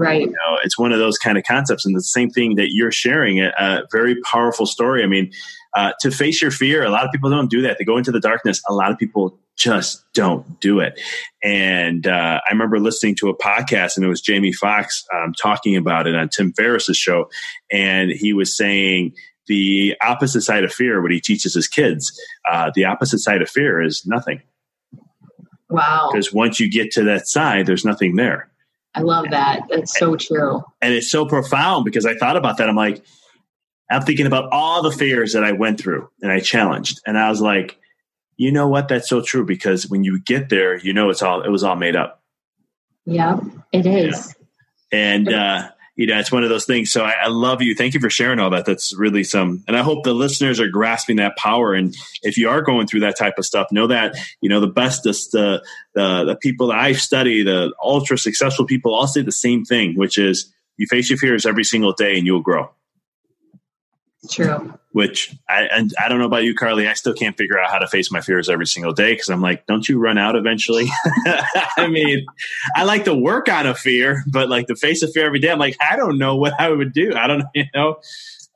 right 0.00 0.22
you 0.22 0.26
know, 0.26 0.58
it's 0.64 0.78
one 0.78 0.92
of 0.92 0.98
those 0.98 1.18
kind 1.18 1.38
of 1.38 1.44
concepts 1.44 1.86
and 1.86 1.94
the 1.94 2.02
same 2.02 2.30
thing 2.30 2.56
that 2.56 2.68
you're 2.70 2.92
sharing 2.92 3.40
a, 3.40 3.52
a 3.58 3.82
very 3.92 4.16
powerful 4.22 4.66
story 4.66 5.02
I 5.04 5.06
mean 5.06 5.30
uh, 5.74 5.92
to 6.00 6.10
face 6.10 6.42
your 6.42 6.50
fear. 6.50 6.84
A 6.84 6.90
lot 6.90 7.04
of 7.04 7.12
people 7.12 7.30
don't 7.30 7.50
do 7.50 7.62
that. 7.62 7.78
They 7.78 7.84
go 7.84 7.96
into 7.96 8.10
the 8.10 8.20
darkness. 8.20 8.62
A 8.68 8.74
lot 8.74 8.90
of 8.90 8.98
people 8.98 9.38
just 9.56 10.04
don't 10.14 10.60
do 10.60 10.80
it. 10.80 10.98
And 11.42 12.06
uh, 12.06 12.40
I 12.46 12.52
remember 12.52 12.80
listening 12.80 13.14
to 13.16 13.28
a 13.28 13.36
podcast, 13.36 13.96
and 13.96 14.04
it 14.04 14.08
was 14.08 14.20
Jamie 14.20 14.52
Foxx 14.52 15.04
um, 15.14 15.32
talking 15.40 15.76
about 15.76 16.06
it 16.06 16.14
on 16.14 16.28
Tim 16.28 16.52
Ferriss's 16.52 16.96
show, 16.96 17.28
and 17.70 18.10
he 18.10 18.32
was 18.32 18.56
saying 18.56 19.14
the 19.46 19.96
opposite 20.02 20.42
side 20.42 20.64
of 20.64 20.72
fear. 20.72 21.02
What 21.02 21.12
he 21.12 21.20
teaches 21.20 21.54
his 21.54 21.68
kids, 21.68 22.18
uh, 22.50 22.70
the 22.74 22.86
opposite 22.86 23.18
side 23.18 23.42
of 23.42 23.50
fear 23.50 23.82
is 23.82 24.06
nothing. 24.06 24.40
Wow! 25.68 26.08
Because 26.10 26.32
once 26.32 26.58
you 26.58 26.70
get 26.70 26.90
to 26.92 27.04
that 27.04 27.28
side, 27.28 27.66
there's 27.66 27.84
nothing 27.84 28.16
there. 28.16 28.49
I 28.94 29.00
love 29.00 29.26
that. 29.30 29.62
That's 29.70 29.98
so 29.98 30.16
true. 30.16 30.62
And 30.80 30.92
it's 30.92 31.10
so 31.10 31.26
profound 31.26 31.84
because 31.84 32.06
I 32.06 32.16
thought 32.16 32.36
about 32.36 32.56
that. 32.58 32.68
I'm 32.68 32.76
like, 32.76 33.04
I'm 33.90 34.02
thinking 34.02 34.26
about 34.26 34.48
all 34.52 34.82
the 34.82 34.92
fears 34.92 35.32
that 35.32 35.44
I 35.44 35.52
went 35.52 35.80
through 35.80 36.08
and 36.22 36.30
I 36.30 36.40
challenged. 36.40 37.00
And 37.06 37.18
I 37.18 37.28
was 37.28 37.40
like, 37.40 37.78
you 38.36 38.50
know 38.50 38.68
what? 38.68 38.88
That's 38.88 39.08
so 39.08 39.20
true 39.20 39.44
because 39.44 39.88
when 39.88 40.02
you 40.02 40.20
get 40.20 40.48
there, 40.48 40.78
you 40.78 40.92
know 40.92 41.10
it's 41.10 41.22
all 41.22 41.42
it 41.42 41.50
was 41.50 41.62
all 41.62 41.76
made 41.76 41.96
up. 41.96 42.22
Yeah, 43.04 43.40
it 43.72 43.86
is. 43.86 44.34
And 44.92 45.28
uh, 45.28 45.70
you 46.00 46.06
know, 46.06 46.18
it's 46.18 46.32
one 46.32 46.44
of 46.44 46.48
those 46.48 46.64
things. 46.64 46.90
So 46.90 47.04
I, 47.04 47.10
I, 47.24 47.28
love 47.28 47.60
you. 47.60 47.74
Thank 47.74 47.92
you 47.92 48.00
for 48.00 48.08
sharing 48.08 48.38
all 48.38 48.48
that. 48.50 48.64
That's 48.64 48.96
really 48.96 49.22
some, 49.22 49.62
and 49.68 49.76
I 49.76 49.82
hope 49.82 50.02
the 50.02 50.14
listeners 50.14 50.58
are 50.58 50.66
grasping 50.66 51.16
that 51.16 51.36
power. 51.36 51.74
And 51.74 51.94
if 52.22 52.38
you 52.38 52.48
are 52.48 52.62
going 52.62 52.86
through 52.86 53.00
that 53.00 53.18
type 53.18 53.34
of 53.36 53.44
stuff, 53.44 53.66
know 53.70 53.86
that 53.86 54.16
you 54.40 54.48
know 54.48 54.60
the 54.60 54.66
best, 54.66 55.02
the 55.02 55.62
the 55.94 56.24
the 56.24 56.36
people 56.40 56.68
that 56.68 56.78
I 56.78 56.92
study, 56.92 57.42
the 57.42 57.74
ultra 57.82 58.16
successful 58.16 58.64
people, 58.64 58.94
all 58.94 59.06
say 59.06 59.20
the 59.20 59.30
same 59.30 59.66
thing, 59.66 59.94
which 59.94 60.16
is 60.16 60.50
you 60.78 60.86
face 60.86 61.10
your 61.10 61.18
fears 61.18 61.44
every 61.44 61.64
single 61.64 61.92
day, 61.92 62.16
and 62.16 62.26
you'll 62.26 62.40
grow. 62.40 62.70
True. 64.28 64.74
Which 64.92 65.34
I 65.48 65.62
and 65.62 65.92
I 66.02 66.08
don't 66.08 66.18
know 66.18 66.26
about 66.26 66.44
you, 66.44 66.54
Carly. 66.54 66.86
I 66.86 66.92
still 66.92 67.14
can't 67.14 67.36
figure 67.36 67.58
out 67.58 67.70
how 67.70 67.78
to 67.78 67.86
face 67.86 68.10
my 68.12 68.20
fears 68.20 68.50
every 68.50 68.66
single 68.66 68.92
day 68.92 69.12
because 69.12 69.30
I'm 69.30 69.40
like, 69.40 69.66
don't 69.66 69.88
you 69.88 69.98
run 69.98 70.18
out 70.18 70.36
eventually? 70.36 70.88
I 71.78 71.86
mean, 71.88 72.26
I 72.76 72.84
like 72.84 73.04
to 73.04 73.14
work 73.14 73.48
on 73.48 73.66
a 73.66 73.74
fear, 73.74 74.22
but 74.30 74.50
like 74.50 74.66
to 74.66 74.76
face 74.76 75.02
a 75.02 75.08
fear 75.08 75.24
every 75.24 75.38
day, 75.38 75.50
I'm 75.50 75.58
like, 75.58 75.76
I 75.80 75.96
don't 75.96 76.18
know 76.18 76.36
what 76.36 76.52
I 76.60 76.68
would 76.68 76.92
do. 76.92 77.14
I 77.14 77.26
don't, 77.26 77.44
you 77.54 77.64
know. 77.74 77.96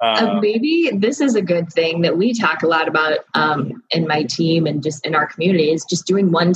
Uh, 0.03 0.33
uh, 0.37 0.41
maybe 0.41 0.91
this 0.93 1.21
is 1.21 1.35
a 1.35 1.41
good 1.41 1.73
thing 1.73 2.03
that 2.03 2.19
we 2.19 2.35
talk 2.35 2.63
a 2.63 2.67
lot 2.67 2.89
about 2.89 3.21
um, 3.35 3.83
in 3.93 4.07
my 4.07 4.25
team 4.25 4.67
and 4.67 4.83
just 4.83 5.07
in 5.07 5.15
our 5.15 5.27
community 5.27 5.71
is 5.71 5.85
just 5.89 6.05
doing 6.05 6.31
one 6.31 6.53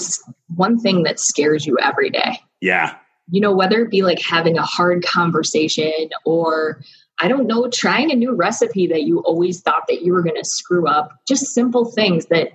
one 0.57 0.79
thing 0.79 1.05
that 1.05 1.19
scares 1.19 1.65
you 1.65 1.79
every 1.83 2.11
day. 2.11 2.41
Yeah. 2.61 2.97
You 3.31 3.41
know, 3.41 3.55
whether 3.55 3.81
it 3.81 3.91
be 3.91 4.03
like 4.03 4.21
having 4.21 4.59
a 4.59 4.63
hard 4.63 5.05
conversation 5.05 6.11
or 6.27 6.83
I 7.21 7.29
don't 7.29 7.47
know, 7.47 7.69
trying 7.69 8.13
a 8.13 8.17
new 8.17 8.35
recipe 8.35 8.87
that 8.89 9.03
you 9.03 9.21
always 9.21 9.61
thought 9.61 9.85
that 9.89 10.03
you 10.03 10.13
were 10.13 10.23
going 10.23 10.37
to 10.37 10.45
screw 10.45 10.87
up, 10.87 11.11
just 11.27 11.47
simple 11.47 11.85
things 11.85 12.27
that, 12.27 12.53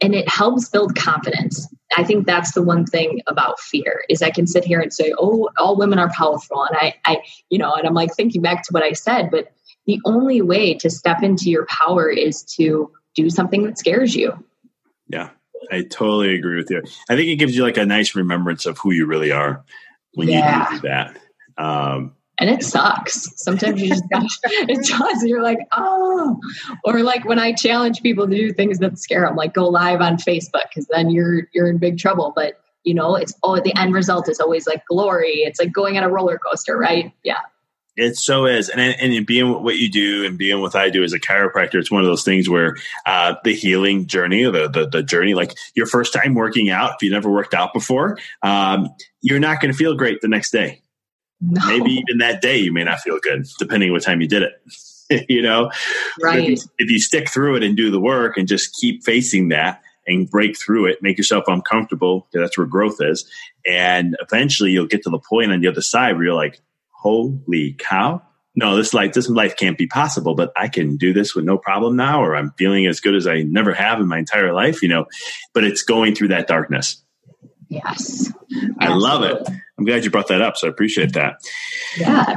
and 0.00 0.14
it 0.14 0.28
helps 0.28 0.68
build 0.68 0.94
confidence. 0.94 1.68
I 1.96 2.04
think 2.04 2.26
that's 2.26 2.52
the 2.52 2.62
one 2.62 2.86
thing 2.86 3.20
about 3.26 3.60
fear 3.60 4.04
is 4.08 4.22
I 4.22 4.30
can 4.30 4.46
sit 4.46 4.64
here 4.64 4.80
and 4.80 4.92
say, 4.92 5.12
oh, 5.18 5.48
all 5.58 5.76
women 5.76 5.98
are 5.98 6.12
powerful. 6.16 6.64
And 6.64 6.76
I, 6.76 6.94
I, 7.04 7.22
you 7.50 7.58
know, 7.58 7.72
and 7.74 7.86
I'm 7.86 7.94
like 7.94 8.14
thinking 8.14 8.40
back 8.40 8.62
to 8.64 8.72
what 8.72 8.82
I 8.82 8.92
said, 8.92 9.30
but 9.30 9.52
the 9.86 10.00
only 10.04 10.42
way 10.42 10.74
to 10.74 10.88
step 10.88 11.22
into 11.22 11.50
your 11.50 11.66
power 11.66 12.08
is 12.08 12.42
to 12.56 12.90
do 13.14 13.30
something 13.30 13.64
that 13.64 13.78
scares 13.78 14.14
you. 14.14 14.32
Yeah, 15.08 15.30
I 15.70 15.82
totally 15.82 16.34
agree 16.34 16.56
with 16.56 16.70
you. 16.70 16.82
I 17.10 17.16
think 17.16 17.28
it 17.28 17.36
gives 17.36 17.56
you 17.56 17.62
like 17.62 17.76
a 17.76 17.84
nice 17.84 18.14
remembrance 18.14 18.64
of 18.64 18.78
who 18.78 18.92
you 18.92 19.06
really 19.06 19.32
are 19.32 19.64
when 20.14 20.28
yeah. 20.28 20.70
you 20.70 20.80
do 20.80 20.88
that. 20.88 21.18
Um, 21.58 22.14
and 22.42 22.50
it 22.50 22.64
sucks. 22.64 23.28
Sometimes 23.40 23.80
you 23.80 23.88
just 23.88 24.08
got 24.10 24.24
it 24.44 24.84
does. 24.84 25.22
You're 25.22 25.44
like, 25.44 25.60
oh, 25.70 26.40
or 26.84 27.04
like 27.04 27.24
when 27.24 27.38
I 27.38 27.52
challenge 27.52 28.02
people 28.02 28.26
to 28.26 28.34
do 28.34 28.52
things 28.52 28.80
that 28.80 28.98
scare 28.98 29.24
them, 29.24 29.36
like 29.36 29.54
go 29.54 29.68
live 29.68 30.00
on 30.00 30.16
Facebook, 30.16 30.64
because 30.68 30.88
then 30.88 31.08
you're 31.08 31.48
you're 31.54 31.68
in 31.68 31.78
big 31.78 31.98
trouble. 31.98 32.32
But 32.34 32.60
you 32.82 32.94
know, 32.94 33.14
it's 33.14 33.32
oh, 33.44 33.60
the 33.60 33.72
end 33.78 33.94
result 33.94 34.28
is 34.28 34.40
always 34.40 34.66
like 34.66 34.84
glory. 34.86 35.44
It's 35.44 35.60
like 35.60 35.72
going 35.72 35.96
on 35.96 36.02
a 36.02 36.08
roller 36.08 36.36
coaster, 36.36 36.76
right? 36.76 37.12
Yeah. 37.22 37.38
It 37.94 38.16
so 38.16 38.46
is, 38.46 38.70
and 38.70 38.80
and 38.80 39.24
being 39.24 39.62
what 39.62 39.76
you 39.76 39.88
do 39.88 40.26
and 40.26 40.36
being 40.36 40.60
what 40.60 40.74
I 40.74 40.90
do 40.90 41.04
as 41.04 41.12
a 41.12 41.20
chiropractor, 41.20 41.76
it's 41.76 41.92
one 41.92 42.00
of 42.00 42.06
those 42.08 42.24
things 42.24 42.48
where 42.48 42.76
uh, 43.06 43.36
the 43.44 43.54
healing 43.54 44.06
journey, 44.06 44.42
the, 44.44 44.68
the, 44.68 44.88
the 44.88 45.02
journey, 45.02 45.34
like 45.34 45.54
your 45.76 45.86
first 45.86 46.12
time 46.12 46.34
working 46.34 46.70
out, 46.70 46.94
if 46.94 47.02
you 47.02 47.10
never 47.10 47.30
worked 47.30 47.54
out 47.54 47.72
before, 47.72 48.18
um, 48.42 48.88
you're 49.20 49.38
not 49.38 49.60
going 49.60 49.70
to 49.70 49.76
feel 49.76 49.94
great 49.94 50.22
the 50.22 50.28
next 50.28 50.50
day 50.50 50.81
no. 51.42 51.66
Maybe 51.66 51.90
even 51.90 52.18
that 52.18 52.40
day 52.40 52.58
you 52.58 52.72
may 52.72 52.84
not 52.84 53.00
feel 53.00 53.18
good, 53.20 53.46
depending 53.58 53.90
what 53.90 54.02
time 54.02 54.20
you 54.20 54.28
did 54.28 54.42
it. 54.42 55.26
you 55.28 55.42
know, 55.42 55.70
right? 56.22 56.44
If 56.44 56.48
you, 56.48 56.56
if 56.78 56.90
you, 56.90 57.00
stick 57.00 57.28
through 57.28 57.56
it 57.56 57.62
and 57.62 57.76
do 57.76 57.90
the 57.90 58.00
work 58.00 58.36
and 58.36 58.46
just 58.46 58.74
keep 58.76 59.04
facing 59.04 59.48
that 59.48 59.82
and 60.06 60.30
break 60.30 60.56
through 60.56 60.86
it, 60.86 61.02
make 61.02 61.18
yourself 61.18 61.44
uncomfortable. 61.48 62.28
That's 62.32 62.56
where 62.56 62.66
growth 62.66 62.98
is, 63.00 63.28
and 63.66 64.16
eventually 64.20 64.70
you'll 64.70 64.86
get 64.86 65.02
to 65.02 65.10
the 65.10 65.18
point 65.18 65.52
on 65.52 65.60
the 65.60 65.68
other 65.68 65.82
side 65.82 66.14
where 66.14 66.26
you're 66.26 66.34
like, 66.34 66.60
"Holy 66.90 67.74
cow!" 67.78 68.22
No, 68.54 68.76
this 68.76 68.92
life, 68.92 69.14
this 69.14 69.28
life 69.28 69.56
can't 69.56 69.78
be 69.78 69.86
possible, 69.86 70.34
but 70.34 70.52
I 70.56 70.68
can 70.68 70.96
do 70.96 71.12
this 71.12 71.34
with 71.34 71.44
no 71.44 71.56
problem 71.56 71.96
now, 71.96 72.22
or 72.22 72.36
I'm 72.36 72.52
feeling 72.58 72.86
as 72.86 73.00
good 73.00 73.14
as 73.14 73.26
I 73.26 73.42
never 73.42 73.72
have 73.72 73.98
in 73.98 74.08
my 74.08 74.18
entire 74.18 74.52
life, 74.52 74.82
you 74.82 74.88
know. 74.88 75.06
But 75.54 75.64
it's 75.64 75.82
going 75.82 76.14
through 76.14 76.28
that 76.28 76.46
darkness. 76.46 77.02
Yes. 77.72 78.30
I 78.78 78.94
love 78.94 79.22
it. 79.22 79.48
I'm 79.78 79.84
glad 79.84 80.04
you 80.04 80.10
brought 80.10 80.28
that 80.28 80.42
up. 80.42 80.56
So 80.56 80.66
I 80.66 80.70
appreciate 80.70 81.14
that. 81.14 81.36
Yeah. 81.96 82.36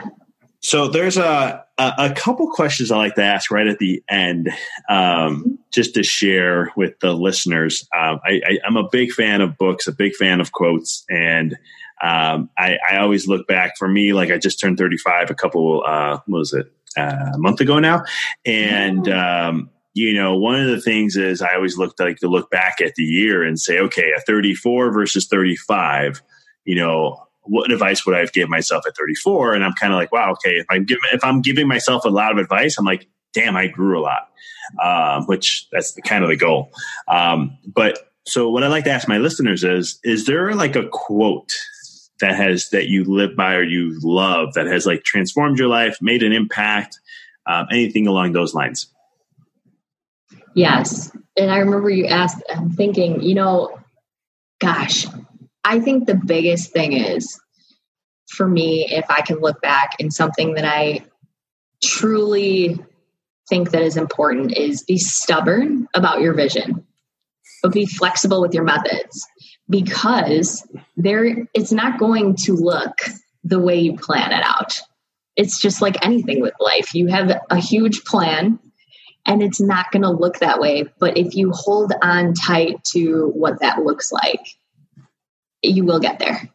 So 0.62 0.88
there's 0.88 1.18
a, 1.18 1.64
a, 1.78 1.94
a 1.98 2.14
couple 2.14 2.50
questions 2.50 2.90
I 2.90 2.98
like 2.98 3.16
to 3.16 3.24
ask 3.24 3.52
right 3.52 3.68
at 3.68 3.78
the 3.78 4.02
end, 4.10 4.50
um, 4.90 5.60
just 5.74 5.94
to 5.96 6.04
share 6.04 6.72
with 6.78 6.98
the 7.02 7.14
listeners. 7.14 7.88
Um, 7.96 8.20
I, 8.24 8.60
am 8.66 8.78
a 8.78 8.88
big 8.90 9.12
fan 9.12 9.42
of 9.42 9.58
books, 9.58 9.88
a 9.88 9.92
big 9.92 10.16
fan 10.16 10.40
of 10.40 10.54
quotes, 10.54 11.04
and 11.10 11.56
um, 12.02 12.50
I, 12.58 12.78
I, 12.90 12.98
always 12.98 13.28
look 13.28 13.48
back. 13.48 13.78
For 13.78 13.88
me, 13.88 14.14
like 14.14 14.32
I 14.32 14.38
just 14.38 14.60
turned 14.60 14.78
35 14.78 15.30
a 15.30 15.36
couple, 15.36 15.84
uh, 15.86 16.20
what 16.26 16.40
was 16.40 16.54
it, 16.54 16.72
uh, 16.98 17.32
a 17.34 17.38
month 17.38 17.62
ago 17.62 17.80
now, 17.80 18.04
and 18.46 19.08
um, 19.10 19.70
you 19.96 20.14
know, 20.14 20.36
one 20.36 20.60
of 20.60 20.68
the 20.68 20.82
things 20.82 21.16
is 21.16 21.42
I 21.42 21.56
always 21.56 21.78
look 21.78 21.98
like 21.98 22.18
to 22.18 22.28
look 22.28 22.52
back 22.52 22.82
at 22.82 22.96
the 22.96 23.04
year 23.04 23.44
and 23.44 23.58
say, 23.58 23.80
okay, 23.80 24.12
a 24.16 24.20
34 24.20 24.92
versus 24.92 25.26
35, 25.28 26.22
you 26.66 26.76
know, 26.76 27.24
what 27.44 27.72
advice 27.72 28.06
would 28.06 28.14
I 28.14 28.20
have 28.20 28.50
myself 28.50 28.84
at 28.86 28.98
34? 28.98 29.54
And 29.54 29.64
I'm 29.64 29.72
kind 29.72 29.94
of 29.94 29.98
like, 29.98 30.12
wow, 30.12 30.34
okay, 30.34 30.58
if 30.58 30.66
I'm 30.70 30.84
giving, 30.84 31.02
if 31.14 31.24
I'm 31.24 31.42
giving 31.42 31.70
myself 31.70 32.04
a 32.04 32.10
lot 32.10 32.34
of 32.34 32.38
advice, 32.40 32.78
I'm 32.78 32.84
like, 32.84 33.08
damn, 33.34 33.56
I 33.56 33.68
grew 33.68 33.98
a 33.98 34.04
lot, 34.04 34.30
um, 34.84 35.26
which 35.28 35.70
that's 35.72 35.98
kind 36.06 36.26
of 36.26 36.30
the 36.30 36.36
goal. 36.36 36.74
Um, 37.08 37.58
but 37.66 38.12
so 38.28 38.50
what 38.50 38.64
I 38.64 38.68
like 38.68 38.84
to 38.86 38.92
ask 38.92 39.08
my 39.08 39.18
listeners 39.18 39.64
is, 39.64 39.98
is 40.04 40.26
there 40.26 40.54
like 40.56 40.76
a 40.76 40.90
quote 40.90 41.54
that 42.20 42.36
has, 42.36 42.68
that 42.72 42.90
you 42.90 43.06
live 43.06 43.38
by 43.38 43.54
or 43.54 43.64
you 43.64 43.98
love 44.04 44.56
that 44.56 44.68
has 44.68 44.86
like 44.86 45.04
transformed 45.04 45.58
your 45.58 45.70
life, 45.70 45.98
made 46.02 46.22
an 46.22 46.34
impact, 46.34 47.00
um, 47.48 47.68
anything 47.72 48.08
along 48.08 48.34
those 48.34 48.54
lines? 48.54 48.92
Yes. 50.56 51.12
And 51.38 51.52
I 51.52 51.60
remember 51.60 51.90
you 51.90 52.06
asked, 52.08 52.42
I'm 52.50 52.72
thinking, 52.72 53.22
you 53.22 53.36
know, 53.36 53.78
gosh, 54.60 55.06
I 55.64 55.80
think 55.82 56.08
the 56.08 56.16
biggest 56.16 56.72
thing 56.72 56.94
is 56.94 57.40
for 58.30 58.48
me, 58.48 58.88
if 58.90 59.06
I 59.10 59.22
can 59.22 59.40
look 59.40 59.62
back 59.62 59.92
and 60.00 60.14
something 60.14 60.56
that 60.56 60.66
I 60.66 61.06
truly 61.84 62.80
think 63.50 63.72
that 63.72 63.84
is 63.84 63.98
important 63.98 64.58
is 64.58 64.84
be 64.84 64.98
stubborn 64.98 65.88
about 65.94 66.22
your 66.22 66.34
vision, 66.34 66.86
but 67.62 67.74
be 67.74 67.86
flexible 67.86 68.42
with 68.42 68.54
your 68.54 68.64
methods. 68.64 69.28
because 69.70 70.66
there 70.96 71.48
it's 71.54 71.72
not 71.72 72.00
going 72.00 72.36
to 72.36 72.54
look 72.54 72.98
the 73.44 73.60
way 73.60 73.80
you 73.80 73.96
plan 73.96 74.32
it 74.32 74.44
out. 74.44 74.80
It's 75.36 75.60
just 75.60 75.82
like 75.82 76.04
anything 76.06 76.42
with 76.42 76.54
life. 76.60 76.94
You 76.96 77.08
have 77.08 77.42
a 77.50 77.58
huge 77.58 78.04
plan 78.06 78.60
and 79.26 79.42
it's 79.42 79.60
not 79.60 79.92
going 79.92 80.04
to 80.04 80.10
look 80.10 80.40
that 80.40 80.60
way. 80.60 80.86
But 81.00 81.18
if 81.18 81.36
you 81.36 81.52
hold 81.52 81.94
on 82.02 82.34
tight 82.34 82.84
to 82.94 83.32
what 83.36 83.60
that 83.62 83.84
looks 83.84 84.12
like, 84.12 84.42
you 85.64 85.84
will 85.84 86.00
get 86.00 86.20
there. 86.20 86.50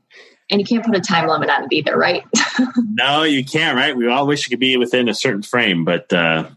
And 0.50 0.60
you 0.60 0.66
can't 0.66 0.84
put 0.84 0.96
a 0.96 1.00
time 1.00 1.28
limit 1.28 1.48
on 1.48 1.64
it 1.64 1.72
either, 1.72 1.96
right? 1.96 2.24
no, 2.76 3.22
you 3.22 3.44
can't, 3.44 3.76
right? 3.76 3.96
We 3.96 4.08
all 4.08 4.26
wish 4.26 4.46
it 4.46 4.50
could 4.50 4.60
be 4.60 4.76
within 4.76 5.08
a 5.08 5.14
certain 5.14 5.42
frame, 5.42 5.84
but 5.84 6.12
uh, 6.12 6.48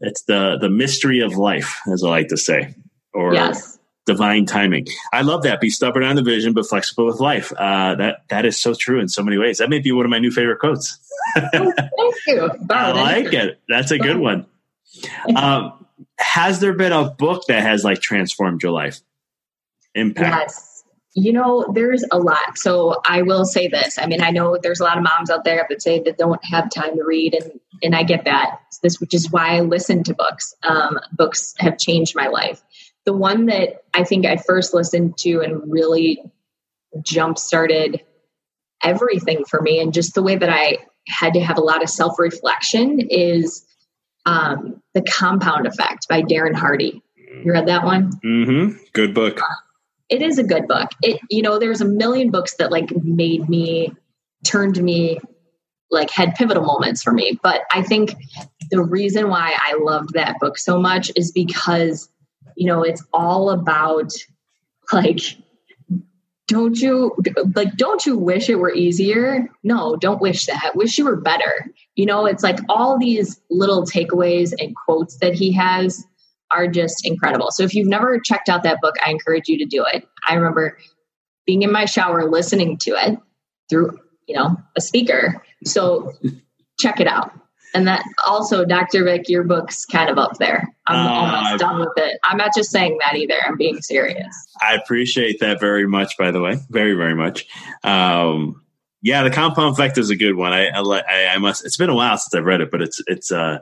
it's 0.00 0.22
the 0.22 0.58
the 0.60 0.68
mystery 0.68 1.20
of 1.20 1.34
life, 1.36 1.80
as 1.90 2.04
I 2.04 2.08
like 2.10 2.28
to 2.28 2.36
say, 2.36 2.74
or 3.14 3.32
yes. 3.32 3.78
divine 4.04 4.44
timing. 4.44 4.86
I 5.14 5.22
love 5.22 5.44
that. 5.44 5.62
Be 5.62 5.70
stubborn 5.70 6.04
on 6.04 6.16
the 6.16 6.22
vision, 6.22 6.52
but 6.52 6.66
flexible 6.66 7.06
with 7.06 7.18
life. 7.18 7.52
Uh, 7.56 7.94
that 7.94 8.24
that 8.28 8.44
is 8.44 8.60
so 8.60 8.74
true 8.74 9.00
in 9.00 9.08
so 9.08 9.22
many 9.22 9.38
ways. 9.38 9.58
That 9.58 9.70
may 9.70 9.78
be 9.78 9.92
one 9.92 10.04
of 10.04 10.10
my 10.10 10.18
new 10.18 10.30
favorite 10.30 10.58
quotes. 10.58 10.98
oh, 11.54 11.72
thank 11.96 12.14
you. 12.26 12.50
I 12.68 12.92
like 12.92 13.32
it. 13.32 13.60
That's 13.66 13.92
a 13.92 13.98
good 13.98 14.18
one. 14.18 14.44
Um, 15.34 15.86
has 16.18 16.60
there 16.60 16.74
been 16.74 16.92
a 16.92 17.10
book 17.10 17.44
that 17.48 17.62
has 17.62 17.84
like 17.84 18.00
transformed 18.00 18.62
your 18.62 18.72
life? 18.72 19.00
Impact. 19.94 20.50
Yes. 20.50 20.84
You 21.14 21.32
know, 21.32 21.66
there's 21.72 22.04
a 22.12 22.18
lot. 22.18 22.58
So 22.58 23.00
I 23.06 23.22
will 23.22 23.46
say 23.46 23.68
this. 23.68 23.98
I 23.98 24.06
mean, 24.06 24.20
I 24.20 24.30
know 24.30 24.58
there's 24.62 24.80
a 24.80 24.84
lot 24.84 24.98
of 24.98 25.02
moms 25.02 25.30
out 25.30 25.44
there 25.44 25.66
that 25.68 25.80
say 25.80 26.00
that 26.00 26.18
don't 26.18 26.44
have 26.44 26.70
time 26.70 26.96
to 26.96 27.04
read, 27.04 27.34
and 27.34 27.58
and 27.82 27.94
I 27.94 28.02
get 28.02 28.24
that. 28.26 28.60
This, 28.82 29.00
which 29.00 29.14
is 29.14 29.30
why 29.30 29.56
I 29.56 29.60
listen 29.60 30.04
to 30.04 30.14
books. 30.14 30.54
Um, 30.62 30.98
books 31.12 31.54
have 31.58 31.78
changed 31.78 32.14
my 32.14 32.26
life. 32.26 32.62
The 33.06 33.14
one 33.14 33.46
that 33.46 33.84
I 33.94 34.04
think 34.04 34.26
I 34.26 34.36
first 34.36 34.74
listened 34.74 35.16
to 35.18 35.40
and 35.40 35.72
really 35.72 36.22
jump 37.02 37.38
started 37.38 38.02
everything 38.82 39.46
for 39.46 39.62
me, 39.62 39.80
and 39.80 39.94
just 39.94 40.14
the 40.14 40.22
way 40.22 40.36
that 40.36 40.50
I 40.50 40.78
had 41.08 41.32
to 41.32 41.40
have 41.40 41.56
a 41.56 41.62
lot 41.62 41.82
of 41.82 41.88
self 41.88 42.18
reflection 42.18 43.00
is 43.00 43.64
um, 44.26 44.82
The 44.92 45.02
Compound 45.02 45.66
Effect 45.66 46.06
by 46.08 46.22
Darren 46.22 46.54
Hardy. 46.54 47.02
You 47.44 47.52
read 47.52 47.66
that 47.68 47.84
one? 47.84 48.12
Mm-hmm. 48.24 48.76
Good 48.92 49.14
book. 49.14 49.40
It 50.08 50.22
is 50.22 50.38
a 50.38 50.44
good 50.44 50.68
book. 50.68 50.90
It, 51.02 51.20
you 51.30 51.42
know, 51.42 51.58
there's 51.58 51.80
a 51.80 51.86
million 51.86 52.30
books 52.30 52.56
that 52.56 52.70
like 52.70 52.90
made 53.02 53.48
me, 53.48 53.92
turned 54.44 54.82
me, 54.82 55.18
like 55.90 56.10
had 56.10 56.34
pivotal 56.34 56.64
moments 56.64 57.02
for 57.02 57.12
me. 57.12 57.38
But 57.42 57.62
I 57.72 57.82
think 57.82 58.14
the 58.70 58.82
reason 58.82 59.28
why 59.28 59.56
I 59.58 59.76
loved 59.80 60.14
that 60.14 60.38
book 60.40 60.58
so 60.58 60.78
much 60.78 61.10
is 61.16 61.32
because, 61.32 62.08
you 62.56 62.66
know, 62.66 62.82
it's 62.82 63.04
all 63.12 63.50
about 63.50 64.12
like 64.92 65.20
don't 66.48 66.78
you 66.80 67.16
like 67.54 67.76
don't 67.76 68.06
you 68.06 68.16
wish 68.16 68.48
it 68.48 68.54
were 68.54 68.72
easier 68.72 69.48
no 69.64 69.96
don't 69.96 70.20
wish 70.20 70.46
that 70.46 70.72
wish 70.76 70.96
you 70.96 71.04
were 71.04 71.16
better 71.16 71.72
you 71.96 72.06
know 72.06 72.26
it's 72.26 72.42
like 72.42 72.58
all 72.68 72.98
these 72.98 73.40
little 73.50 73.84
takeaways 73.84 74.52
and 74.58 74.74
quotes 74.76 75.18
that 75.18 75.34
he 75.34 75.52
has 75.52 76.06
are 76.52 76.68
just 76.68 77.06
incredible 77.06 77.50
so 77.50 77.64
if 77.64 77.74
you've 77.74 77.88
never 77.88 78.20
checked 78.20 78.48
out 78.48 78.62
that 78.62 78.80
book 78.80 78.94
i 79.04 79.10
encourage 79.10 79.48
you 79.48 79.58
to 79.58 79.64
do 79.64 79.84
it 79.92 80.06
i 80.28 80.34
remember 80.34 80.78
being 81.44 81.62
in 81.62 81.72
my 81.72 81.84
shower 81.84 82.30
listening 82.30 82.78
to 82.78 82.90
it 82.92 83.18
through 83.68 83.98
you 84.26 84.36
know 84.36 84.56
a 84.76 84.80
speaker 84.80 85.42
so 85.64 86.12
check 86.78 87.00
it 87.00 87.08
out 87.08 87.32
and 87.76 87.86
that 87.88 88.02
also, 88.26 88.64
Dr. 88.64 89.04
Vic, 89.04 89.28
your 89.28 89.44
book's 89.44 89.84
kind 89.84 90.08
of 90.08 90.16
up 90.16 90.38
there. 90.38 90.66
I'm 90.86 91.06
uh, 91.06 91.10
almost 91.10 91.60
done 91.60 91.78
with 91.80 91.92
it. 91.98 92.18
I'm 92.24 92.38
not 92.38 92.54
just 92.54 92.70
saying 92.70 92.96
that 93.02 93.16
either. 93.16 93.34
I'm 93.46 93.58
being 93.58 93.82
serious. 93.82 94.34
I 94.62 94.74
appreciate 94.76 95.40
that 95.40 95.60
very 95.60 95.86
much, 95.86 96.16
by 96.16 96.30
the 96.30 96.40
way. 96.40 96.56
Very, 96.70 96.94
very 96.94 97.14
much. 97.14 97.46
Um, 97.84 98.62
yeah, 99.06 99.22
the 99.22 99.30
compound 99.30 99.72
effect 99.72 99.98
is 99.98 100.10
a 100.10 100.16
good 100.16 100.34
one. 100.34 100.52
I, 100.52 100.66
I, 100.66 101.34
I, 101.34 101.38
must. 101.38 101.64
It's 101.64 101.76
been 101.76 101.90
a 101.90 101.94
while 101.94 102.18
since 102.18 102.34
I've 102.34 102.44
read 102.44 102.60
it, 102.60 102.72
but 102.72 102.82
it's 102.82 103.00
it's. 103.06 103.30
Uh, 103.30 103.60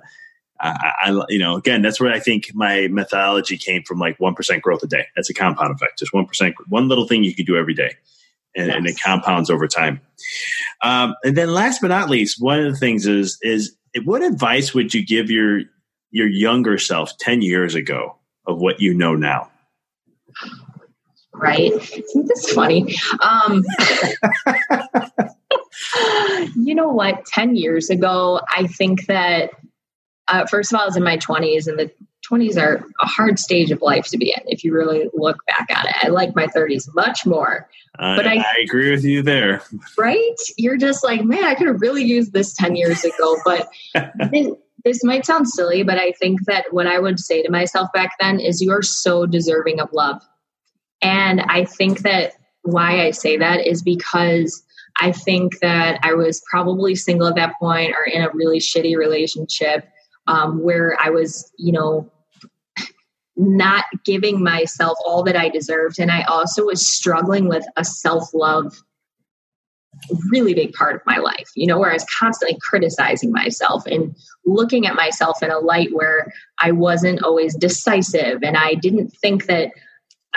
I, 0.59 0.93
I, 1.03 1.25
you 1.29 1.39
know, 1.39 1.57
again, 1.57 1.83
that's 1.83 2.01
where 2.01 2.11
I 2.11 2.19
think 2.19 2.51
my 2.55 2.89
methodology 2.89 3.59
came 3.59 3.83
from. 3.83 3.99
Like 3.99 4.19
one 4.19 4.35
percent 4.35 4.63
growth 4.63 4.83
a 4.83 4.87
day. 4.87 5.07
That's 5.15 5.29
a 5.29 5.35
compound 5.35 5.75
effect. 5.75 5.99
Just 5.99 6.15
one 6.15 6.25
percent, 6.25 6.55
one 6.71 6.89
little 6.89 7.07
thing 7.07 7.25
you 7.25 7.35
can 7.35 7.45
do 7.45 7.59
every 7.59 7.75
day, 7.75 7.95
and, 8.57 8.69
yes. 8.69 8.75
and 8.75 8.87
it 8.87 8.99
compounds 9.05 9.51
over 9.51 9.69
time. 9.69 10.01
Um, 10.83 11.15
and 11.25 11.37
then, 11.37 11.53
last 11.53 11.83
but 11.83 11.89
not 11.89 12.09
least, 12.09 12.41
one 12.41 12.61
of 12.61 12.73
the 12.73 12.79
things 12.79 13.07
is 13.07 13.39
is 13.43 13.77
what 14.03 14.23
advice 14.23 14.73
would 14.73 14.95
you 14.95 15.05
give 15.05 15.31
your 15.31 15.61
your 16.11 16.27
younger 16.27 16.79
self 16.79 17.19
10 17.19 17.43
years 17.43 17.75
ago 17.75 18.17
of 18.47 18.63
what 18.63 18.81
you 18.81 18.95
know 18.95 19.15
now 19.15 19.51
right 21.35 21.73
isn't 21.73 22.29
this 22.29 22.51
funny 22.53 22.95
um, 23.21 23.63
you 26.57 26.75
know 26.75 26.89
what? 26.89 27.25
10 27.27 27.57
years 27.57 27.91
ago 27.91 28.41
i 28.55 28.67
think 28.67 29.07
that 29.07 29.51
uh, 30.29 30.47
first 30.47 30.73
of 30.73 30.77
all 30.77 30.83
i 30.83 30.87
was 30.87 30.97
in 30.97 31.03
my 31.03 31.17
20s 31.17 31.67
and 31.67 31.79
the 31.79 31.91
20s 32.31 32.57
are 32.57 32.87
a 33.03 33.07
hard 33.07 33.39
stage 33.39 33.71
of 33.71 33.83
life 33.83 34.07
to 34.07 34.17
be 34.17 34.33
in 34.35 34.43
if 34.47 34.65
you 34.65 34.73
really 34.73 35.11
look 35.13 35.37
back 35.47 35.67
on 35.77 35.87
it. 35.87 35.95
I 36.03 36.09
like 36.09 36.35
my 36.35 36.47
30s 36.47 36.89
much 36.95 37.27
more 37.27 37.69
uh, 37.99 38.17
but 38.17 38.27
I, 38.27 38.39
I, 38.39 38.63
agree 38.65 38.91
with 38.91 39.05
you 39.05 39.23
there. 39.23 39.63
Right? 39.97 40.35
You're 40.57 40.77
just 40.77 41.05
like 41.05 41.23
man 41.25 41.45
i 41.45 41.55
could 41.55 41.67
have 41.67 41.81
really 41.81 42.03
used 42.03 42.33
this 42.33 42.53
10 42.55 42.77
years 42.77 43.05
ago 43.05 43.37
but 43.45 43.69
this, 44.31 44.49
this 44.85 45.05
might 45.05 45.27
sound 45.27 45.49
silly 45.49 45.83
but 45.83 45.99
i 45.99 46.13
think 46.13 46.45
that 46.47 46.67
what 46.71 46.87
i 46.87 46.99
would 46.99 47.21
say 47.21 47.43
to 47.43 47.51
myself 47.51 47.93
back 47.93 48.13
then 48.21 48.41
is 48.41 48.61
you 48.61 48.73
are 48.73 48.83
so 48.83 49.27
deserving 49.27 49.81
of 49.81 49.93
love. 49.93 50.23
And 51.03 51.41
i 51.43 51.65
think 51.65 52.01
that 52.01 52.33
why 52.63 53.05
i 53.05 53.11
say 53.11 53.37
that 53.37 53.67
is 53.67 53.83
because 53.83 54.63
i 55.01 55.13
think 55.13 55.59
that 55.61 55.99
i 56.03 56.13
was 56.15 56.43
probably 56.51 56.95
single 56.95 57.29
at 57.29 57.35
that 57.35 57.55
point 57.59 57.93
or 57.93 58.05
in 58.05 58.23
a 58.23 58.31
really 58.33 58.59
shitty 58.59 58.97
relationship 58.97 59.89
um, 60.27 60.63
where 60.63 60.97
i 61.01 61.11
was 61.11 61.53
you 61.59 61.73
know 61.73 62.11
not 63.37 63.85
giving 64.05 64.43
myself 64.43 64.97
all 65.05 65.23
that 65.25 65.37
I 65.37 65.49
deserved. 65.49 65.99
And 65.99 66.11
I 66.11 66.23
also 66.23 66.67
was 66.67 66.87
struggling 66.87 67.49
with 67.49 67.65
a 67.77 67.85
self 67.85 68.33
love 68.33 68.75
really 70.29 70.55
big 70.55 70.73
part 70.73 70.97
of 70.97 71.03
my 71.07 71.19
life, 71.19 71.49
you 71.55 71.67
know, 71.67 71.79
where 71.79 71.91
I 71.91 71.95
was 71.95 72.07
constantly 72.19 72.59
criticizing 72.61 73.31
myself 73.31 73.87
and 73.87 74.15
looking 74.45 74.87
at 74.87 74.97
myself 74.97 75.43
in 75.43 75.51
a 75.51 75.59
light 75.59 75.91
where 75.93 76.33
I 76.61 76.73
wasn't 76.73 77.23
always 77.23 77.55
decisive 77.55 78.43
and 78.43 78.57
I 78.57 78.75
didn't 78.75 79.11
think 79.11 79.47
that 79.47 79.71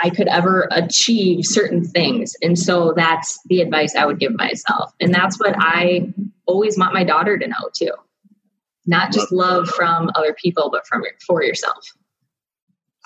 I 0.02 0.10
could 0.10 0.28
ever 0.28 0.68
achieve 0.70 1.44
certain 1.44 1.84
things. 1.84 2.36
And 2.42 2.58
so 2.58 2.92
that's 2.94 3.38
the 3.46 3.60
advice 3.60 3.96
I 3.96 4.06
would 4.06 4.20
give 4.20 4.34
myself. 4.36 4.92
And 5.00 5.12
that's 5.12 5.38
what 5.38 5.54
I 5.58 6.12
always 6.46 6.78
want 6.78 6.94
my 6.94 7.04
daughter 7.04 7.38
to 7.38 7.46
know 7.46 7.70
too. 7.74 7.92
Not 8.86 9.12
just 9.12 9.32
love 9.32 9.68
from 9.68 10.10
other 10.14 10.34
people, 10.34 10.70
but 10.70 10.86
from 10.86 11.02
for 11.26 11.42
yourself. 11.42 11.84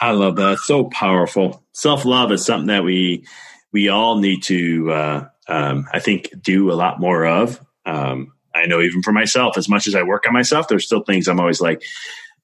I 0.01 0.11
love 0.11 0.37
that. 0.37 0.59
so 0.59 0.85
powerful. 0.85 1.65
Self 1.73 2.05
love 2.05 2.31
is 2.33 2.45
something 2.45 2.69
that 2.69 2.85
we 2.85 3.25
we 3.73 3.89
all 3.89 4.19
need 4.19 4.43
to, 4.45 4.93
uh, 4.93 5.29
um, 5.49 5.87
I 5.93 5.99
think, 5.99 6.31
do 6.43 6.71
a 6.71 6.75
lot 6.75 7.01
more 7.01 7.25
of. 7.25 7.61
Um, 7.87 8.33
I 8.55 8.67
know 8.67 8.81
even 8.81 9.03
for 9.03 9.13
myself, 9.13 9.57
as 9.57 9.69
much 9.69 9.87
as 9.87 9.95
I 9.95 10.03
work 10.03 10.25
on 10.27 10.35
myself, 10.35 10.69
there's 10.69 10.85
still 10.85 11.03
things 11.03 11.27
I'm 11.27 11.41
always 11.41 11.61
like, 11.61 11.83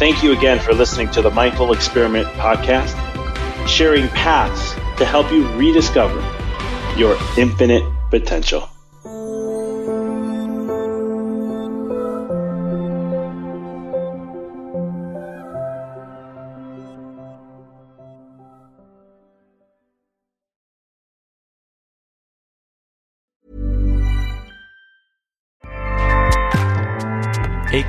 Thank 0.00 0.22
you 0.22 0.32
again 0.32 0.58
for 0.58 0.72
listening 0.72 1.10
to 1.10 1.20
the 1.20 1.30
Mindful 1.30 1.74
Experiment 1.74 2.26
podcast, 2.28 2.96
sharing 3.68 4.08
paths 4.08 4.72
to 4.98 5.04
help 5.04 5.30
you 5.30 5.46
rediscover 5.58 6.20
your 6.96 7.18
infinite 7.36 7.84
potential. 8.08 8.66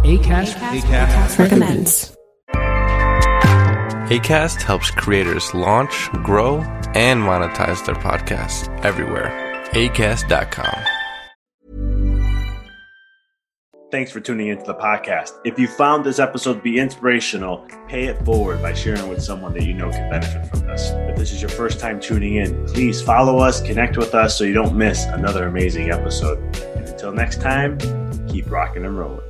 ACAST, 0.00 0.54
ACAST, 0.54 0.82
ACAST 0.82 1.38
recommends. 1.38 2.16
ACAST 4.10 4.62
helps 4.62 4.90
creators 4.90 5.54
launch, 5.54 6.10
grow, 6.24 6.58
and 6.94 7.22
monetize 7.22 7.84
their 7.86 7.94
podcasts 7.94 8.68
everywhere. 8.84 9.30
ACAST.com. 9.72 10.84
Thanks 13.92 14.10
for 14.10 14.20
tuning 14.20 14.48
into 14.48 14.64
the 14.64 14.74
podcast. 14.74 15.38
If 15.44 15.58
you 15.58 15.68
found 15.68 16.04
this 16.04 16.18
episode 16.18 16.54
to 16.54 16.60
be 16.62 16.78
inspirational, 16.78 17.66
pay 17.86 18.06
it 18.06 18.24
forward 18.24 18.60
by 18.60 18.72
sharing 18.74 19.02
it 19.02 19.08
with 19.08 19.22
someone 19.22 19.52
that 19.52 19.64
you 19.64 19.74
know 19.74 19.90
can 19.90 20.10
benefit 20.10 20.46
from 20.46 20.66
this. 20.66 20.90
If 20.90 21.16
this 21.16 21.30
is 21.30 21.40
your 21.40 21.50
first 21.50 21.78
time 21.78 22.00
tuning 22.00 22.36
in, 22.36 22.66
please 22.66 23.00
follow 23.00 23.38
us, 23.38 23.60
connect 23.60 23.96
with 23.98 24.14
us 24.14 24.36
so 24.36 24.44
you 24.44 24.54
don't 24.54 24.74
miss 24.74 25.04
another 25.04 25.46
amazing 25.46 25.90
episode. 25.90 26.38
And 26.74 26.88
until 26.88 27.12
next 27.12 27.40
time, 27.40 27.78
keep 28.28 28.50
rocking 28.50 28.84
and 28.84 28.98
rolling. 28.98 29.20